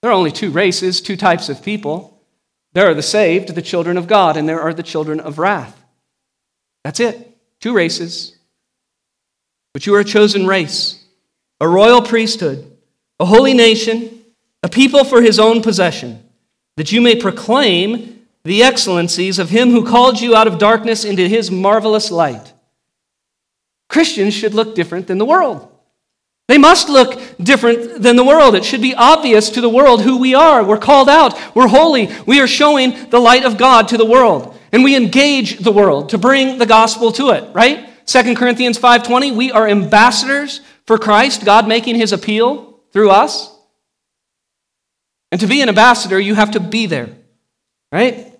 there 0.00 0.10
are 0.10 0.14
only 0.14 0.32
two 0.32 0.50
races, 0.50 1.02
two 1.02 1.16
types 1.18 1.50
of 1.50 1.62
people. 1.62 2.18
There 2.72 2.90
are 2.90 2.94
the 2.94 3.02
saved, 3.02 3.54
the 3.54 3.62
children 3.62 3.98
of 3.98 4.06
God, 4.06 4.38
and 4.38 4.48
there 4.48 4.60
are 4.60 4.72
the 4.72 4.82
children 4.82 5.20
of 5.20 5.38
wrath. 5.38 5.78
That's 6.82 7.00
it. 7.00 7.38
Two 7.60 7.74
races. 7.74 8.36
But 9.74 9.86
you 9.86 9.94
are 9.94 10.00
a 10.00 10.04
chosen 10.04 10.46
race, 10.46 11.03
a 11.60 11.68
royal 11.68 12.02
priesthood, 12.02 12.70
a 13.20 13.24
holy 13.24 13.54
nation, 13.54 14.24
a 14.62 14.68
people 14.68 15.04
for 15.04 15.22
his 15.22 15.38
own 15.38 15.62
possession, 15.62 16.22
that 16.76 16.92
you 16.92 17.00
may 17.00 17.14
proclaim 17.14 18.26
the 18.44 18.62
excellencies 18.62 19.38
of 19.38 19.50
him 19.50 19.70
who 19.70 19.86
called 19.86 20.20
you 20.20 20.36
out 20.36 20.46
of 20.46 20.58
darkness 20.58 21.04
into 21.04 21.28
his 21.28 21.50
marvelous 21.50 22.10
light. 22.10 22.52
Christians 23.88 24.34
should 24.34 24.54
look 24.54 24.74
different 24.74 25.06
than 25.06 25.18
the 25.18 25.24
world. 25.24 25.70
They 26.46 26.58
must 26.58 26.90
look 26.90 27.18
different 27.38 28.02
than 28.02 28.16
the 28.16 28.24
world. 28.24 28.54
It 28.54 28.64
should 28.64 28.82
be 28.82 28.94
obvious 28.94 29.48
to 29.50 29.62
the 29.62 29.68
world 29.68 30.02
who 30.02 30.18
we 30.18 30.34
are. 30.34 30.62
We're 30.62 30.76
called 30.76 31.08
out. 31.08 31.38
We're 31.54 31.68
holy. 31.68 32.10
We 32.26 32.40
are 32.40 32.46
showing 32.46 33.08
the 33.08 33.20
light 33.20 33.44
of 33.44 33.56
God 33.56 33.88
to 33.88 33.96
the 33.96 34.04
world. 34.04 34.54
And 34.70 34.84
we 34.84 34.94
engage 34.94 35.60
the 35.60 35.72
world 35.72 36.10
to 36.10 36.18
bring 36.18 36.58
the 36.58 36.66
gospel 36.66 37.12
to 37.12 37.30
it, 37.30 37.54
right? 37.54 37.88
2 38.06 38.36
Corinthians 38.36 38.78
5:20, 38.78 39.32
we 39.34 39.52
are 39.52 39.66
ambassadors 39.66 40.60
for 40.86 40.98
Christ, 40.98 41.44
God 41.44 41.66
making 41.66 41.96
his 41.96 42.12
appeal 42.12 42.80
through 42.92 43.10
us. 43.10 43.50
And 45.32 45.40
to 45.40 45.46
be 45.46 45.62
an 45.62 45.68
ambassador, 45.68 46.20
you 46.20 46.34
have 46.34 46.52
to 46.52 46.60
be 46.60 46.86
there, 46.86 47.08
right? 47.90 48.32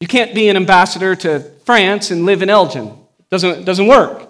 You 0.00 0.08
can't 0.08 0.34
be 0.34 0.48
an 0.48 0.56
ambassador 0.56 1.14
to 1.16 1.40
France 1.64 2.10
and 2.10 2.24
live 2.24 2.42
in 2.42 2.48
Elgin. 2.48 2.86
It 2.86 3.28
doesn't, 3.30 3.64
doesn't 3.64 3.86
work. 3.86 4.28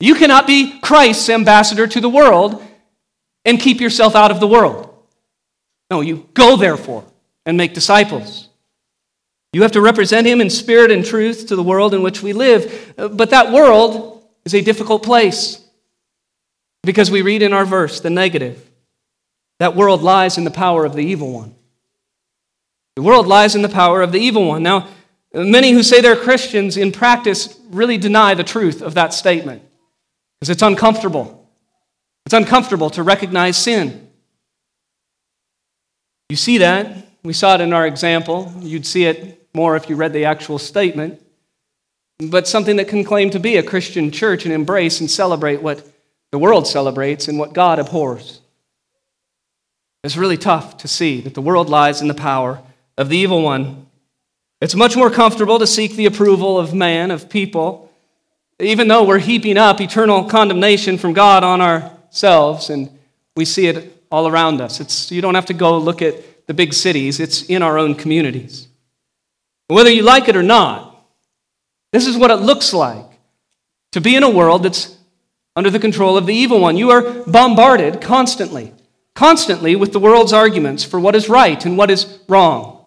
You 0.00 0.16
cannot 0.16 0.48
be 0.48 0.80
Christ's 0.80 1.30
ambassador 1.30 1.86
to 1.86 2.00
the 2.00 2.08
world 2.08 2.62
and 3.44 3.60
keep 3.60 3.80
yourself 3.80 4.16
out 4.16 4.32
of 4.32 4.40
the 4.40 4.48
world. 4.48 4.92
No, 5.90 6.00
you 6.00 6.28
go 6.34 6.56
therefore 6.56 7.04
and 7.46 7.56
make 7.56 7.74
disciples. 7.74 8.48
You 9.52 9.62
have 9.62 9.72
to 9.72 9.80
represent 9.80 10.26
him 10.26 10.40
in 10.40 10.50
spirit 10.50 10.90
and 10.90 11.04
truth 11.04 11.46
to 11.48 11.56
the 11.56 11.62
world 11.62 11.94
in 11.94 12.02
which 12.02 12.22
we 12.22 12.32
live. 12.32 12.94
But 12.96 13.30
that 13.30 13.52
world 13.52 14.26
is 14.44 14.54
a 14.54 14.62
difficult 14.62 15.04
place 15.04 15.61
because 16.82 17.10
we 17.10 17.22
read 17.22 17.42
in 17.42 17.52
our 17.52 17.64
verse 17.64 18.00
the 18.00 18.10
negative. 18.10 18.70
That 19.58 19.76
world 19.76 20.02
lies 20.02 20.38
in 20.38 20.44
the 20.44 20.50
power 20.50 20.84
of 20.84 20.94
the 20.94 21.04
evil 21.04 21.32
one. 21.32 21.54
The 22.96 23.02
world 23.02 23.26
lies 23.26 23.54
in 23.54 23.62
the 23.62 23.68
power 23.68 24.02
of 24.02 24.12
the 24.12 24.18
evil 24.18 24.46
one. 24.46 24.62
Now, 24.62 24.88
many 25.32 25.70
who 25.70 25.82
say 25.82 26.00
they're 26.00 26.16
Christians 26.16 26.76
in 26.76 26.92
practice 26.92 27.58
really 27.70 27.96
deny 27.96 28.34
the 28.34 28.44
truth 28.44 28.82
of 28.82 28.94
that 28.94 29.14
statement. 29.14 29.62
Because 30.40 30.50
it's 30.50 30.62
uncomfortable. 30.62 31.48
It's 32.26 32.34
uncomfortable 32.34 32.90
to 32.90 33.02
recognize 33.02 33.56
sin. 33.56 34.10
You 36.28 36.36
see 36.36 36.58
that. 36.58 37.08
We 37.22 37.32
saw 37.32 37.54
it 37.54 37.60
in 37.60 37.72
our 37.72 37.86
example. 37.86 38.52
You'd 38.60 38.86
see 38.86 39.04
it 39.04 39.48
more 39.54 39.76
if 39.76 39.88
you 39.88 39.96
read 39.96 40.12
the 40.12 40.24
actual 40.24 40.58
statement. 40.58 41.22
But 42.18 42.48
something 42.48 42.76
that 42.76 42.88
can 42.88 43.04
claim 43.04 43.30
to 43.30 43.38
be 43.38 43.56
a 43.56 43.62
Christian 43.62 44.10
church 44.10 44.44
and 44.44 44.52
embrace 44.52 45.00
and 45.00 45.10
celebrate 45.10 45.62
what 45.62 45.86
the 46.32 46.38
world 46.38 46.66
celebrates 46.66 47.28
and 47.28 47.38
what 47.38 47.52
God 47.52 47.78
abhors. 47.78 48.40
It's 50.02 50.16
really 50.16 50.38
tough 50.38 50.78
to 50.78 50.88
see 50.88 51.20
that 51.20 51.34
the 51.34 51.42
world 51.42 51.68
lies 51.68 52.00
in 52.00 52.08
the 52.08 52.14
power 52.14 52.60
of 52.98 53.08
the 53.08 53.16
evil 53.16 53.42
one. 53.42 53.86
It's 54.60 54.74
much 54.74 54.96
more 54.96 55.10
comfortable 55.10 55.58
to 55.60 55.66
seek 55.66 55.92
the 55.92 56.06
approval 56.06 56.58
of 56.58 56.74
man, 56.74 57.10
of 57.10 57.28
people, 57.28 57.92
even 58.58 58.88
though 58.88 59.04
we're 59.04 59.18
heaping 59.18 59.58
up 59.58 59.80
eternal 59.80 60.24
condemnation 60.24 60.98
from 60.98 61.12
God 61.12 61.44
on 61.44 61.60
ourselves, 61.60 62.70
and 62.70 62.90
we 63.36 63.44
see 63.44 63.66
it 63.66 64.04
all 64.10 64.26
around 64.26 64.60
us. 64.60 64.80
It's, 64.80 65.12
you 65.12 65.20
don't 65.20 65.34
have 65.34 65.46
to 65.46 65.54
go 65.54 65.78
look 65.78 66.02
at 66.02 66.46
the 66.46 66.54
big 66.54 66.72
cities, 66.72 67.20
it's 67.20 67.42
in 67.44 67.62
our 67.62 67.78
own 67.78 67.94
communities. 67.94 68.68
Whether 69.68 69.90
you 69.90 70.02
like 70.02 70.28
it 70.28 70.36
or 70.36 70.42
not, 70.42 71.06
this 71.92 72.06
is 72.06 72.16
what 72.16 72.30
it 72.30 72.36
looks 72.36 72.72
like 72.72 73.06
to 73.92 74.00
be 74.00 74.16
in 74.16 74.22
a 74.22 74.30
world 74.30 74.62
that's 74.62 74.96
under 75.54 75.70
the 75.70 75.78
control 75.78 76.16
of 76.16 76.26
the 76.26 76.34
evil 76.34 76.60
one. 76.60 76.76
You 76.76 76.90
are 76.90 77.02
bombarded 77.24 78.00
constantly, 78.00 78.72
constantly 79.14 79.76
with 79.76 79.92
the 79.92 80.00
world's 80.00 80.32
arguments 80.32 80.84
for 80.84 80.98
what 80.98 81.14
is 81.14 81.28
right 81.28 81.64
and 81.64 81.76
what 81.76 81.90
is 81.90 82.20
wrong, 82.28 82.84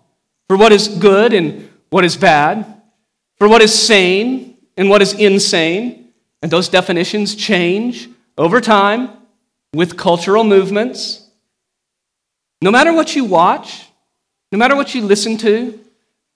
for 0.47 0.57
what 0.57 0.71
is 0.71 0.87
good 0.87 1.33
and 1.33 1.69
what 1.89 2.05
is 2.05 2.17
bad, 2.17 2.81
for 3.37 3.47
what 3.47 3.61
is 3.61 3.73
sane 3.73 4.57
and 4.77 4.89
what 4.89 5.01
is 5.01 5.13
insane. 5.13 6.09
And 6.41 6.51
those 6.51 6.69
definitions 6.69 7.35
change 7.35 8.09
over 8.37 8.61
time 8.61 9.09
with 9.73 9.97
cultural 9.97 10.43
movements. 10.43 11.27
No 12.61 12.71
matter 12.71 12.93
what 12.93 13.15
you 13.15 13.25
watch, 13.25 13.87
no 14.51 14.57
matter 14.57 14.75
what 14.75 14.95
you 14.95 15.01
listen 15.01 15.37
to, 15.37 15.79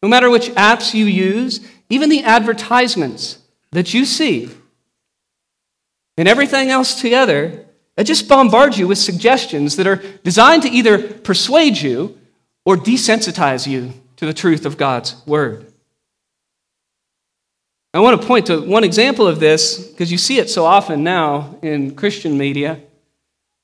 no 0.01 0.09
matter 0.09 0.29
which 0.29 0.49
apps 0.49 0.93
you 0.93 1.05
use, 1.05 1.59
even 1.89 2.09
the 2.09 2.23
advertisements 2.23 3.39
that 3.71 3.93
you 3.93 4.05
see, 4.05 4.49
and 6.19 6.27
everything 6.27 6.69
else 6.69 6.99
together, 6.99 7.65
it 7.95 8.03
just 8.03 8.27
bombards 8.27 8.77
you 8.77 8.89
with 8.89 8.97
suggestions 8.97 9.77
that 9.77 9.87
are 9.87 10.03
designed 10.21 10.63
to 10.63 10.69
either 10.69 11.01
persuade 11.01 11.77
you 11.77 12.19
or 12.65 12.75
desensitize 12.75 13.65
you 13.65 13.93
to 14.17 14.25
the 14.25 14.33
truth 14.33 14.65
of 14.65 14.75
God's 14.75 15.15
word. 15.25 15.71
I 17.93 18.01
want 18.01 18.19
to 18.19 18.27
point 18.27 18.47
to 18.47 18.59
one 18.59 18.83
example 18.83 19.27
of 19.27 19.39
this 19.39 19.77
because 19.91 20.11
you 20.11 20.17
see 20.17 20.39
it 20.39 20.49
so 20.49 20.65
often 20.65 21.05
now 21.05 21.57
in 21.61 21.95
Christian 21.95 22.37
media. 22.37 22.81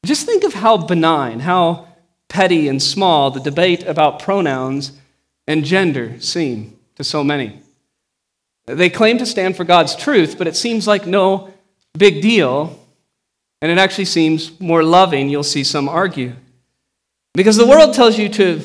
Just 0.05 0.25
think 0.25 0.45
of 0.45 0.53
how 0.53 0.77
benign, 0.77 1.41
how 1.41 1.89
petty 2.29 2.69
and 2.69 2.81
small 2.81 3.31
the 3.31 3.41
debate 3.41 3.83
about 3.83 4.21
pronouns 4.21 4.93
and 5.45 5.65
gender 5.65 6.21
seem 6.21 6.79
to 6.95 7.03
so 7.03 7.21
many. 7.21 7.59
They 8.65 8.89
claim 8.89 9.17
to 9.17 9.25
stand 9.25 9.57
for 9.57 9.65
God's 9.65 9.93
truth, 9.93 10.37
but 10.37 10.47
it 10.47 10.55
seems 10.55 10.87
like 10.87 11.05
no 11.05 11.53
big 11.97 12.21
deal, 12.21 12.79
and 13.61 13.71
it 13.71 13.77
actually 13.77 14.05
seems 14.05 14.59
more 14.59 14.83
loving, 14.83 15.29
you'll 15.29 15.43
see 15.43 15.63
some 15.63 15.89
argue. 15.89 16.33
Because 17.33 17.57
the 17.57 17.67
world 17.67 17.93
tells 17.93 18.17
you 18.17 18.29
to, 18.29 18.61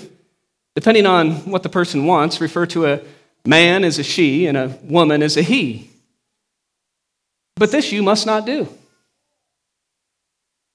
depending 0.75 1.07
on 1.07 1.33
what 1.51 1.63
the 1.63 1.69
person 1.69 2.07
wants, 2.07 2.41
refer 2.41 2.67
to 2.67 2.87
a 2.87 3.01
man 3.47 3.85
as 3.85 3.99
a 3.99 4.03
she 4.03 4.47
and 4.47 4.57
a 4.57 4.79
woman 4.83 5.23
as 5.23 5.37
a 5.37 5.43
he. 5.43 5.91
But 7.57 7.73
this 7.73 7.93
you 7.93 8.03
must 8.03 8.27
not 8.27 8.47
do. 8.47 8.69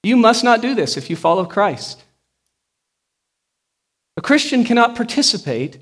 You 0.02 0.16
must 0.16 0.44
not 0.44 0.60
do 0.60 0.74
this 0.74 0.96
if 0.96 1.08
you 1.10 1.16
follow 1.16 1.44
Christ. 1.44 2.02
A 4.16 4.22
Christian 4.22 4.64
cannot 4.64 4.96
participate 4.96 5.78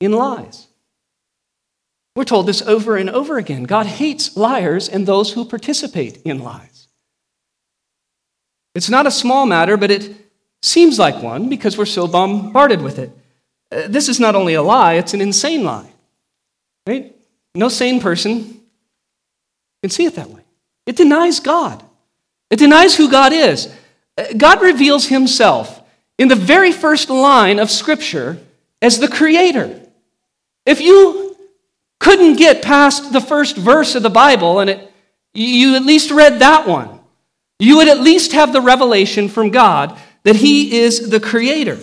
in 0.00 0.12
lies. 0.12 0.67
We're 2.18 2.24
told 2.24 2.46
this 2.46 2.62
over 2.62 2.96
and 2.96 3.08
over 3.08 3.38
again. 3.38 3.62
God 3.62 3.86
hates 3.86 4.36
liars 4.36 4.88
and 4.88 5.06
those 5.06 5.34
who 5.34 5.44
participate 5.44 6.20
in 6.24 6.40
lies. 6.40 6.88
It's 8.74 8.90
not 8.90 9.06
a 9.06 9.10
small 9.12 9.46
matter, 9.46 9.76
but 9.76 9.92
it 9.92 10.16
seems 10.60 10.98
like 10.98 11.22
one 11.22 11.48
because 11.48 11.78
we're 11.78 11.86
so 11.86 12.08
bombarded 12.08 12.82
with 12.82 12.98
it. 12.98 13.12
Uh, 13.70 13.86
this 13.86 14.08
is 14.08 14.18
not 14.18 14.34
only 14.34 14.54
a 14.54 14.62
lie, 14.62 14.94
it's 14.94 15.14
an 15.14 15.20
insane 15.20 15.62
lie. 15.62 15.88
Right? 16.88 17.14
No 17.54 17.68
sane 17.68 18.00
person 18.00 18.62
can 19.80 19.90
see 19.90 20.04
it 20.04 20.16
that 20.16 20.28
way. 20.28 20.42
It 20.86 20.96
denies 20.96 21.38
God, 21.38 21.84
it 22.50 22.58
denies 22.58 22.96
who 22.96 23.08
God 23.08 23.32
is. 23.32 23.72
Uh, 24.16 24.24
God 24.36 24.60
reveals 24.60 25.06
himself 25.06 25.80
in 26.18 26.26
the 26.26 26.34
very 26.34 26.72
first 26.72 27.10
line 27.10 27.60
of 27.60 27.70
Scripture 27.70 28.38
as 28.82 28.98
the 28.98 29.06
Creator. 29.06 29.82
If 30.66 30.80
you 30.80 31.27
couldn't 32.00 32.36
get 32.36 32.62
past 32.62 33.12
the 33.12 33.20
first 33.20 33.56
verse 33.56 33.94
of 33.94 34.02
the 34.02 34.10
Bible 34.10 34.60
and 34.60 34.70
it, 34.70 34.92
you 35.34 35.74
at 35.74 35.84
least 35.84 36.10
read 36.10 36.38
that 36.40 36.66
one, 36.66 37.00
you 37.58 37.76
would 37.76 37.88
at 37.88 38.00
least 38.00 38.32
have 38.32 38.52
the 38.52 38.60
revelation 38.60 39.28
from 39.28 39.50
God 39.50 39.98
that 40.24 40.36
He 40.36 40.78
is 40.78 41.10
the 41.10 41.20
Creator. 41.20 41.78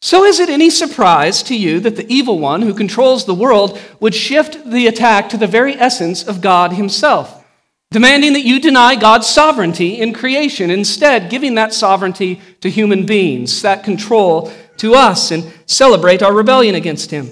So, 0.00 0.24
is 0.24 0.38
it 0.38 0.48
any 0.48 0.70
surprise 0.70 1.42
to 1.44 1.56
you 1.56 1.80
that 1.80 1.96
the 1.96 2.10
evil 2.12 2.38
one 2.38 2.62
who 2.62 2.72
controls 2.72 3.24
the 3.24 3.34
world 3.34 3.80
would 3.98 4.14
shift 4.14 4.70
the 4.70 4.86
attack 4.86 5.28
to 5.30 5.36
the 5.36 5.48
very 5.48 5.74
essence 5.74 6.26
of 6.26 6.40
God 6.40 6.72
Himself, 6.72 7.44
demanding 7.90 8.32
that 8.34 8.44
you 8.44 8.60
deny 8.60 8.94
God's 8.94 9.26
sovereignty 9.26 10.00
in 10.00 10.12
creation, 10.12 10.70
instead, 10.70 11.30
giving 11.30 11.56
that 11.56 11.74
sovereignty 11.74 12.40
to 12.60 12.70
human 12.70 13.06
beings, 13.06 13.62
that 13.62 13.82
control 13.82 14.52
to 14.76 14.94
us, 14.94 15.32
and 15.32 15.52
celebrate 15.66 16.22
our 16.22 16.32
rebellion 16.32 16.76
against 16.76 17.10
Him? 17.10 17.30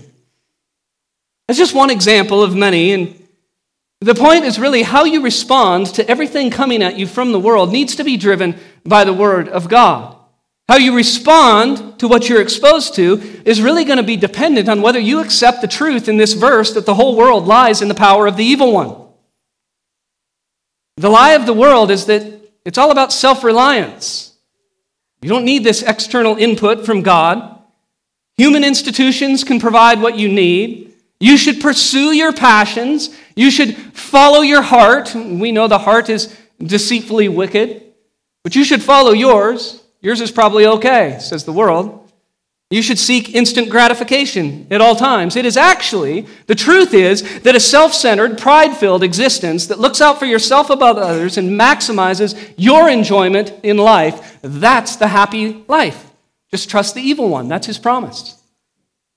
That's 1.47 1.59
just 1.59 1.75
one 1.75 1.91
example 1.91 2.43
of 2.43 2.57
many. 2.57 2.93
And 2.93 3.27
the 4.01 4.15
point 4.15 4.45
is 4.45 4.59
really 4.59 4.83
how 4.83 5.05
you 5.05 5.23
respond 5.23 5.87
to 5.95 6.09
everything 6.09 6.51
coming 6.51 6.83
at 6.83 6.99
you 6.99 7.07
from 7.07 7.33
the 7.33 7.41
world 7.41 7.73
needs 7.73 7.97
to 7.97 8.05
be 8.05 8.17
driven 8.17 8.59
by 8.85 9.05
the 9.05 9.13
Word 9.13 9.49
of 9.49 9.69
God. 9.69 10.17
How 10.69 10.77
you 10.77 10.97
respond 10.97 12.01
to 12.01 12.09
what 12.09 12.29
you're 12.29 12.43
exposed 12.43 12.95
to 12.97 13.21
is 13.45 13.63
really 13.63 13.85
going 13.85 13.99
to 13.99 14.03
be 14.03 14.17
dependent 14.17 14.69
on 14.69 14.83
whether 14.83 14.99
you 14.99 15.21
accept 15.21 15.61
the 15.61 15.69
truth 15.69 16.09
in 16.09 16.17
this 16.17 16.33
verse 16.33 16.75
that 16.75 16.87
the 16.87 16.95
whole 16.95 17.17
world 17.17 17.47
lies 17.47 17.81
in 17.81 17.89
the 17.89 17.95
power 17.95 18.27
of 18.27 18.37
the 18.37 18.45
evil 18.45 18.73
one. 18.73 18.95
The 20.97 21.09
lie 21.09 21.33
of 21.33 21.47
the 21.47 21.53
world 21.53 21.91
is 21.91 22.07
that 22.07 22.41
it's 22.65 22.79
all 22.79 22.91
about 22.91 23.13
self 23.13 23.45
reliance. 23.45 24.35
You 25.23 25.29
don't 25.29 25.45
need 25.45 25.63
this 25.63 25.83
external 25.83 26.37
input 26.37 26.85
from 26.85 27.03
God. 27.03 27.61
Human 28.37 28.65
institutions 28.65 29.45
can 29.45 29.61
provide 29.61 30.03
what 30.03 30.17
you 30.17 30.29
need. 30.29 30.95
You 31.21 31.37
should 31.37 31.61
pursue 31.61 32.13
your 32.13 32.33
passions. 32.33 33.17
You 33.35 33.51
should 33.51 33.77
follow 33.77 34.43
your 34.43 34.63
heart. 34.63 35.15
We 35.15 35.53
know 35.53 35.69
the 35.69 35.79
heart 35.79 36.09
is 36.09 36.37
deceitfully 36.59 37.29
wicked, 37.29 37.83
but 38.43 38.55
you 38.55 38.65
should 38.65 38.83
follow 38.83 39.13
yours. 39.13 39.83
Yours 40.01 40.21
is 40.21 40.31
probably 40.31 40.67
okay, 40.67 41.19
says 41.21 41.45
the 41.45 41.53
world. 41.53 42.03
You 42.69 42.83
should 42.83 42.99
seek 42.99 43.35
instant 43.35 43.71
gratification 43.71 44.67
at 44.73 44.81
all 44.81 44.97
times. 44.97 45.37
It 45.37 45.47
is 45.47 45.57
actually, 45.57 46.27
the 46.49 46.55
truth 46.57 46.95
is 46.95 47.41
that 47.43 47.55
a 47.55 47.61
self 47.61 47.95
centered, 47.95 48.39
pride 48.39 48.77
filled 48.77 49.05
existence 49.05 49.69
that 49.69 49.79
looks 49.79 50.01
out 50.01 50.19
for 50.19 50.27
yourself 50.27 50.69
above 50.69 50.99
others 50.99 51.39
and 51.39 51.59
maximizes 51.59 52.53
your 52.57 52.89
enjoyment 52.89 53.53
in 53.63 53.77
life, 53.77 54.39
that's 54.43 54.97
the 54.97 55.09
happy 55.09 55.65
life. 55.69 56.11
Just 56.51 56.69
trust 56.69 56.97
the 56.97 57.03
evil 57.03 57.29
one. 57.29 57.47
That's 57.47 57.69
his 57.69 57.79
promise. 57.79 58.43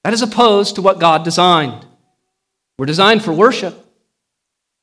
That 0.04 0.14
is 0.14 0.22
opposed 0.22 0.76
to 0.76 0.82
what 0.84 1.00
God 1.00 1.24
designed. 1.24 1.88
We're 2.80 2.86
designed 2.86 3.26
for 3.26 3.34
worship. 3.34 3.76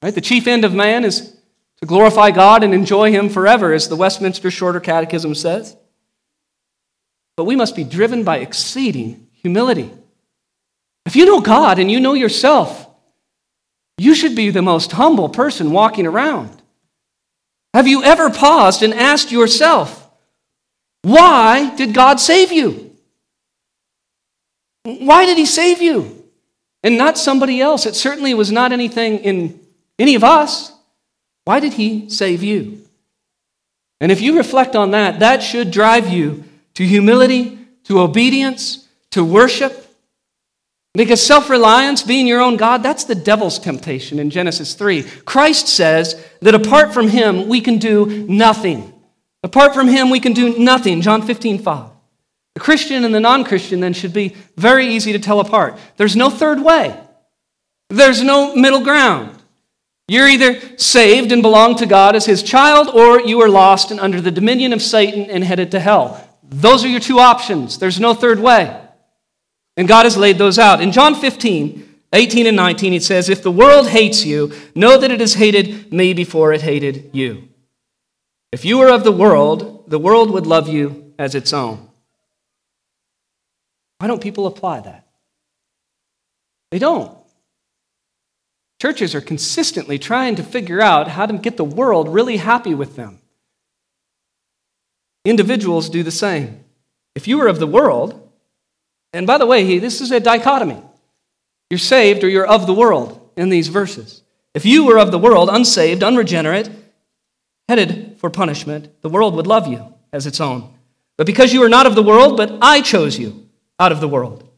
Right? 0.03 0.15
The 0.15 0.21
chief 0.21 0.47
end 0.47 0.67
of 0.67 0.75
man 0.75 1.03
is 1.03 1.35
to 1.81 1.87
glorify 1.87 2.31
God 2.31 2.63
and 2.63 2.75
enjoy 2.75 3.11
Him 3.11 3.31
forever, 3.31 3.73
as 3.73 3.89
the 3.89 3.97
Westminster 3.97 4.51
Shorter 4.51 4.81
Catechism 4.81 5.35
says. 5.35 5.75
But 7.39 7.45
we 7.45 7.57
must 7.57 7.75
be 7.75 7.85
driven 7.85 8.23
by 8.23 8.37
exceeding 8.37 9.29
humility. 9.33 9.91
If 11.07 11.17
you 11.17 11.25
know 11.25 11.41
God 11.41 11.79
and 11.79 11.91
you 11.91 11.99
know 11.99 12.13
yourself, 12.13 12.87
you 13.97 14.15
should 14.15 14.37
be 14.37 14.51
the 14.51 14.61
most 14.61 14.93
humble 14.93 15.31
person 15.31 15.71
walking 15.71 16.07
around. 16.07 16.51
Have 17.73 17.89
you 17.89 18.05
ever 18.05 18.29
paused 18.29 18.83
and 18.83 18.93
asked 18.93 19.33
yourself, 19.33 20.11
why 21.01 21.75
did 21.77 21.95
God 21.95 22.21
save 22.21 22.53
you? 22.53 22.95
Why 24.85 25.25
did 25.25 25.39
He 25.39 25.47
save 25.47 25.81
you? 25.81 26.26
And 26.87 26.97
not 26.97 27.19
somebody 27.19 27.61
else. 27.61 27.85
It 27.85 27.97
certainly 27.97 28.33
was 28.33 28.53
not 28.53 28.71
anything 28.71 29.19
in 29.19 29.59
any 29.99 30.15
of 30.15 30.23
us. 30.23 30.73
Why 31.45 31.59
did 31.59 31.73
he 31.73 32.09
save 32.09 32.45
you? 32.45 32.81
And 34.01 34.13
if 34.13 34.21
you 34.21 34.37
reflect 34.37 34.77
on 34.77 34.93
that, 34.93 35.19
that 35.19 35.43
should 35.43 35.73
drive 35.73 36.09
you 36.09 36.45
to 36.75 36.87
humility, 36.87 37.59
to 37.85 37.99
obedience, 37.99 38.87
to 39.11 39.25
worship. 39.25 39.83
Because 40.95 41.21
self 41.21 41.51
reliance, 41.51 42.05
being 42.05 42.29
your 42.29 42.41
own 42.41 42.57
God, 42.57 42.85
that's 42.85 43.03
the 43.03 43.17
devil's 43.17 43.59
temptation 43.59 44.21
in 44.21 44.31
Genesis 44.31 44.75
3. 44.75 45.03
Christ 45.25 45.67
says 45.67 46.25
that 46.41 46.55
apart 46.55 46.95
from 46.95 47.09
him, 47.09 47.49
we 47.49 47.61
can 47.61 47.79
do 47.79 48.25
nothing. 48.29 48.93
Apart 49.43 49.75
from 49.75 49.89
him, 49.89 50.09
we 50.09 50.21
can 50.21 50.35
do 50.35 50.57
nothing. 50.57 51.01
John 51.01 51.23
15, 51.23 51.59
5. 51.59 51.96
The 52.57 52.61
Christian 52.61 53.05
and 53.05 53.15
the 53.15 53.21
non 53.21 53.45
Christian 53.45 53.81
then 53.81 53.93
should 53.93 54.15
be 54.15 54.35
very 54.57 54.87
easy 54.87 55.13
to 55.13 55.19
tell 55.19 55.41
apart. 55.41 55.79
There's 55.99 56.17
no 56.17 56.31
third 56.31 56.59
way, 56.59 56.99
there's 57.91 58.23
no 58.23 58.57
middle 58.57 58.83
ground. 58.83 59.43
You're 60.09 60.27
either 60.27 60.79
saved 60.79 61.33
and 61.33 61.43
belong 61.43 61.77
to 61.77 61.85
God 61.85 62.17
as 62.17 62.25
his 62.25 62.43
child, 62.43 62.89
or 62.89 63.21
you 63.21 63.43
are 63.43 63.51
lost 63.51 63.91
and 63.91 64.01
under 64.01 64.23
the 64.23 64.31
dominion 64.31 64.73
of 64.73 64.81
Satan 64.81 65.29
and 65.29 65.45
headed 65.45 65.71
to 65.73 65.81
hell. 65.81 66.27
Those 66.45 66.83
are 66.83 66.89
your 66.89 67.01
two 67.01 67.19
options. 67.19 67.77
There's 67.77 68.01
no 68.01 68.15
third 68.15 68.39
way. 68.39 68.81
And 69.77 69.87
God 69.87 70.05
has 70.05 70.17
laid 70.17 70.39
those 70.39 70.59
out. 70.59 70.81
In 70.81 70.93
John 70.93 71.15
15, 71.15 72.01
18 72.15 72.47
and 72.47 72.57
19, 72.57 72.95
it 72.95 73.03
says, 73.03 73.29
If 73.29 73.43
the 73.43 73.51
world 73.51 73.89
hates 73.89 74.25
you, 74.25 74.51
know 74.75 74.97
that 74.97 75.11
it 75.11 75.21
has 75.21 75.35
hated 75.35 75.93
me 75.93 76.15
before 76.15 76.55
it 76.55 76.63
hated 76.63 77.11
you. 77.13 77.51
If 78.51 78.65
you 78.65 78.79
were 78.79 78.91
of 78.91 79.05
the 79.05 79.13
world, 79.13 79.91
the 79.91 79.99
world 79.99 80.31
would 80.31 80.47
love 80.47 80.69
you 80.69 81.13
as 81.19 81.35
its 81.35 81.53
own. 81.53 81.87
Why 83.99 84.07
don't 84.07 84.23
people 84.23 84.47
apply 84.47 84.81
that? 84.81 85.07
They 86.71 86.79
don't. 86.79 87.17
Churches 88.81 89.15
are 89.15 89.21
consistently 89.21 89.99
trying 89.99 90.37
to 90.37 90.43
figure 90.43 90.81
out 90.81 91.09
how 91.09 91.27
to 91.27 91.39
get 91.39 91.57
the 91.57 91.65
world 91.65 92.09
really 92.09 92.37
happy 92.37 92.75
with 92.75 92.97
them. 92.97 93.21
Individuals 95.25 95.89
do 95.89 96.03
the 96.03 96.11
same. 96.11 96.65
If 97.15 97.27
you 97.27 97.41
are 97.41 97.49
of 97.49 97.59
the 97.59 97.67
world, 97.67 98.31
and 99.13 99.27
by 99.27 99.39
the 99.39 99.47
way, 99.47 99.79
this 99.79 100.01
is 100.01 100.11
a 100.13 100.21
dichotomy. 100.21 100.83
You're 101.71 101.79
saved 101.79 102.23
or 102.23 102.29
you're 102.29 102.47
of 102.47 102.67
the 102.67 102.75
world 102.75 103.31
in 103.37 103.49
these 103.49 103.69
verses. 103.69 104.23
If 104.55 104.67
you 104.67 104.85
were 104.85 104.99
of 104.99 105.11
the 105.11 105.19
world, 105.19 105.49
unsaved, 105.51 106.03
unregenerate, 106.03 106.71
headed 107.69 108.17
for 108.19 108.31
punishment, 108.31 108.91
the 109.01 109.09
world 109.09 109.35
would 109.35 109.47
love 109.47 109.67
you 109.67 109.95
as 110.13 110.27
its 110.27 110.41
own. 110.41 110.73
But 111.17 111.27
because 111.27 111.53
you 111.53 111.63
are 111.63 111.69
not 111.69 111.87
of 111.87 111.95
the 111.95 112.03
world, 112.03 112.37
but 112.37 112.59
I 112.61 112.83
chose 112.83 113.19
you, 113.19 113.46
out 113.79 113.93
of 113.93 114.01
the 114.01 114.09
world. 114.09 114.49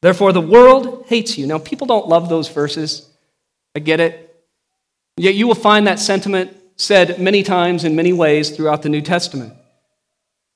Therefore, 0.00 0.32
the 0.32 0.40
world 0.40 1.04
hates 1.06 1.36
you. 1.36 1.46
Now, 1.46 1.58
people 1.58 1.86
don't 1.86 2.08
love 2.08 2.28
those 2.28 2.48
verses. 2.48 3.08
I 3.74 3.80
get 3.80 4.00
it. 4.00 4.24
Yet 5.16 5.34
you 5.34 5.46
will 5.46 5.54
find 5.54 5.86
that 5.86 5.98
sentiment 5.98 6.56
said 6.76 7.18
many 7.20 7.42
times 7.42 7.84
in 7.84 7.96
many 7.96 8.12
ways 8.12 8.50
throughout 8.50 8.82
the 8.82 8.88
New 8.88 9.00
Testament. 9.00 9.52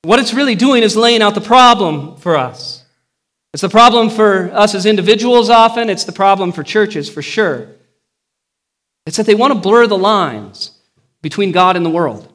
What 0.03 0.21
it's 0.21 0.33
really 0.33 0.55
doing 0.55 0.83
is 0.83 0.97
laying 0.97 1.23
out 1.23 1.35
the 1.35 1.41
problem 1.41 2.17
for 2.17 2.37
us. 2.37 2.85
It's 3.53 3.63
the 3.63 3.69
problem 3.69 4.09
for 4.09 4.51
us 4.53 4.75
as 4.75 4.87
individuals 4.87 5.51
often, 5.51 5.91
it's 5.91 6.05
the 6.05 6.13
problem 6.13 6.53
for 6.53 6.63
churches 6.63 7.11
for 7.11 7.23
sure. 7.23 7.69
It's 9.05 9.17
that 9.17 9.27
they 9.27 9.35
want 9.35 9.53
to 9.53 9.59
blur 9.59 9.87
the 9.87 9.99
lines 9.99 10.71
between 11.21 11.53
God 11.53 11.77
and 11.77 11.85
the 11.85 11.91
world, 11.91 12.33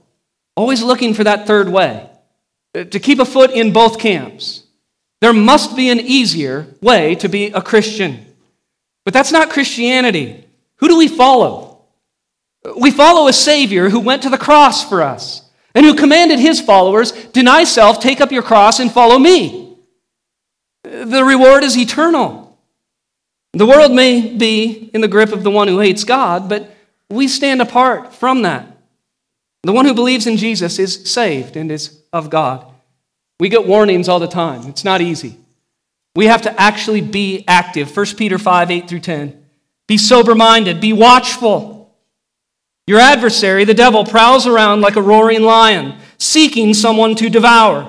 always 0.56 0.84
looking 0.84 1.14
for 1.14 1.24
that 1.24 1.48
third 1.48 1.70
way, 1.70 2.10
to 2.74 3.00
keep 3.00 3.20
a 3.20 3.26
foot 3.26 3.52
in 3.52 3.74
both 3.74 4.00
camps. 4.00 4.64
There 5.22 5.34
must 5.34 5.76
be 5.76 5.90
an 5.90 6.00
easier 6.00 6.68
way 6.82 7.16
to 7.16 7.28
be 7.28 7.48
a 7.48 7.62
Christian. 7.62 8.26
But 9.04 9.14
that's 9.14 9.32
not 9.32 9.50
Christianity. 9.50 10.46
Who 10.78 10.88
do 10.88 10.98
we 10.98 11.08
follow? 11.08 11.86
We 12.78 12.92
follow 12.92 13.28
a 13.28 13.34
Savior 13.34 13.90
who 13.90 14.00
went 14.00 14.24
to 14.24 14.30
the 14.30 14.38
cross 14.38 14.88
for 14.88 15.02
us 15.02 15.50
and 15.74 15.86
who 15.86 15.96
commanded 15.96 16.40
his 16.40 16.60
followers 16.60 17.12
deny 17.28 17.64
self, 17.64 18.00
take 18.00 18.22
up 18.22 18.32
your 18.32 18.44
cross, 18.44 18.80
and 18.80 18.92
follow 18.92 19.18
me. 19.18 19.78
The 20.84 21.24
reward 21.24 21.64
is 21.64 21.78
eternal. 21.78 22.58
The 23.54 23.66
world 23.66 23.92
may 23.92 24.36
be 24.36 24.90
in 24.94 25.02
the 25.02 25.08
grip 25.08 25.32
of 25.32 25.44
the 25.44 25.52
one 25.52 25.68
who 25.68 25.80
hates 25.80 26.04
God, 26.04 26.50
but 26.50 26.76
we 27.10 27.28
stand 27.28 27.62
apart 27.62 28.14
from 28.14 28.42
that. 28.44 28.78
The 29.64 29.72
one 29.72 29.86
who 29.86 29.94
believes 29.94 30.28
in 30.28 30.38
Jesus 30.38 30.80
is 30.80 31.10
saved 31.10 31.56
and 31.56 31.72
is 31.72 32.02
of 32.14 32.30
God. 32.30 32.66
We 33.40 33.50
get 33.50 33.68
warnings 33.68 34.10
all 34.10 34.20
the 34.20 34.28
time. 34.28 34.68
It's 34.68 34.84
not 34.84 35.02
easy. 35.02 35.38
We 36.16 36.26
have 36.26 36.42
to 36.44 36.62
actually 36.62 37.02
be 37.02 37.44
active. 37.48 37.96
1 37.96 38.06
Peter 38.18 38.40
5 38.40 38.72
8 38.72 38.90
through 38.90 39.02
10. 39.02 39.46
Be 39.88 39.98
sober 39.98 40.36
minded, 40.36 40.82
be 40.82 40.94
watchful. 40.94 41.96
Your 42.88 43.00
adversary, 43.00 43.66
the 43.66 43.74
devil, 43.74 44.06
prowls 44.06 44.48
around 44.48 44.82
like 44.82 44.96
a 44.96 45.02
roaring 45.02 45.44
lion, 45.44 46.00
seeking 46.18 46.74
someone 46.74 47.16
to 47.16 47.30
devour. 47.30 47.84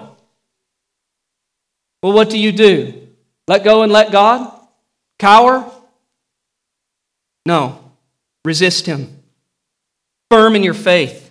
Well, 2.03 2.13
what 2.13 2.31
do 2.31 2.39
you 2.39 2.53
do? 2.53 3.09
Let 3.47 3.65
go 3.65 3.83
and 3.83 3.93
let 3.93 4.13
God? 4.13 4.53
Cower? 5.19 5.69
No. 7.47 7.93
Resist 8.45 8.87
him. 8.87 9.23
Firm 10.31 10.55
in 10.55 10.63
your 10.63 10.75
faith, 10.75 11.28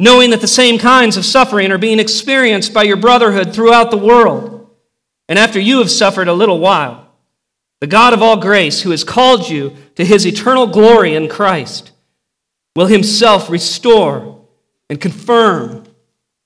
knowing 0.00 0.30
that 0.30 0.40
the 0.40 0.46
same 0.46 0.78
kinds 0.78 1.16
of 1.16 1.24
suffering 1.24 1.72
are 1.72 1.78
being 1.78 1.98
experienced 1.98 2.72
by 2.72 2.84
your 2.84 2.96
brotherhood 2.96 3.52
throughout 3.52 3.90
the 3.90 3.98
world. 3.98 4.70
And 5.28 5.38
after 5.38 5.58
you 5.58 5.78
have 5.78 5.90
suffered 5.90 6.28
a 6.28 6.32
little 6.32 6.58
while, 6.58 7.12
the 7.80 7.86
God 7.86 8.12
of 8.12 8.22
all 8.22 8.36
grace, 8.36 8.82
who 8.82 8.90
has 8.90 9.04
called 9.04 9.48
you 9.48 9.76
to 9.96 10.04
his 10.04 10.26
eternal 10.26 10.66
glory 10.66 11.14
in 11.14 11.28
Christ, 11.28 11.92
will 12.74 12.86
himself 12.86 13.50
restore 13.50 14.46
and 14.88 15.00
confirm 15.00 15.84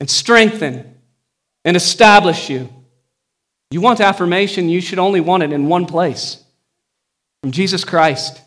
and 0.01 0.11
strengthen 0.11 0.97
and 1.65 1.77
establish 1.77 2.51
you. 2.51 2.69
You 3.71 3.81
want 3.81 4.01
affirmation, 4.01 4.69
you 4.69 4.81
should 4.81 4.99
only 4.99 5.21
want 5.21 5.43
it 5.43 5.53
in 5.53 5.69
one 5.69 5.87
place 5.87 6.43
from 7.43 7.53
Jesus 7.53 7.85
Christ. 7.85 8.41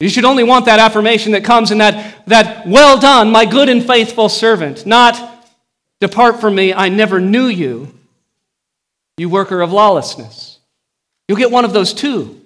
You 0.00 0.08
should 0.08 0.24
only 0.24 0.44
want 0.44 0.64
that 0.64 0.80
affirmation 0.80 1.32
that 1.32 1.44
comes 1.44 1.70
in 1.70 1.78
that, 1.78 2.26
that 2.26 2.66
well 2.66 2.98
done, 2.98 3.30
my 3.30 3.44
good 3.44 3.68
and 3.68 3.86
faithful 3.86 4.30
servant, 4.30 4.86
not 4.86 5.46
depart 6.00 6.40
from 6.40 6.54
me, 6.54 6.72
I 6.72 6.88
never 6.88 7.20
knew 7.20 7.46
you, 7.46 7.94
you 9.18 9.28
worker 9.28 9.60
of 9.60 9.70
lawlessness. 9.70 10.58
You'll 11.28 11.38
get 11.38 11.50
one 11.50 11.66
of 11.66 11.74
those 11.74 11.92
two. 11.92 12.40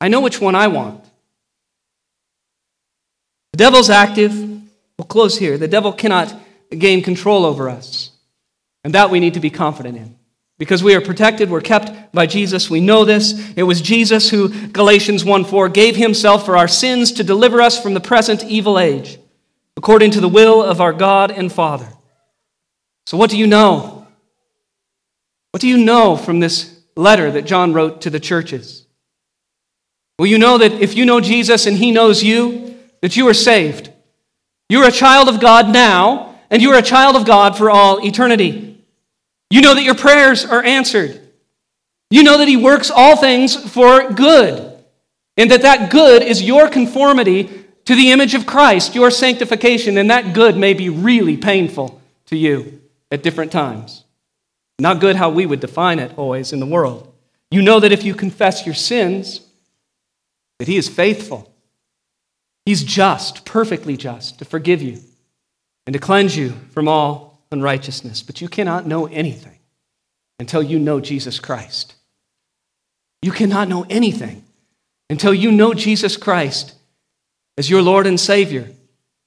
I 0.00 0.08
know 0.08 0.20
which 0.20 0.40
one 0.40 0.54
I 0.54 0.68
want. 0.68 1.04
The 3.52 3.58
devil's 3.58 3.90
active. 3.90 4.34
We'll 4.34 5.06
close 5.06 5.38
here. 5.38 5.58
The 5.58 5.68
devil 5.68 5.92
cannot 5.92 6.34
gain 6.70 7.02
control 7.02 7.44
over 7.44 7.68
us. 7.68 8.10
And 8.82 8.94
that 8.94 9.10
we 9.10 9.20
need 9.20 9.34
to 9.34 9.40
be 9.40 9.50
confident 9.50 9.98
in. 9.98 10.17
Because 10.58 10.82
we 10.82 10.94
are 10.94 11.00
protected, 11.00 11.50
we're 11.50 11.60
kept 11.60 12.12
by 12.12 12.26
Jesus. 12.26 12.68
We 12.68 12.80
know 12.80 13.04
this. 13.04 13.52
It 13.56 13.62
was 13.62 13.80
Jesus 13.80 14.30
who, 14.30 14.68
Galatians 14.68 15.24
1 15.24 15.44
4, 15.44 15.68
gave 15.68 15.96
himself 15.96 16.44
for 16.44 16.56
our 16.56 16.68
sins 16.68 17.12
to 17.12 17.24
deliver 17.24 17.60
us 17.60 17.80
from 17.80 17.94
the 17.94 18.00
present 18.00 18.44
evil 18.44 18.78
age, 18.78 19.18
according 19.76 20.10
to 20.12 20.20
the 20.20 20.28
will 20.28 20.62
of 20.62 20.80
our 20.80 20.92
God 20.92 21.30
and 21.30 21.52
Father. 21.52 21.88
So, 23.06 23.16
what 23.16 23.30
do 23.30 23.38
you 23.38 23.46
know? 23.46 24.06
What 25.52 25.60
do 25.60 25.68
you 25.68 25.78
know 25.78 26.16
from 26.16 26.40
this 26.40 26.78
letter 26.98 27.30
that 27.30 27.46
John 27.46 27.72
wrote 27.72 28.02
to 28.02 28.10
the 28.10 28.20
churches. 28.20 28.84
Well, 30.18 30.26
you 30.26 30.36
know 30.36 30.58
that 30.58 30.72
if 30.72 30.96
you 30.96 31.06
know 31.06 31.20
Jesus 31.20 31.66
and 31.66 31.76
he 31.76 31.92
knows 31.92 32.22
you, 32.22 32.76
that 33.00 33.16
you 33.16 33.28
are 33.28 33.34
saved. 33.34 33.90
You're 34.68 34.88
a 34.88 34.92
child 34.92 35.28
of 35.28 35.40
God 35.40 35.68
now, 35.68 36.34
and 36.50 36.60
you 36.60 36.70
are 36.72 36.78
a 36.78 36.82
child 36.82 37.14
of 37.14 37.24
God 37.24 37.56
for 37.56 37.70
all 37.70 38.04
eternity. 38.04 38.77
You 39.50 39.60
know 39.60 39.74
that 39.74 39.84
your 39.84 39.94
prayers 39.94 40.44
are 40.44 40.62
answered. 40.62 41.20
You 42.10 42.22
know 42.22 42.38
that 42.38 42.48
he 42.48 42.56
works 42.56 42.90
all 42.90 43.16
things 43.16 43.56
for 43.56 44.12
good, 44.12 44.82
and 45.36 45.50
that 45.50 45.62
that 45.62 45.90
good 45.90 46.22
is 46.22 46.42
your 46.42 46.68
conformity 46.68 47.66
to 47.84 47.94
the 47.94 48.10
image 48.10 48.34
of 48.34 48.46
Christ, 48.46 48.94
your 48.94 49.10
sanctification, 49.10 49.96
and 49.98 50.10
that 50.10 50.34
good 50.34 50.56
may 50.56 50.74
be 50.74 50.88
really 50.88 51.36
painful 51.36 52.00
to 52.26 52.36
you 52.36 52.80
at 53.10 53.22
different 53.22 53.52
times. 53.52 54.04
Not 54.78 55.00
good 55.00 55.16
how 55.16 55.30
we 55.30 55.46
would 55.46 55.60
define 55.60 55.98
it 55.98 56.16
always 56.16 56.52
in 56.52 56.60
the 56.60 56.66
world. 56.66 57.12
You 57.50 57.62
know 57.62 57.80
that 57.80 57.92
if 57.92 58.04
you 58.04 58.14
confess 58.14 58.66
your 58.66 58.74
sins, 58.74 59.40
that 60.58 60.68
He 60.68 60.76
is 60.76 60.88
faithful. 60.88 61.52
He's 62.66 62.84
just, 62.84 63.44
perfectly 63.46 63.96
just, 63.96 64.38
to 64.38 64.44
forgive 64.44 64.82
you 64.82 65.00
and 65.86 65.94
to 65.94 65.98
cleanse 65.98 66.36
you 66.36 66.50
from 66.72 66.86
all 66.86 67.27
unrighteousness. 67.50 68.22
But 68.22 68.40
you 68.40 68.48
cannot 68.48 68.86
know 68.86 69.06
anything 69.06 69.58
until 70.38 70.62
you 70.62 70.78
know 70.78 71.00
Jesus 71.00 71.40
Christ. 71.40 71.94
You 73.22 73.32
cannot 73.32 73.68
know 73.68 73.86
anything 73.90 74.44
until 75.10 75.34
you 75.34 75.50
know 75.50 75.74
Jesus 75.74 76.16
Christ 76.16 76.74
as 77.56 77.68
your 77.68 77.82
Lord 77.82 78.06
and 78.06 78.18
Savior. 78.18 78.68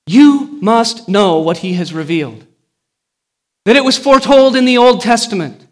You 0.08 0.58
must 0.62 1.10
know 1.10 1.40
what 1.40 1.58
He 1.58 1.74
has 1.74 1.94
revealed 1.94 2.46
that 3.66 3.76
it 3.76 3.84
was 3.84 3.98
foretold 3.98 4.56
in 4.56 4.66
the 4.66 4.78
Old 4.78 5.02
Testament 5.02 5.68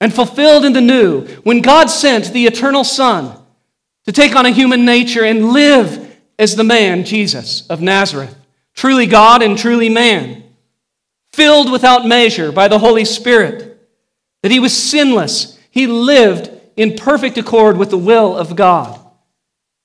and 0.00 0.14
fulfilled 0.14 0.64
in 0.64 0.72
the 0.72 0.80
New 0.80 1.26
when 1.42 1.60
God 1.60 1.90
sent 1.90 2.32
the 2.32 2.46
eternal 2.46 2.84
Son 2.84 3.36
to 4.04 4.12
take 4.12 4.36
on 4.36 4.46
a 4.46 4.50
human 4.50 4.84
nature 4.84 5.24
and 5.24 5.52
live 5.52 6.16
as 6.38 6.56
the 6.56 6.64
man, 6.64 7.04
Jesus 7.04 7.66
of 7.68 7.80
Nazareth, 7.80 8.36
truly 8.74 9.06
God 9.06 9.42
and 9.42 9.56
truly 9.56 9.88
man, 9.88 10.41
filled 11.32 11.70
without 11.70 12.06
measure 12.06 12.52
by 12.52 12.68
the 12.68 12.78
Holy 12.78 13.04
Spirit, 13.04 13.80
that 14.42 14.52
he 14.52 14.60
was 14.60 14.76
sinless. 14.76 15.58
He 15.70 15.86
lived 15.86 16.50
in 16.76 16.96
perfect 16.96 17.38
accord 17.38 17.76
with 17.76 17.90
the 17.90 17.98
will 17.98 18.36
of 18.36 18.56
God. 18.56 18.98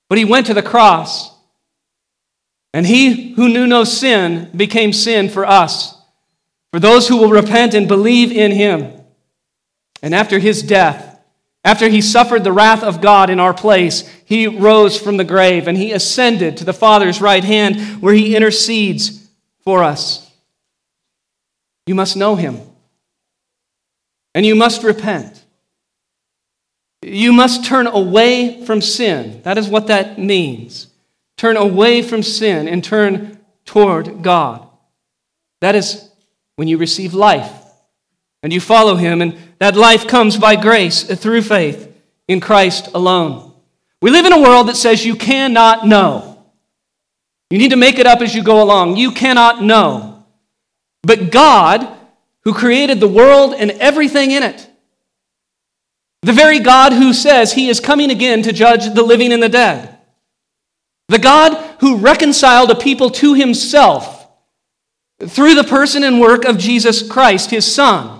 But 0.09 0.17
he 0.17 0.25
went 0.25 0.47
to 0.47 0.53
the 0.53 0.61
cross, 0.61 1.31
and 2.73 2.85
he 2.85 3.33
who 3.33 3.49
knew 3.49 3.67
no 3.67 3.83
sin 3.83 4.49
became 4.55 4.93
sin 4.93 5.29
for 5.29 5.45
us 5.45 5.97
for 6.71 6.79
those 6.79 7.07
who 7.07 7.17
will 7.17 7.29
repent 7.29 7.73
and 7.73 7.87
believe 7.87 8.31
in 8.31 8.51
him. 8.51 9.01
And 10.01 10.13
after 10.13 10.39
his 10.39 10.61
death, 10.61 11.19
after 11.63 11.89
he 11.89 12.01
suffered 12.01 12.43
the 12.43 12.51
wrath 12.51 12.83
of 12.83 13.01
God 13.01 13.29
in 13.29 13.39
our 13.39 13.53
place, 13.53 14.07
he 14.25 14.47
rose 14.47 14.99
from 14.99 15.17
the 15.17 15.23
grave 15.23 15.67
and 15.67 15.77
he 15.77 15.91
ascended 15.91 16.57
to 16.57 16.65
the 16.65 16.73
Father's 16.73 17.19
right 17.19 17.43
hand 17.43 18.01
where 18.01 18.13
he 18.13 18.35
intercedes 18.35 19.27
for 19.63 19.83
us. 19.83 20.26
You 21.87 21.95
must 21.95 22.15
know 22.15 22.35
him. 22.35 22.59
And 24.35 24.45
you 24.45 24.53
must 24.53 24.83
repent. 24.83 25.43
You 27.01 27.33
must 27.33 27.65
turn 27.65 27.87
away 27.87 28.63
from 28.65 28.81
sin. 28.81 29.41
That 29.43 29.57
is 29.57 29.67
what 29.67 29.87
that 29.87 30.19
means. 30.19 30.87
Turn 31.37 31.57
away 31.57 32.01
from 32.01 32.21
sin 32.21 32.67
and 32.67 32.83
turn 32.83 33.39
toward 33.65 34.21
God. 34.21 34.67
That 35.61 35.75
is 35.75 36.09
when 36.55 36.67
you 36.67 36.77
receive 36.77 37.13
life 37.13 37.51
and 38.43 38.53
you 38.53 38.59
follow 38.59 38.95
him, 38.95 39.21
and 39.21 39.35
that 39.59 39.75
life 39.75 40.07
comes 40.07 40.37
by 40.37 40.55
grace 40.55 41.03
through 41.03 41.41
faith 41.41 41.91
in 42.27 42.39
Christ 42.39 42.89
alone. 42.93 43.51
We 44.01 44.11
live 44.11 44.25
in 44.25 44.33
a 44.33 44.41
world 44.41 44.67
that 44.67 44.75
says 44.75 45.05
you 45.05 45.15
cannot 45.15 45.87
know. 45.87 46.45
You 47.49 47.57
need 47.57 47.71
to 47.71 47.77
make 47.77 47.97
it 47.97 48.05
up 48.05 48.21
as 48.21 48.35
you 48.35 48.43
go 48.43 48.61
along. 48.61 48.97
You 48.97 49.11
cannot 49.11 49.63
know. 49.63 50.16
But 51.07 51.31
God, 51.31 51.87
who 52.41 52.53
created 52.53 52.99
the 52.99 53.07
world 53.07 53.53
and 53.53 53.71
everything 53.71 54.31
in 54.31 54.43
it, 54.43 54.69
the 56.21 56.33
very 56.33 56.59
God 56.59 56.91
who 56.91 57.13
says 57.13 57.53
he 57.53 57.69
is 57.69 57.79
coming 57.79 58.11
again 58.11 58.43
to 58.43 58.51
judge 58.51 58.93
the 58.93 59.03
living 59.03 59.31
and 59.31 59.41
the 59.41 59.47
dead, 59.47 59.97
the 61.07 61.17
God 61.17 61.53
who 61.79 61.95
reconciled 61.95 62.69
a 62.71 62.75
people 62.75 63.09
to 63.11 63.35
himself 63.35 64.27
through 65.25 65.55
the 65.55 65.63
person 65.63 66.03
and 66.03 66.19
work 66.19 66.43
of 66.43 66.57
Jesus 66.57 67.07
Christ, 67.07 67.51
his 67.51 67.65
Son. 67.65 68.19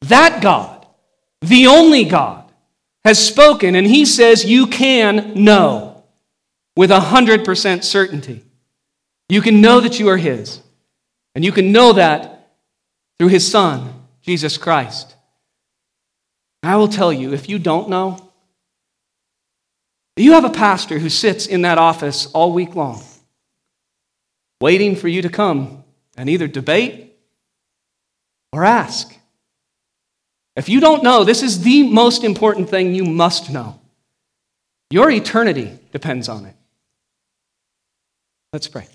That 0.00 0.42
God, 0.42 0.86
the 1.42 1.66
only 1.66 2.04
God, 2.04 2.50
has 3.04 3.22
spoken, 3.22 3.74
and 3.74 3.86
he 3.86 4.06
says 4.06 4.46
you 4.46 4.68
can 4.68 5.34
know 5.44 6.02
with 6.78 6.88
100% 6.88 7.84
certainty. 7.84 8.42
You 9.28 9.42
can 9.42 9.60
know 9.60 9.80
that 9.80 10.00
you 10.00 10.08
are 10.08 10.16
his, 10.16 10.62
and 11.34 11.44
you 11.44 11.52
can 11.52 11.72
know 11.72 11.92
that 11.92 12.50
through 13.18 13.28
his 13.28 13.50
Son, 13.50 14.06
Jesus 14.22 14.56
Christ. 14.56 15.14
I 16.62 16.76
will 16.76 16.88
tell 16.88 17.12
you, 17.12 17.32
if 17.32 17.48
you 17.48 17.58
don't 17.58 17.88
know, 17.88 18.32
you 20.16 20.32
have 20.32 20.44
a 20.44 20.50
pastor 20.50 20.98
who 20.98 21.08
sits 21.08 21.46
in 21.46 21.62
that 21.62 21.78
office 21.78 22.26
all 22.26 22.52
week 22.52 22.74
long, 22.74 23.02
waiting 24.60 24.94
for 24.94 25.08
you 25.08 25.22
to 25.22 25.28
come 25.28 25.84
and 26.16 26.30
either 26.30 26.46
debate 26.46 27.16
or 28.52 28.64
ask. 28.64 29.14
If 30.56 30.68
you 30.68 30.78
don't 30.78 31.02
know, 31.02 31.24
this 31.24 31.42
is 31.42 31.62
the 31.62 31.82
most 31.82 32.22
important 32.22 32.70
thing 32.70 32.94
you 32.94 33.04
must 33.04 33.50
know. 33.50 33.80
Your 34.90 35.10
eternity 35.10 35.76
depends 35.90 36.28
on 36.28 36.46
it. 36.46 36.54
Let's 38.52 38.68
pray. 38.68 38.86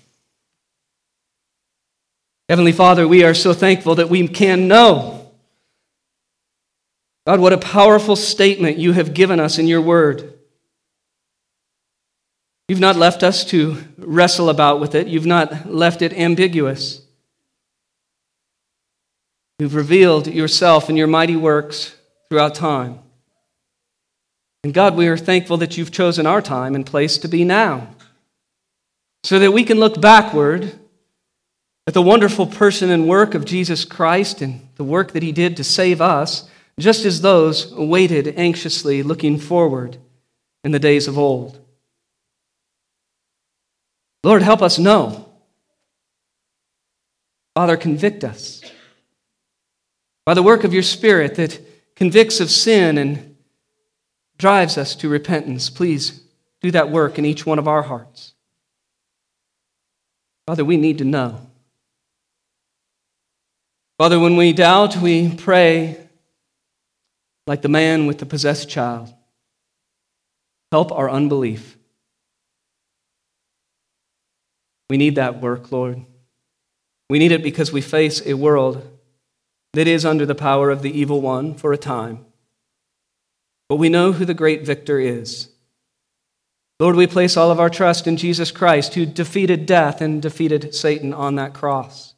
Heavenly 2.50 2.72
Father, 2.72 3.06
we 3.06 3.22
are 3.22 3.32
so 3.32 3.54
thankful 3.54 3.94
that 3.94 4.10
we 4.10 4.26
can 4.26 4.66
know. 4.66 5.30
God, 7.24 7.38
what 7.38 7.52
a 7.52 7.58
powerful 7.58 8.16
statement 8.16 8.76
you 8.76 8.92
have 8.92 9.14
given 9.14 9.38
us 9.38 9.56
in 9.56 9.68
your 9.68 9.80
word. 9.80 10.34
You've 12.68 12.80
not 12.80 12.96
left 12.96 13.22
us 13.22 13.44
to 13.46 13.78
wrestle 13.96 14.50
about 14.50 14.80
with 14.80 14.96
it, 14.96 15.06
you've 15.06 15.26
not 15.26 15.70
left 15.70 16.02
it 16.02 16.12
ambiguous 16.12 17.02
You've 19.60 19.76
revealed 19.76 20.26
yourself 20.26 20.88
and 20.88 20.98
your 20.98 21.06
mighty 21.06 21.36
works 21.36 21.94
throughout 22.30 22.56
time. 22.56 22.98
And 24.64 24.74
God, 24.74 24.96
we 24.96 25.06
are 25.06 25.16
thankful 25.16 25.58
that 25.58 25.76
you've 25.76 25.92
chosen 25.92 26.26
our 26.26 26.42
time 26.42 26.74
and 26.74 26.84
place 26.84 27.16
to 27.18 27.28
be 27.28 27.44
now, 27.44 27.94
so 29.22 29.38
that 29.38 29.52
we 29.52 29.62
can 29.62 29.78
look 29.78 30.00
backward 30.00 30.79
at 31.90 31.94
the 31.94 32.00
wonderful 32.00 32.46
person 32.46 32.88
and 32.88 33.08
work 33.08 33.34
of 33.34 33.44
Jesus 33.44 33.84
Christ 33.84 34.42
and 34.42 34.60
the 34.76 34.84
work 34.84 35.10
that 35.10 35.24
he 35.24 35.32
did 35.32 35.56
to 35.56 35.64
save 35.64 36.00
us, 36.00 36.48
just 36.78 37.04
as 37.04 37.20
those 37.20 37.74
waited 37.74 38.32
anxiously 38.38 39.02
looking 39.02 39.40
forward 39.40 39.96
in 40.62 40.70
the 40.70 40.78
days 40.78 41.08
of 41.08 41.18
old. 41.18 41.58
Lord, 44.22 44.40
help 44.40 44.62
us 44.62 44.78
know. 44.78 45.32
Father, 47.56 47.76
convict 47.76 48.22
us 48.22 48.62
by 50.24 50.34
the 50.34 50.44
work 50.44 50.62
of 50.62 50.72
your 50.72 50.84
Spirit 50.84 51.34
that 51.34 51.60
convicts 51.96 52.38
of 52.38 52.52
sin 52.52 52.98
and 52.98 53.34
drives 54.38 54.78
us 54.78 54.94
to 54.94 55.08
repentance. 55.08 55.68
Please 55.68 56.22
do 56.62 56.70
that 56.70 56.88
work 56.88 57.18
in 57.18 57.24
each 57.24 57.44
one 57.44 57.58
of 57.58 57.66
our 57.66 57.82
hearts. 57.82 58.34
Father, 60.46 60.64
we 60.64 60.76
need 60.76 60.98
to 60.98 61.04
know. 61.04 61.49
Father, 64.00 64.18
when 64.18 64.36
we 64.36 64.54
doubt, 64.54 64.96
we 64.96 65.28
pray 65.28 65.94
like 67.46 67.60
the 67.60 67.68
man 67.68 68.06
with 68.06 68.16
the 68.16 68.24
possessed 68.24 68.66
child. 68.66 69.12
Help 70.72 70.90
our 70.90 71.10
unbelief. 71.10 71.76
We 74.88 74.96
need 74.96 75.16
that 75.16 75.42
work, 75.42 75.70
Lord. 75.70 76.02
We 77.10 77.18
need 77.18 77.30
it 77.30 77.42
because 77.42 77.72
we 77.72 77.82
face 77.82 78.22
a 78.24 78.32
world 78.32 78.88
that 79.74 79.86
is 79.86 80.06
under 80.06 80.24
the 80.24 80.34
power 80.34 80.70
of 80.70 80.80
the 80.80 80.98
evil 80.98 81.20
one 81.20 81.52
for 81.52 81.74
a 81.74 81.76
time. 81.76 82.24
But 83.68 83.76
we 83.76 83.90
know 83.90 84.12
who 84.12 84.24
the 84.24 84.32
great 84.32 84.64
victor 84.64 84.98
is. 84.98 85.50
Lord, 86.78 86.96
we 86.96 87.06
place 87.06 87.36
all 87.36 87.50
of 87.50 87.60
our 87.60 87.68
trust 87.68 88.06
in 88.06 88.16
Jesus 88.16 88.50
Christ, 88.50 88.94
who 88.94 89.04
defeated 89.04 89.66
death 89.66 90.00
and 90.00 90.22
defeated 90.22 90.74
Satan 90.74 91.12
on 91.12 91.34
that 91.34 91.52
cross. 91.52 92.09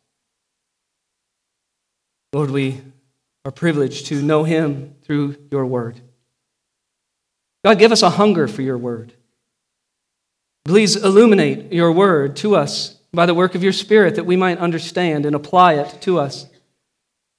Lord, 2.32 2.50
we 2.50 2.80
are 3.44 3.50
privileged 3.50 4.06
to 4.06 4.22
know 4.22 4.44
him 4.44 4.94
through 5.02 5.36
your 5.50 5.66
word. 5.66 6.00
God, 7.64 7.78
give 7.78 7.92
us 7.92 8.02
a 8.02 8.10
hunger 8.10 8.48
for 8.48 8.62
your 8.62 8.78
word. 8.78 9.12
Please 10.64 10.96
illuminate 10.96 11.72
your 11.72 11.92
word 11.92 12.36
to 12.36 12.56
us 12.56 12.96
by 13.12 13.26
the 13.26 13.34
work 13.34 13.54
of 13.54 13.62
your 13.62 13.72
Spirit 13.72 14.14
that 14.14 14.24
we 14.24 14.36
might 14.36 14.58
understand 14.58 15.26
and 15.26 15.36
apply 15.36 15.74
it 15.74 15.98
to 16.02 16.18
us. 16.18 16.46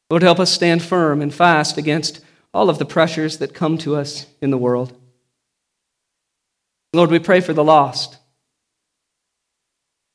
Lord, 0.09 0.21
help 0.21 0.39
us 0.39 0.51
stand 0.51 0.83
firm 0.83 1.21
and 1.21 1.33
fast 1.33 1.77
against 1.77 2.19
all 2.53 2.69
of 2.69 2.77
the 2.77 2.85
pressures 2.85 3.39
that 3.39 3.55
come 3.55 3.77
to 3.79 3.95
us 3.95 4.27
in 4.41 4.51
the 4.51 4.57
world. 4.57 4.95
Lord, 6.93 7.09
we 7.09 7.17
pray 7.17 7.39
for 7.39 7.53
the 7.53 7.63
lost. 7.63 8.17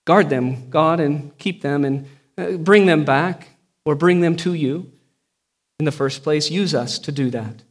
Guard 0.07 0.31
them, 0.31 0.70
God, 0.70 1.01
and 1.01 1.37
keep 1.39 1.62
them 1.62 1.85
and 1.85 2.07
uh, 2.37 2.53
bring 2.53 2.87
them 2.87 3.05
back 3.05 3.49
or 3.89 3.95
bring 3.95 4.20
them 4.20 4.36
to 4.36 4.53
you 4.53 4.93
in 5.78 5.86
the 5.86 5.91
first 5.91 6.22
place. 6.22 6.51
Use 6.51 6.74
us 6.74 6.99
to 6.99 7.11
do 7.11 7.30
that. 7.30 7.62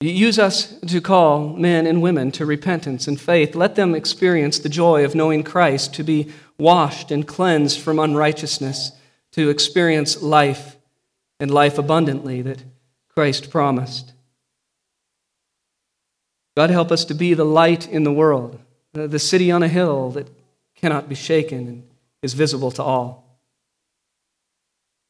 Use 0.00 0.36
us 0.36 0.80
to 0.80 1.00
call 1.00 1.50
men 1.50 1.86
and 1.86 2.02
women 2.02 2.32
to 2.32 2.44
repentance 2.44 3.06
and 3.06 3.20
faith. 3.20 3.54
Let 3.54 3.76
them 3.76 3.94
experience 3.94 4.58
the 4.58 4.68
joy 4.68 5.04
of 5.04 5.14
knowing 5.14 5.44
Christ, 5.44 5.94
to 5.94 6.02
be 6.02 6.32
washed 6.58 7.12
and 7.12 7.24
cleansed 7.24 7.78
from 7.78 8.00
unrighteousness, 8.00 8.90
to 9.30 9.48
experience 9.48 10.20
life 10.20 10.76
and 11.38 11.48
life 11.48 11.78
abundantly 11.78 12.42
that 12.42 12.64
Christ 13.14 13.48
promised. 13.48 14.12
God, 16.56 16.70
help 16.70 16.90
us 16.90 17.04
to 17.04 17.14
be 17.14 17.32
the 17.32 17.44
light 17.44 17.88
in 17.88 18.02
the 18.02 18.12
world, 18.12 18.58
the 18.92 19.20
city 19.20 19.52
on 19.52 19.62
a 19.62 19.68
hill 19.68 20.10
that 20.10 20.28
cannot 20.74 21.08
be 21.08 21.14
shaken 21.14 21.68
and 21.68 21.88
is 22.22 22.34
visible 22.34 22.72
to 22.72 22.82
all. 22.82 23.31